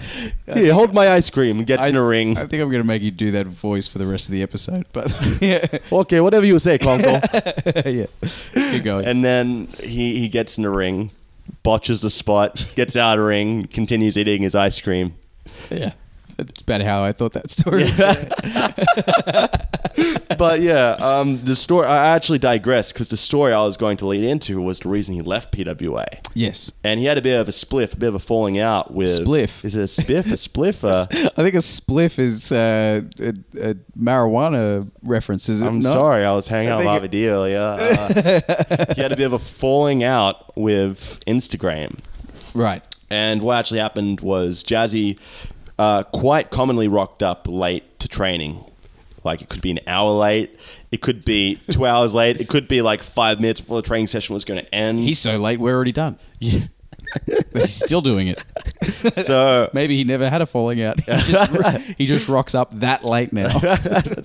here, 0.52 0.74
hold 0.74 0.92
my 0.92 1.08
ice 1.08 1.30
cream, 1.30 1.58
and 1.58 1.66
gets 1.66 1.86
in 1.86 1.94
a 1.94 2.02
ring. 2.02 2.36
I 2.36 2.46
think 2.46 2.62
I'm 2.62 2.70
going 2.70 2.82
to 2.82 2.86
make 2.86 3.02
you 3.02 3.12
do 3.12 3.30
that 3.32 3.46
voice 3.46 3.86
for 3.86 3.98
the 3.98 4.06
rest 4.06 4.26
of 4.26 4.32
the 4.32 4.42
episode. 4.42 4.86
But 4.92 5.14
yeah, 5.40 5.66
okay, 5.92 6.20
whatever 6.20 6.44
you 6.44 6.58
say, 6.58 6.78
Conco. 6.78 7.20
yeah. 7.86 8.70
Keep 8.72 8.84
going. 8.84 9.06
and 9.06 9.24
then 9.24 9.68
he, 9.78 10.18
he 10.18 10.28
gets 10.28 10.58
in 10.58 10.64
the 10.64 10.70
ring, 10.70 11.12
botches 11.62 12.00
the 12.00 12.10
spot, 12.10 12.68
gets 12.74 12.96
out 12.96 13.18
of 13.18 13.22
the 13.22 13.28
ring, 13.28 13.68
continues 13.68 14.18
eating 14.18 14.42
his 14.42 14.56
ice 14.56 14.80
cream. 14.80 15.14
yeah. 15.70 15.92
That's 16.36 16.60
about 16.60 16.82
how 16.82 17.02
I 17.02 17.12
thought 17.12 17.32
that 17.32 17.50
story. 17.50 17.84
was. 17.84 17.96
but 20.38 20.60
yeah, 20.60 20.96
um, 21.00 21.42
the 21.44 21.56
story. 21.56 21.86
I 21.86 22.08
actually 22.08 22.38
digress 22.38 22.92
because 22.92 23.08
the 23.08 23.16
story 23.16 23.54
I 23.54 23.62
was 23.62 23.78
going 23.78 23.96
to 23.98 24.06
lead 24.06 24.24
into 24.24 24.60
was 24.60 24.80
the 24.80 24.88
reason 24.90 25.14
he 25.14 25.22
left 25.22 25.56
PWA, 25.56 26.04
yes. 26.34 26.72
and 26.84 27.00
he 27.00 27.06
had 27.06 27.16
a 27.16 27.22
bit 27.22 27.40
of 27.40 27.48
a 27.48 27.52
spliff, 27.52 27.94
a 27.94 27.96
bit 27.96 28.08
of 28.08 28.16
a 28.16 28.18
falling 28.18 28.58
out 28.58 28.92
with 28.92 29.08
Spliff. 29.08 29.64
Is 29.64 29.76
it 29.76 29.80
a 29.80 29.84
spiff? 29.84 30.26
A 30.26 30.36
spliff? 30.36 30.84
Uh, 30.84 31.06
I 31.36 31.42
think 31.42 31.54
a 31.54 31.58
spliff 31.58 32.18
is 32.18 32.50
uh, 32.52 33.00
a, 33.18 33.28
a 33.70 33.74
marijuana 33.98 34.90
reference, 35.02 35.48
is 35.48 35.62
it 35.62 35.66
I'm 35.66 35.78
not? 35.78 35.92
sorry, 35.92 36.22
I 36.24 36.34
was 36.34 36.48
hanging 36.48 36.68
I 36.70 36.72
out 36.72 36.78
with 36.78 36.86
Harvey 36.86 37.08
Deal. 37.08 37.48
Yeah, 37.48 37.78
uh, 37.80 38.94
he 38.94 39.00
had 39.00 39.12
a 39.12 39.16
bit 39.16 39.24
of 39.26 39.32
a 39.32 39.38
falling 39.38 40.04
out 40.04 40.54
with 40.56 41.22
Instagram. 41.26 41.98
Right. 42.52 42.82
And 43.08 43.40
what 43.42 43.56
actually 43.58 43.78
happened 43.80 44.20
was 44.20 44.64
Jazzy 44.64 45.18
uh, 45.78 46.02
quite 46.04 46.50
commonly 46.50 46.88
rocked 46.88 47.22
up 47.22 47.46
late 47.48 47.98
to 48.00 48.08
training. 48.08 48.64
Like 49.24 49.42
it 49.42 49.48
could 49.48 49.60
be 49.60 49.72
an 49.72 49.80
hour 49.86 50.12
late, 50.12 50.58
it 50.92 51.00
could 51.00 51.24
be 51.24 51.60
two 51.70 51.84
hours 51.86 52.14
late, 52.14 52.40
it 52.40 52.48
could 52.48 52.68
be 52.68 52.80
like 52.82 53.02
five 53.02 53.40
minutes 53.40 53.60
before 53.60 53.76
the 53.82 53.86
training 53.86 54.06
session 54.06 54.34
was 54.34 54.44
going 54.44 54.60
to 54.64 54.74
end. 54.74 55.00
He's 55.00 55.18
so 55.18 55.36
late, 55.36 55.58
we're 55.58 55.74
already 55.74 55.92
done. 55.92 56.18
Yeah. 56.38 56.60
but 57.26 57.62
he's 57.62 57.74
still 57.74 58.00
doing 58.00 58.28
it. 58.28 58.44
so 59.24 59.70
Maybe 59.72 59.96
he 59.96 60.04
never 60.04 60.28
had 60.28 60.42
a 60.42 60.46
falling 60.46 60.82
out. 60.82 61.00
He 61.00 61.12
just, 61.32 61.80
he 61.98 62.06
just 62.06 62.28
rocks 62.28 62.54
up 62.54 62.70
that 62.80 63.04
late 63.04 63.32
now. 63.32 63.48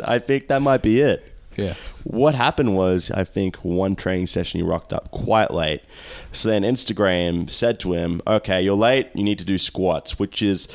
I 0.03 0.19
think 0.19 0.47
that 0.47 0.61
might 0.61 0.81
be 0.81 0.99
it. 0.99 1.27
Yeah. 1.57 1.73
What 2.03 2.33
happened 2.33 2.75
was, 2.75 3.11
I 3.11 3.23
think 3.23 3.57
one 3.57 3.95
training 3.95 4.27
session 4.27 4.59
he 4.59 4.65
rocked 4.65 4.93
up 4.93 5.11
quite 5.11 5.51
late. 5.51 5.81
So 6.31 6.49
then 6.49 6.63
Instagram 6.63 7.49
said 7.49 7.79
to 7.81 7.93
him, 7.93 8.21
"Okay, 8.25 8.61
you're 8.61 8.75
late. 8.75 9.09
You 9.13 9.23
need 9.23 9.37
to 9.39 9.45
do 9.45 9.57
squats, 9.57 10.17
which 10.17 10.41
is 10.41 10.67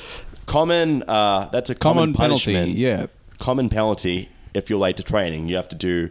common. 0.47 1.03
Uh, 1.07 1.49
that's 1.53 1.71
a 1.71 1.75
common, 1.75 2.15
Common 2.15 2.15
penalty, 2.15 2.53
yeah. 2.73 3.07
common 3.39 3.69
penalty 3.69 4.29
if 4.55 4.71
you're 4.71 4.79
late 4.79 4.97
to 4.97 5.03
training. 5.03 5.49
You 5.49 5.57
have 5.57 5.69
to 5.71 5.77
do." 5.77 6.11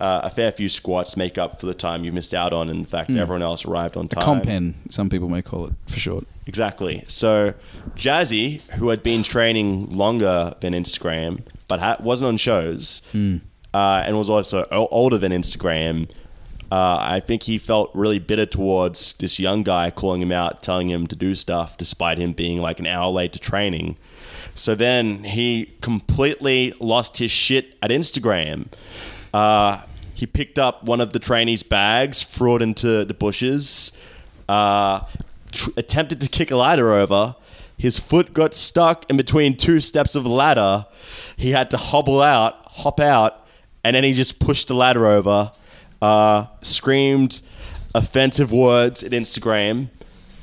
Uh, 0.00 0.22
a 0.24 0.30
fair 0.30 0.50
few 0.50 0.68
squats 0.68 1.16
make 1.16 1.38
up 1.38 1.60
for 1.60 1.66
the 1.66 1.74
time 1.74 2.02
you 2.02 2.10
missed 2.10 2.34
out 2.34 2.52
on. 2.52 2.68
In 2.68 2.84
fact, 2.84 3.08
everyone 3.10 3.40
else 3.40 3.64
arrived 3.64 3.96
on 3.96 4.08
time. 4.08 4.20
A 4.20 4.26
Compen, 4.42 4.74
some 4.90 5.08
people 5.08 5.28
may 5.28 5.42
call 5.42 5.66
it 5.66 5.74
for 5.86 5.96
short. 6.00 6.26
Exactly. 6.46 7.04
So 7.06 7.54
Jazzy, 7.94 8.62
who 8.72 8.88
had 8.88 9.04
been 9.04 9.22
training 9.22 9.90
longer 9.96 10.54
than 10.58 10.72
Instagram, 10.72 11.42
but 11.68 11.78
ha- 11.78 11.98
wasn't 12.00 12.26
on 12.26 12.36
shows, 12.36 13.02
uh, 13.14 14.02
and 14.04 14.18
was 14.18 14.28
also 14.28 14.66
o- 14.72 14.88
older 14.90 15.18
than 15.18 15.30
Instagram, 15.30 16.08
uh, 16.72 16.96
I 17.02 17.20
think 17.20 17.42
he 17.42 17.58
felt 17.58 17.90
really 17.92 18.18
bitter 18.18 18.46
towards 18.46 19.12
this 19.12 19.38
young 19.38 19.62
guy 19.62 19.90
calling 19.90 20.22
him 20.22 20.32
out, 20.32 20.62
telling 20.62 20.88
him 20.88 21.06
to 21.08 21.14
do 21.14 21.34
stuff, 21.34 21.76
despite 21.76 22.16
him 22.16 22.32
being 22.32 22.62
like 22.62 22.80
an 22.80 22.86
hour 22.86 23.10
late 23.10 23.34
to 23.34 23.38
training. 23.38 23.98
So 24.54 24.74
then 24.74 25.22
he 25.22 25.74
completely 25.82 26.72
lost 26.80 27.18
his 27.18 27.30
shit 27.30 27.76
at 27.82 27.90
Instagram. 27.90 28.68
Uh, 29.34 29.82
he 30.14 30.24
picked 30.24 30.58
up 30.58 30.82
one 30.84 31.02
of 31.02 31.12
the 31.12 31.18
trainees' 31.18 31.62
bags, 31.62 32.22
threw 32.22 32.56
it 32.56 32.62
into 32.62 33.04
the 33.04 33.12
bushes, 33.12 33.92
uh, 34.48 35.00
tr- 35.50 35.72
attempted 35.76 36.22
to 36.22 36.26
kick 36.26 36.50
a 36.50 36.56
ladder 36.56 36.94
over. 36.94 37.36
His 37.76 37.98
foot 37.98 38.32
got 38.32 38.54
stuck 38.54 39.10
in 39.10 39.18
between 39.18 39.58
two 39.58 39.78
steps 39.80 40.14
of 40.14 40.24
the 40.24 40.30
ladder. 40.30 40.86
He 41.36 41.50
had 41.50 41.68
to 41.72 41.76
hobble 41.76 42.22
out, 42.22 42.64
hop 42.64 42.98
out, 42.98 43.46
and 43.84 43.94
then 43.94 44.04
he 44.04 44.14
just 44.14 44.38
pushed 44.38 44.68
the 44.68 44.74
ladder 44.74 45.04
over, 45.04 45.52
uh, 46.02 46.46
screamed 46.60 47.40
offensive 47.94 48.52
words 48.52 49.02
at 49.02 49.12
Instagram, 49.12 49.88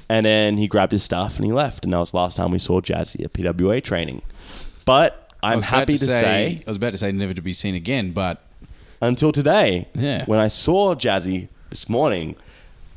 and 0.08 0.26
then 0.26 0.58
he 0.58 0.68
grabbed 0.68 0.92
his 0.92 1.04
stuff 1.04 1.36
and 1.36 1.46
he 1.46 1.52
left. 1.52 1.84
And 1.84 1.94
that 1.94 2.00
was 2.00 2.12
the 2.12 2.18
last 2.18 2.38
time 2.38 2.52
we 2.52 2.58
saw 2.58 2.82
Jazzy 2.82 3.24
at 3.24 3.34
PWA 3.34 3.84
training. 3.84 4.24
But 4.86 5.32
I'm 5.44 5.62
happy 5.62 5.98
to 5.98 6.06
say 6.06 6.64
I 6.66 6.70
was 6.70 6.78
about 6.78 6.94
to 6.94 6.98
say 6.98 7.12
never 7.12 7.34
to 7.34 7.42
be 7.42 7.54
seen 7.54 7.76
again, 7.76 8.12
but 8.12 8.42
until 9.02 9.32
today. 9.32 9.88
Yeah. 9.94 10.26
When 10.26 10.40
I 10.40 10.48
saw 10.48 10.96
Jazzy 10.96 11.50
this 11.70 11.88
morning, 11.90 12.36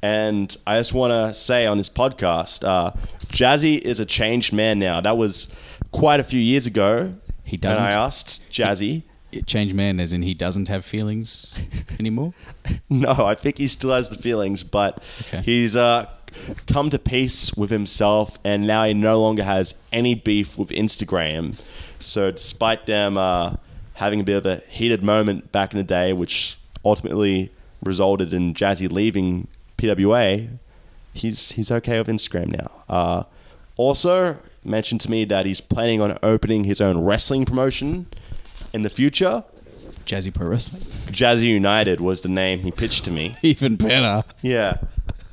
and 0.01 0.57
I 0.67 0.79
just 0.79 0.95
want 0.95 1.11
to 1.11 1.35
say 1.35 1.67
on 1.67 1.77
this 1.79 1.91
podcast, 1.91 2.67
uh, 2.67 2.93
Jazzy 3.27 3.79
is 3.79 4.01
a 4.01 4.07
changed 4.07 4.53
man 4.53 4.79
now. 4.79 5.01
That 5.01 5.17
was 5.17 5.49
quite 5.91 6.21
a 6.21 6.25
few 6.25 6.41
years 6.41 6.67
ago. 6.67 7.15
He 7.45 7.57
doesn't. 7.57 7.85
And 7.85 7.95
I 7.95 7.99
asked 7.99 8.51
Jazzy. 8.51 8.99
it 8.99 9.05
changed 9.47 9.74
man 9.74 9.99
as 10.01 10.12
in 10.12 10.22
he 10.22 10.35
doesn't 10.35 10.68
have 10.68 10.85
feelings 10.85 11.59
anymore. 11.99 12.33
No, 12.91 13.12
I 13.26 13.35
think 13.35 13.59
he 13.59 13.66
still 13.66 13.93
has 13.93 14.09
the 14.11 14.16
feelings, 14.16 14.62
but 14.62 15.03
Okay. 15.22 15.41
he's 15.43 15.74
uh, 15.76 16.07
come 16.66 16.91
to 16.91 16.99
peace 16.99 17.53
with 17.55 17.70
himself, 17.70 18.39
and 18.45 18.66
now 18.66 18.85
he 18.85 18.93
no 18.95 19.20
longer 19.20 19.43
has 19.45 19.74
any 19.93 20.14
beef 20.14 20.59
with 20.59 20.68
Instagram. 20.70 21.59
So, 21.99 22.30
despite 22.30 22.87
them 22.87 23.16
uh, 23.16 23.55
having 23.95 24.20
a 24.20 24.24
bit 24.24 24.37
of 24.37 24.47
a 24.47 24.57
heated 24.68 25.03
moment 25.03 25.53
back 25.53 25.72
in 25.72 25.78
the 25.78 25.85
day, 25.85 26.12
which 26.12 26.59
ultimately 26.85 27.51
resulted 27.83 28.33
in 28.33 28.55
Jazzy 28.55 28.91
leaving 28.91 29.49
PWA, 29.78 30.49
he's 31.14 31.53
he's 31.53 31.70
okay 31.72 31.99
with 31.99 32.09
Instagram 32.09 32.49
now. 32.49 32.70
Uh, 32.89 33.22
also, 33.76 34.39
mentioned 34.64 35.01
to 35.03 35.11
me 35.11 35.24
that 35.24 35.47
he's 35.47 35.61
planning 35.61 36.01
on 36.01 36.16
opening 36.22 36.64
his 36.64 36.80
own 36.80 37.03
wrestling 37.05 37.45
promotion 37.45 38.07
in 38.73 38.83
the 38.83 38.91
future. 38.91 39.45
Jazzy 40.07 40.33
Pro 40.35 40.49
Wrestling. 40.49 40.83
Jazzy 41.07 41.45
United 41.45 42.01
was 42.01 42.23
the 42.23 42.29
name 42.29 42.61
he 42.61 42.70
pitched 42.73 43.05
to 43.05 43.11
me. 43.11 43.37
Even 43.43 43.77
better. 43.77 44.25
Yeah. 44.43 44.77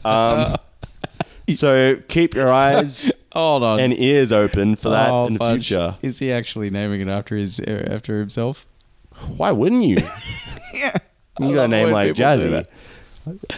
Um, 0.05 0.55
so 1.49 1.97
keep 2.07 2.35
your 2.35 2.49
eyes 2.51 3.11
Hold 3.33 3.63
on. 3.63 3.79
and 3.79 3.97
ears 3.99 4.31
open 4.31 4.75
for 4.75 4.89
that 4.89 5.09
Oh, 5.09 5.25
in 5.25 5.33
the 5.33 5.39
fudge. 5.39 5.67
future. 5.69 5.95
Is 6.01 6.19
he 6.19 6.31
actually 6.31 6.69
naming 6.69 7.01
it 7.01 7.07
after 7.07 7.35
his 7.35 7.59
after 7.59 8.19
himself? 8.19 8.67
Why 9.37 9.51
wouldn't 9.51 9.83
you? 9.83 9.97
Yeah. 10.71 10.95
You 11.39 11.55
got 11.55 11.65
a 11.65 11.67
name 11.67 11.89
like 11.89 12.13
Jazzy. 12.13 12.63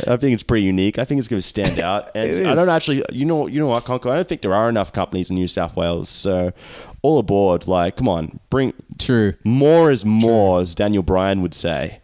I 0.08 0.18
think 0.18 0.34
it's 0.34 0.44
pretty 0.44 0.66
unique. 0.66 1.00
I 1.00 1.06
think 1.06 1.20
it's 1.20 1.28
going 1.28 1.42
to 1.42 1.48
stand 1.48 1.80
out. 1.82 2.16
It 2.16 2.40
And 2.40 2.48
I 2.48 2.56
don't 2.56 2.70
actually, 2.70 3.04
you 3.12 3.26
know, 3.26 3.48
you 3.48 3.60
know 3.60 3.68
what, 3.68 3.86
Conco? 3.86 4.12
I 4.12 4.16
don't 4.16 4.28
think 4.28 4.42
there 4.42 4.54
are 4.54 4.70
enough 4.70 4.92
companies 4.94 5.30
in 5.30 5.36
New 5.36 5.48
South 5.48 5.76
Wales. 5.76 6.10
So 6.10 6.54
all 7.02 7.20
aboard. 7.20 7.68
Like, 7.68 7.98
come 7.98 8.08
on, 8.08 8.40
bring 8.50 8.74
True. 9.00 9.34
more 9.44 9.92
is 9.92 10.06
more, 10.06 10.62
as 10.62 10.76
Daniel 10.76 11.04
Bryan 11.04 11.42
would 11.42 11.54
say. 11.54 12.00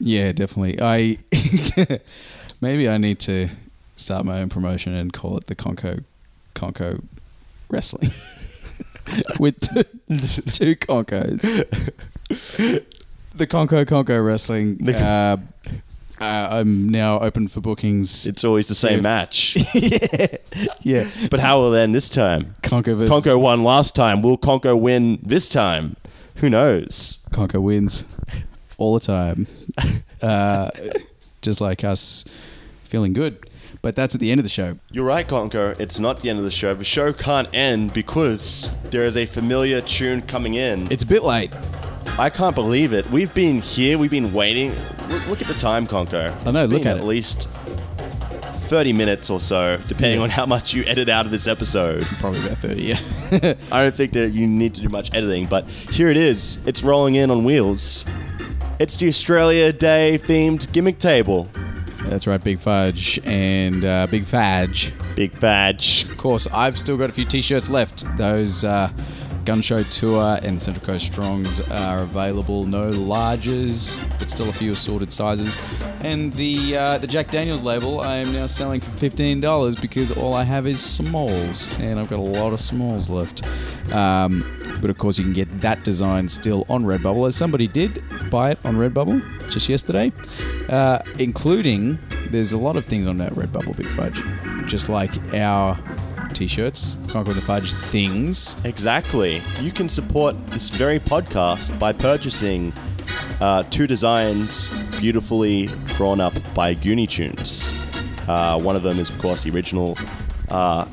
Yeah, 0.00 0.32
definitely. 0.32 0.80
I 0.80 1.18
maybe 2.60 2.88
I 2.88 2.98
need 2.98 3.18
to 3.20 3.48
start 3.96 4.24
my 4.24 4.40
own 4.40 4.48
promotion 4.48 4.94
and 4.94 5.12
call 5.12 5.36
it 5.36 5.46
the 5.46 5.54
Conco 5.54 6.02
Conco 6.54 7.02
Wrestling 7.68 8.12
with 9.38 9.60
two, 9.60 9.82
two 10.52 10.76
Concos. 10.76 11.42
The 13.36 13.46
Conco 13.46 13.84
Conco 13.84 14.24
Wrestling. 14.24 14.88
Uh, 14.88 15.36
uh, 16.20 16.48
I'm 16.50 16.88
now 16.88 17.18
open 17.20 17.48
for 17.48 17.60
bookings. 17.60 18.26
It's 18.26 18.44
always 18.44 18.66
the 18.68 18.74
same 18.74 18.98
Yeah. 18.98 19.02
match. 19.02 19.56
yeah, 20.82 21.08
But 21.30 21.40
how 21.40 21.58
will 21.60 21.74
it 21.74 21.80
end 21.80 21.94
this 21.94 22.08
time? 22.08 22.54
Conco 22.62 22.96
versus 22.96 23.10
Conco 23.10 23.38
won 23.40 23.62
last 23.64 23.94
time. 23.94 24.22
Will 24.22 24.38
Conco 24.38 24.78
win 24.80 25.18
this 25.22 25.48
time? 25.48 25.96
Who 26.36 26.50
knows? 26.50 27.18
Conco 27.30 27.60
wins 27.60 28.04
all 28.78 28.94
the 28.94 29.00
time. 29.06 29.46
Uh, 30.22 30.70
just 31.42 31.60
like 31.60 31.84
us 31.84 32.24
feeling 32.84 33.12
good. 33.12 33.46
But 33.82 33.94
that's 33.94 34.14
at 34.14 34.22
the 34.22 34.30
end 34.30 34.38
of 34.40 34.44
the 34.44 34.48
show. 34.50 34.78
You're 34.90 35.04
right, 35.04 35.26
Conco. 35.26 35.78
It's 35.78 36.00
not 36.00 36.22
the 36.22 36.30
end 36.30 36.38
of 36.38 36.46
the 36.46 36.50
show. 36.50 36.72
The 36.72 36.82
show 36.82 37.12
can't 37.12 37.46
end 37.54 37.92
because 37.92 38.70
there 38.84 39.04
is 39.04 39.18
a 39.18 39.26
familiar 39.26 39.82
tune 39.82 40.22
coming 40.22 40.54
in. 40.54 40.90
It's 40.90 41.02
a 41.02 41.06
bit 41.06 41.22
late. 41.24 41.50
I 42.18 42.30
can't 42.30 42.54
believe 42.54 42.92
it. 42.92 43.10
We've 43.10 43.32
been 43.34 43.60
here. 43.60 43.98
We've 43.98 44.10
been 44.10 44.32
waiting. 44.32 44.72
Look, 45.08 45.26
look 45.26 45.42
at 45.42 45.48
the 45.48 45.54
time, 45.54 45.86
Conco. 45.86 46.30
I 46.46 46.50
know, 46.50 46.64
It's 46.64 46.72
look 46.72 46.86
at 46.86 46.96
at 46.96 46.98
it. 46.98 47.04
least 47.04 47.48
30 48.68 48.92
minutes 48.92 49.30
or 49.30 49.40
so, 49.40 49.78
depending 49.88 50.18
Yeah. 50.18 50.24
on 50.24 50.30
how 50.30 50.46
much 50.46 50.72
you 50.74 50.84
edit 50.86 51.08
out 51.08 51.26
of 51.26 51.32
this 51.32 51.46
episode. 51.46 52.04
Probably 52.20 52.40
about 52.44 52.58
30, 52.58 52.82
yeah. 52.82 53.00
I 53.72 53.82
don't 53.82 53.94
think 53.94 54.12
that 54.12 54.32
you 54.32 54.46
need 54.46 54.74
to 54.76 54.80
do 54.80 54.88
much 54.88 55.14
editing, 55.14 55.46
but 55.46 55.68
here 55.68 56.08
it 56.08 56.16
is. 56.16 56.58
It's 56.66 56.82
rolling 56.82 57.16
in 57.16 57.30
on 57.30 57.44
wheels. 57.44 58.04
It's 58.78 58.96
the 58.96 59.08
Australia 59.08 59.72
Day 59.72 60.18
themed 60.22 60.72
gimmick 60.72 60.98
table. 60.98 61.48
That's 62.06 62.26
right, 62.26 62.42
Big 62.42 62.58
Fudge 62.58 63.18
and 63.24 63.84
uh, 63.84 64.06
Big 64.08 64.24
Fadge. 64.24 64.92
Big 65.16 65.38
badge. 65.40 66.04
Of 66.10 66.16
course, 66.18 66.46
I've 66.52 66.78
still 66.78 66.96
got 66.98 67.08
a 67.08 67.12
few 67.12 67.24
t-shirts 67.24 67.70
left. 67.70 68.04
Those 68.18 68.62
uh, 68.64 68.90
Gun 69.44 69.60
Show 69.60 69.82
Tour 69.82 70.38
and 70.42 70.60
Central 70.60 70.84
Coast 70.84 71.06
Strongs 71.06 71.60
are 71.60 72.02
available. 72.02 72.64
No 72.64 72.90
larges, 72.90 74.00
but 74.18 74.30
still 74.30 74.48
a 74.48 74.52
few 74.52 74.72
assorted 74.72 75.12
sizes. 75.12 75.58
And 76.02 76.32
the 76.32 76.76
uh, 76.76 76.98
the 76.98 77.06
Jack 77.06 77.30
Daniels 77.30 77.62
label 77.62 78.00
I 78.00 78.16
am 78.16 78.32
now 78.32 78.46
selling 78.46 78.80
for 78.80 78.90
fifteen 78.90 79.40
dollars 79.40 79.76
because 79.76 80.10
all 80.10 80.32
I 80.32 80.44
have 80.44 80.66
is 80.66 80.80
smalls, 80.80 81.68
and 81.78 82.00
I've 82.00 82.08
got 82.08 82.18
a 82.18 82.22
lot 82.22 82.52
of 82.52 82.60
smalls 82.60 83.10
left. 83.10 83.44
Um, 83.92 84.42
but 84.80 84.88
of 84.88 84.96
course, 84.96 85.18
you 85.18 85.24
can 85.24 85.34
get 85.34 85.60
that 85.60 85.84
design 85.84 86.28
still 86.28 86.64
on 86.70 86.84
Redbubble, 86.84 87.26
as 87.26 87.36
somebody 87.36 87.68
did 87.68 88.02
buy 88.30 88.52
it 88.52 88.58
on 88.64 88.76
Redbubble 88.76 89.50
just 89.50 89.68
yesterday, 89.68 90.10
uh, 90.70 91.00
including 91.18 91.98
there's 92.30 92.52
a 92.54 92.58
lot 92.58 92.76
of 92.76 92.86
things 92.86 93.06
on 93.06 93.18
that 93.18 93.32
Redbubble 93.32 93.76
Big 93.76 93.86
Fudge, 93.88 94.20
just 94.66 94.88
like 94.88 95.10
our 95.34 95.78
t-shirts, 96.34 96.98
Conquer 97.08 97.32
the 97.32 97.40
Fudge 97.40 97.72
things. 97.74 98.56
Exactly. 98.64 99.40
You 99.60 99.70
can 99.70 99.88
support 99.88 100.34
this 100.50 100.68
very 100.68 100.98
podcast 100.98 101.78
by 101.78 101.92
purchasing 101.92 102.72
uh, 103.40 103.62
two 103.64 103.86
designs 103.86 104.70
beautifully 105.00 105.68
drawn 105.96 106.20
up 106.20 106.34
by 106.54 106.74
Goonie 106.74 107.08
Tunes. 107.08 107.72
Uh, 108.28 108.60
one 108.60 108.76
of 108.76 108.82
them 108.82 108.98
is, 108.98 109.10
of 109.10 109.18
course, 109.18 109.44
the 109.44 109.50
original 109.50 109.96
uh, 110.50 110.86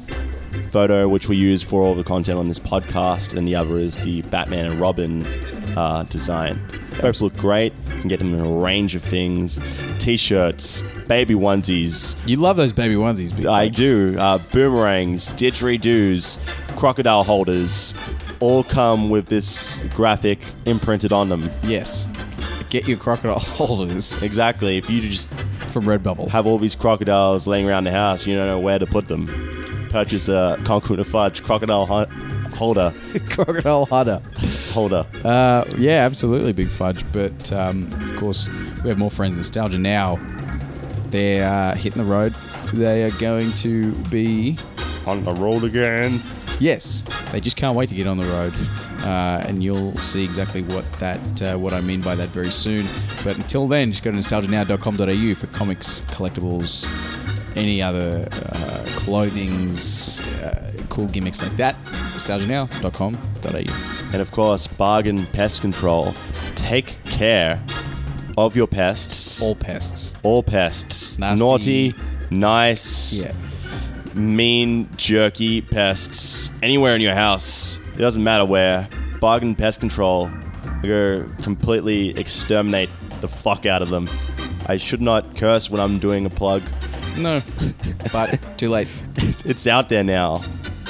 photo 0.72 1.08
which 1.08 1.28
we 1.28 1.36
use 1.36 1.62
for 1.64 1.82
all 1.82 1.96
the 1.96 2.04
content 2.04 2.38
on 2.40 2.48
this 2.48 2.60
podcast, 2.60 3.36
and 3.38 3.48
the 3.48 3.56
other 3.56 3.78
is 3.78 3.98
the 3.98 4.22
Batman 4.24 4.66
and 4.72 4.80
Robin 4.80 5.26
uh, 5.78 6.04
design. 6.04 6.60
Both 7.02 7.22
look 7.22 7.36
great. 7.38 7.74
You 7.88 8.00
can 8.02 8.08
get 8.10 8.20
them 8.20 8.34
in 8.34 8.40
a 8.40 8.50
range 8.50 8.96
of 8.96 9.02
things: 9.02 9.60
t-shirts, 10.00 10.82
baby 11.08 11.34
onesies. 11.34 12.16
You 12.28 12.38
love 12.38 12.58
those 12.58 12.74
baby 12.74 12.96
onesies. 12.96 13.36
Big 13.36 13.46
I 13.46 13.68
do. 13.68 14.16
Uh, 14.18 14.40
boomerangs, 14.52 15.30
didgeridoos, 15.32 16.40
crocodile 16.76 17.24
holders, 17.24 17.94
all 18.40 18.64
come 18.64 19.10
with 19.10 19.28
this 19.28 19.78
graphic 19.96 20.40
imprinted 20.66 21.12
on 21.12 21.30
them. 21.30 21.50
Yes. 21.64 22.08
Get 22.70 22.88
your 22.88 22.98
crocodile 22.98 23.40
holders 23.40 24.18
Exactly. 24.20 24.78
If 24.78 24.90
you 24.90 25.02
just 25.02 25.32
from 25.72 25.86
Redbubble. 25.86 26.28
have 26.30 26.46
all 26.46 26.58
these 26.58 26.76
crocodiles 26.76 27.48
laying 27.48 27.68
around 27.68 27.86
the 27.86 27.92
house, 27.92 28.26
you 28.28 28.36
don't 28.36 28.48
know 28.48 28.60
where 28.60 28.80
to 28.80 28.86
put 28.86 29.08
them. 29.08 29.61
Purchase 29.92 30.30
a 30.30 30.58
Conquer 30.64 30.96
the 30.96 31.04
Fudge 31.04 31.44
crocodile 31.44 31.86
hu- 31.86 32.06
holder. 32.56 32.94
crocodile 33.30 33.86
holder. 33.86 34.22
Holder. 34.72 35.06
Uh, 35.26 35.66
yeah, 35.78 36.06
absolutely, 36.06 36.54
Big 36.54 36.70
Fudge. 36.70 37.04
But 37.12 37.52
um, 37.52 37.84
of 38.10 38.16
course, 38.16 38.48
we 38.84 38.90
have 38.90 38.98
more 38.98 39.12
friends. 39.12 39.36
Nostalgia 39.38 39.78
now. 39.78 40.18
They're 41.10 41.46
uh, 41.46 41.76
hitting 41.76 42.02
the 42.02 42.08
road. 42.10 42.34
They 42.74 43.04
are 43.04 43.12
going 43.20 43.52
to 43.56 43.92
be. 44.10 44.58
On 45.06 45.24
the 45.24 45.34
road 45.34 45.64
again. 45.66 46.22
Yes, 46.60 47.04
they 47.32 47.42
just 47.42 47.58
can't 47.58 47.76
wait 47.76 47.90
to 47.90 47.96
get 47.96 48.06
on 48.06 48.18
the 48.18 48.26
road, 48.26 48.54
uh, 49.04 49.44
and 49.48 49.64
you'll 49.64 49.94
see 49.98 50.24
exactly 50.24 50.62
what 50.62 50.90
that 50.94 51.42
uh, 51.42 51.58
what 51.58 51.74
I 51.74 51.82
mean 51.82 52.02
by 52.02 52.14
that 52.14 52.30
very 52.30 52.52
soon. 52.52 52.88
But 53.24 53.36
until 53.36 53.68
then, 53.68 53.92
just 53.92 54.04
go 54.04 54.12
to 54.12 54.18
nostalgianow.com.au 54.18 55.34
for 55.36 55.48
comics, 55.48 56.02
collectibles, 56.02 56.86
any 57.56 57.82
other 57.82 58.28
uh, 58.32 58.84
clothing's, 58.96 60.22
uh, 60.22 60.72
cool 60.90 61.08
gimmicks 61.08 61.42
like 61.42 61.56
that. 61.58 61.76
nostalgianow.com.au. 62.14 64.12
And 64.14 64.22
of 64.22 64.32
course, 64.32 64.68
Bargain 64.68 65.26
Pest 65.28 65.62
Control. 65.62 66.14
Take 66.56 66.98
care 67.06 67.62
of 68.38 68.56
your 68.56 68.68
pests. 68.68 69.42
All 69.42 69.56
pests. 69.56 70.14
all 70.24 70.44
pests. 70.44 71.18
Nasty. 71.20 71.44
Naughty, 71.44 71.96
nice, 72.30 73.22
Yeah. 73.22 73.34
mean, 74.16 74.88
jerky 74.98 75.62
pests. 75.62 76.50
Anywhere 76.62 76.96
in 76.96 77.02
your 77.02 77.16
house. 77.16 77.80
It 77.96 78.00
doesn't 78.00 78.24
matter 78.24 78.46
where. 78.46 78.88
Bargain 79.20 79.56
Pest 79.56 79.80
Control. 79.80 80.30
Go 80.82 81.26
completely 81.44 82.18
exterminate 82.18 82.90
the 83.22 83.28
fuck 83.28 83.66
out 83.66 83.82
of 83.82 83.90
them. 83.90 84.10
I 84.66 84.78
should 84.78 85.02
not 85.02 85.36
curse 85.38 85.70
when 85.70 85.80
I'm 85.80 86.00
doing 86.00 86.26
a 86.26 86.30
plug. 86.30 86.64
No, 87.18 87.42
but 88.12 88.40
too 88.58 88.70
late. 88.70 88.88
It's 89.44 89.66
out 89.66 89.90
there 89.90 90.04
now. 90.04 90.40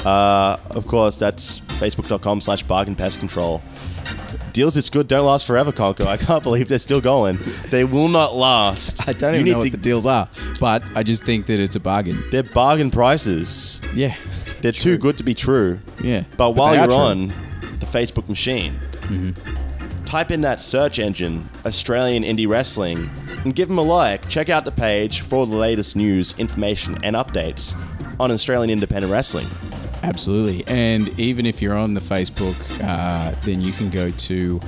Uh, 0.05 0.57
of 0.71 0.85
course, 0.87 1.17
that's 1.17 1.59
facebook.com 1.79 2.41
slash 2.41 2.63
bargain 2.63 2.95
pest 2.95 3.19
control. 3.19 3.61
Deals 4.51 4.73
this 4.75 4.89
good 4.89 5.07
don't 5.07 5.25
last 5.25 5.45
forever, 5.45 5.71
Conco. 5.71 6.05
I 6.05 6.17
can't 6.17 6.43
believe 6.43 6.67
they're 6.67 6.79
still 6.79 6.99
going. 6.99 7.39
They 7.69 7.85
will 7.85 8.09
not 8.09 8.35
last. 8.35 9.07
I 9.07 9.13
don't 9.13 9.33
You 9.35 9.39
even 9.39 9.51
know 9.53 9.57
what 9.59 9.65
to- 9.65 9.71
the 9.71 9.77
deals 9.77 10.05
are, 10.05 10.27
but 10.59 10.83
I 10.95 11.03
just 11.03 11.23
think 11.23 11.45
that 11.45 11.59
it's 11.61 11.77
a 11.77 11.79
bargain. 11.79 12.23
They're 12.29 12.43
bargain 12.43 12.91
prices. 12.91 13.81
Yeah, 13.95 14.15
They're 14.61 14.73
too 14.73 14.97
good 14.97 15.17
to 15.19 15.23
be 15.23 15.33
true. 15.33 15.79
yeah. 16.03 16.25
But, 16.35 16.51
while 16.51 16.75
you're 16.75 16.85
true. 16.87 16.95
on 16.95 17.27
the 17.79 17.85
Facebook 17.85 18.27
machine, 18.27 18.75
type 20.05 20.29
in 20.31 20.41
that 20.41 20.59
search 20.59 20.99
engine, 20.99 21.45
Australian 21.65 22.23
Indie 22.23 22.47
Wrestling, 22.49 23.09
and 23.43 23.55
give 23.55 23.67
them 23.67 23.77
a 23.77 23.81
like. 23.81 24.27
Check 24.29 24.49
out 24.49 24.65
the 24.65 24.71
page 24.71 25.21
for 25.21 25.37
all 25.37 25.45
the 25.45 25.55
latest 25.55 25.95
news, 25.95 26.37
information, 26.37 26.97
and 27.03 27.15
updates 27.15 27.75
on 28.19 28.31
Australian 28.31 28.69
Independent 28.69 29.11
Wrestling. 29.11 29.47
Absolutely. 30.03 30.65
And 30.67 31.09
even 31.19 31.45
if 31.45 31.61
you're 31.61 31.77
on 31.77 31.93
the 31.93 32.01
Facebook, 32.01 32.57
uh, 32.83 33.35
then 33.45 33.61
you 33.61 33.71
can 33.71 33.89
go 33.89 34.09
to 34.09 34.59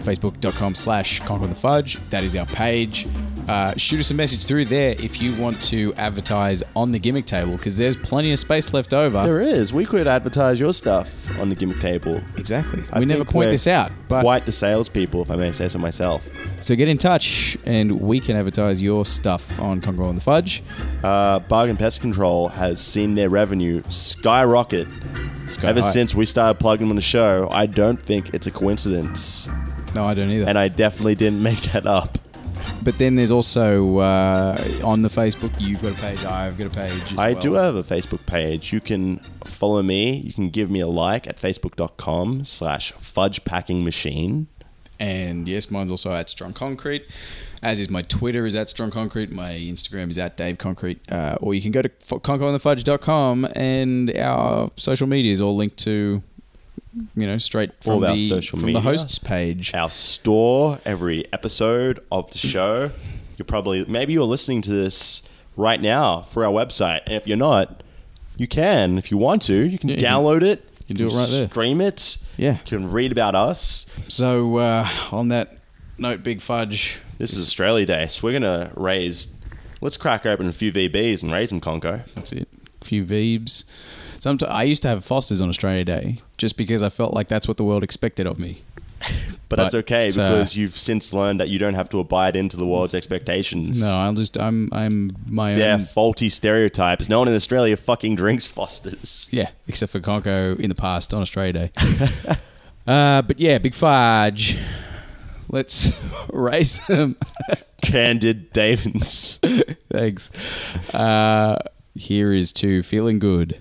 facebook.com 0.00 0.74
slash 0.74 1.20
conquer 1.20 1.46
the 1.46 1.54
fudge. 1.54 1.98
That 2.10 2.24
is 2.24 2.34
our 2.36 2.46
page. 2.46 3.06
Uh, 3.48 3.74
shoot 3.76 3.98
us 4.00 4.10
a 4.10 4.14
message 4.14 4.44
through 4.44 4.64
there 4.66 4.94
if 4.98 5.20
you 5.20 5.34
want 5.36 5.60
to 5.62 5.92
advertise 5.94 6.62
on 6.76 6.92
the 6.92 6.98
gimmick 6.98 7.26
table 7.26 7.56
because 7.56 7.76
there's 7.76 7.96
plenty 7.96 8.32
of 8.32 8.38
space 8.38 8.72
left 8.72 8.92
over. 8.92 9.24
There 9.24 9.40
is. 9.40 9.72
We 9.72 9.84
could 9.84 10.06
advertise 10.06 10.60
your 10.60 10.72
stuff 10.72 11.38
on 11.38 11.48
the 11.48 11.54
gimmick 11.54 11.80
table. 11.80 12.20
exactly. 12.36 12.82
I 12.92 13.00
we 13.00 13.06
never 13.06 13.24
point 13.24 13.50
this 13.50 13.66
out, 13.66 13.90
but 14.08 14.22
quite 14.22 14.46
the 14.46 14.52
salespeople, 14.52 15.22
if 15.22 15.30
I 15.30 15.36
may 15.36 15.52
say 15.52 15.68
so 15.68 15.78
myself. 15.78 16.24
So 16.62 16.76
get 16.76 16.88
in 16.88 16.98
touch 16.98 17.56
and 17.64 18.00
we 18.00 18.20
can 18.20 18.36
advertise 18.36 18.82
your 18.82 19.04
stuff 19.06 19.58
on 19.58 19.80
Conco 19.80 20.06
and 20.08 20.16
the 20.16 20.20
Fudge. 20.20 20.62
Uh, 21.02 21.38
Bargain 21.40 21.76
Pest 21.76 22.00
Control 22.00 22.48
has 22.48 22.80
seen 22.80 23.14
their 23.14 23.30
revenue 23.30 23.82
skyrocket 23.88 24.86
Sky 25.48 25.68
ever 25.68 25.80
high. 25.80 25.90
since 25.90 26.14
we 26.14 26.26
started 26.26 26.60
plugging 26.60 26.86
them 26.86 26.90
on 26.92 26.96
the 26.96 27.02
show. 27.02 27.48
I 27.50 27.66
don't 27.66 27.96
think 28.00 28.34
it's 28.34 28.46
a 28.46 28.50
coincidence, 28.50 29.48
No, 29.94 30.04
I 30.04 30.14
don't 30.14 30.30
either. 30.30 30.46
and 30.46 30.58
I 30.58 30.68
definitely 30.68 31.14
didn't 31.14 31.42
make 31.42 31.60
that 31.72 31.86
up. 31.86 32.18
But 32.82 32.98
then 32.98 33.14
there's 33.14 33.30
also 33.30 33.98
uh, 33.98 34.80
on 34.84 35.02
the 35.02 35.08
Facebook, 35.10 35.52
you've 35.60 35.82
got 35.82 35.92
a 35.92 35.94
page, 36.00 36.22
I've 36.24 36.56
got 36.58 36.66
a 36.68 36.70
page. 36.70 37.12
as 37.12 37.18
I 37.18 37.32
well. 37.32 37.40
do 37.40 37.52
have 37.54 37.74
a 37.74 37.82
Facebook 37.82 38.24
page. 38.26 38.72
You 38.72 38.80
can 38.80 39.18
follow 39.44 39.82
me. 39.82 40.14
You 40.16 40.32
can 40.32 40.50
give 40.50 40.70
me 40.70 40.80
a 40.80 40.86
like 40.86 41.26
at 41.26 41.36
facebook.com 41.36 42.44
slash 42.44 42.92
fudge 42.92 43.44
packing 43.44 43.82
machine. 43.84 44.46
And 45.00 45.48
yes, 45.48 45.70
mine's 45.70 45.90
also 45.90 46.12
at 46.14 46.28
Strong 46.28 46.52
Concrete. 46.52 47.06
As 47.62 47.80
is 47.80 47.88
my 47.90 48.02
Twitter 48.02 48.46
is 48.46 48.54
at 48.54 48.68
Strong 48.68 48.90
Concrete. 48.92 49.32
My 49.32 49.52
Instagram 49.52 50.10
is 50.10 50.18
at 50.18 50.36
Dave 50.36 50.58
Concrete. 50.58 51.00
Uh, 51.10 51.36
or 51.40 51.54
you 51.54 51.60
can 51.62 51.72
go 51.72 51.80
to 51.82 51.90
f- 52.02 52.20
conqueronthefudge.com 52.22 53.48
and 53.56 54.16
our 54.18 54.70
social 54.76 55.06
media 55.06 55.32
is 55.32 55.40
all 55.40 55.56
linked 55.56 55.76
to, 55.78 56.22
you 57.16 57.26
know, 57.26 57.38
straight 57.38 57.70
from, 57.82 58.00
the, 58.02 58.42
from 58.42 58.60
media. 58.60 58.74
the 58.74 58.80
hosts 58.80 59.18
page. 59.18 59.72
Our 59.74 59.90
store, 59.90 60.80
every 60.84 61.24
episode 61.32 62.00
of 62.12 62.30
the 62.30 62.38
show. 62.38 62.90
You're 63.38 63.46
probably, 63.46 63.84
maybe 63.86 64.12
you're 64.12 64.24
listening 64.24 64.60
to 64.62 64.70
this 64.70 65.22
right 65.56 65.80
now 65.80 66.22
for 66.22 66.44
our 66.44 66.52
website. 66.52 67.00
And 67.06 67.14
if 67.14 67.26
you're 67.26 67.38
not, 67.38 67.82
you 68.36 68.46
can. 68.46 68.98
If 68.98 69.10
you 69.10 69.16
want 69.16 69.42
to, 69.42 69.54
you 69.66 69.78
can 69.78 69.88
Yeah, 69.88 69.94
you 69.94 70.00
can- 70.00 70.10
download 70.14 70.42
it. 70.42 70.66
You 70.90 70.96
can 70.96 71.06
do 71.06 71.14
it 71.14 71.16
right 71.16 71.28
there. 71.30 71.48
Stream 71.48 71.80
it. 71.80 72.18
Yeah. 72.36 72.54
You 72.54 72.78
can 72.78 72.90
read 72.90 73.12
about 73.12 73.36
us. 73.36 73.86
So 74.08 74.56
uh, 74.56 74.88
on 75.12 75.28
that 75.28 75.58
note, 75.98 76.24
Big 76.24 76.40
Fudge. 76.40 77.00
This 77.18 77.32
is 77.32 77.46
Australia 77.46 77.86
Day, 77.86 78.06
so 78.08 78.26
we're 78.26 78.38
going 78.38 78.42
to 78.42 78.72
raise, 78.74 79.32
let's 79.80 79.96
crack 79.96 80.26
open 80.26 80.48
a 80.48 80.52
few 80.52 80.72
VBs 80.72 81.22
and 81.22 81.30
raise 81.30 81.50
them, 81.50 81.60
Conco. 81.60 82.04
That's 82.14 82.32
it. 82.32 82.48
A 82.80 82.84
few 82.84 83.04
Veebs. 83.04 83.64
Sometimes 84.18 84.52
I 84.52 84.64
used 84.64 84.82
to 84.82 84.88
have 84.88 85.04
Fosters 85.04 85.40
on 85.40 85.48
Australia 85.48 85.84
Day 85.84 86.20
just 86.38 86.56
because 86.56 86.82
I 86.82 86.88
felt 86.88 87.14
like 87.14 87.28
that's 87.28 87.46
what 87.46 87.56
the 87.56 87.64
world 87.64 87.84
expected 87.84 88.26
of 88.26 88.38
me. 88.38 88.62
But, 89.48 89.56
that's 89.56 89.74
okay 89.74 90.08
uh, 90.08 90.10
because 90.10 90.56
you've 90.56 90.76
since 90.76 91.12
learned 91.12 91.40
that 91.40 91.48
you 91.48 91.58
don't 91.58 91.74
have 91.74 91.88
to 91.90 91.98
abide 91.98 92.36
into 92.36 92.56
the 92.56 92.66
world's 92.66 92.94
expectations. 92.94 93.80
No, 93.80 93.96
I'll 93.96 94.14
just 94.14 94.38
I'm 94.38 94.68
I'm 94.72 95.16
my 95.26 95.54
They're 95.54 95.74
own. 95.74 95.84
faulty 95.84 96.28
stereotypes. 96.28 97.08
No 97.08 97.18
one 97.18 97.26
in 97.26 97.34
Australia 97.34 97.76
fucking 97.76 98.14
drinks 98.14 98.46
Fosters. 98.46 99.28
Yeah, 99.32 99.50
except 99.66 99.90
for 99.90 99.98
Conco 99.98 100.58
in 100.60 100.68
the 100.68 100.76
past 100.76 101.12
on 101.12 101.20
Australia 101.22 101.52
Day. 101.52 101.72
uh, 102.86 103.22
but 103.22 103.40
yeah, 103.40 103.58
Big 103.58 103.74
Fudge. 103.74 104.56
Let's 105.48 105.92
raise 106.32 106.78
them. 106.86 107.16
Candid 107.82 108.52
Davins. 108.54 109.40
Thanks. 109.90 110.30
Uh, 110.94 111.56
here 111.96 112.32
is 112.32 112.52
to 112.54 112.82
feeling 112.84 113.18
good. 113.18 113.60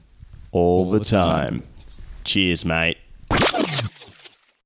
All, 0.52 0.90
the, 0.90 1.00
the 1.00 1.06
time. 1.06 1.62
time. 1.62 1.64
Cheers, 2.26 2.64
mate. 2.64 2.98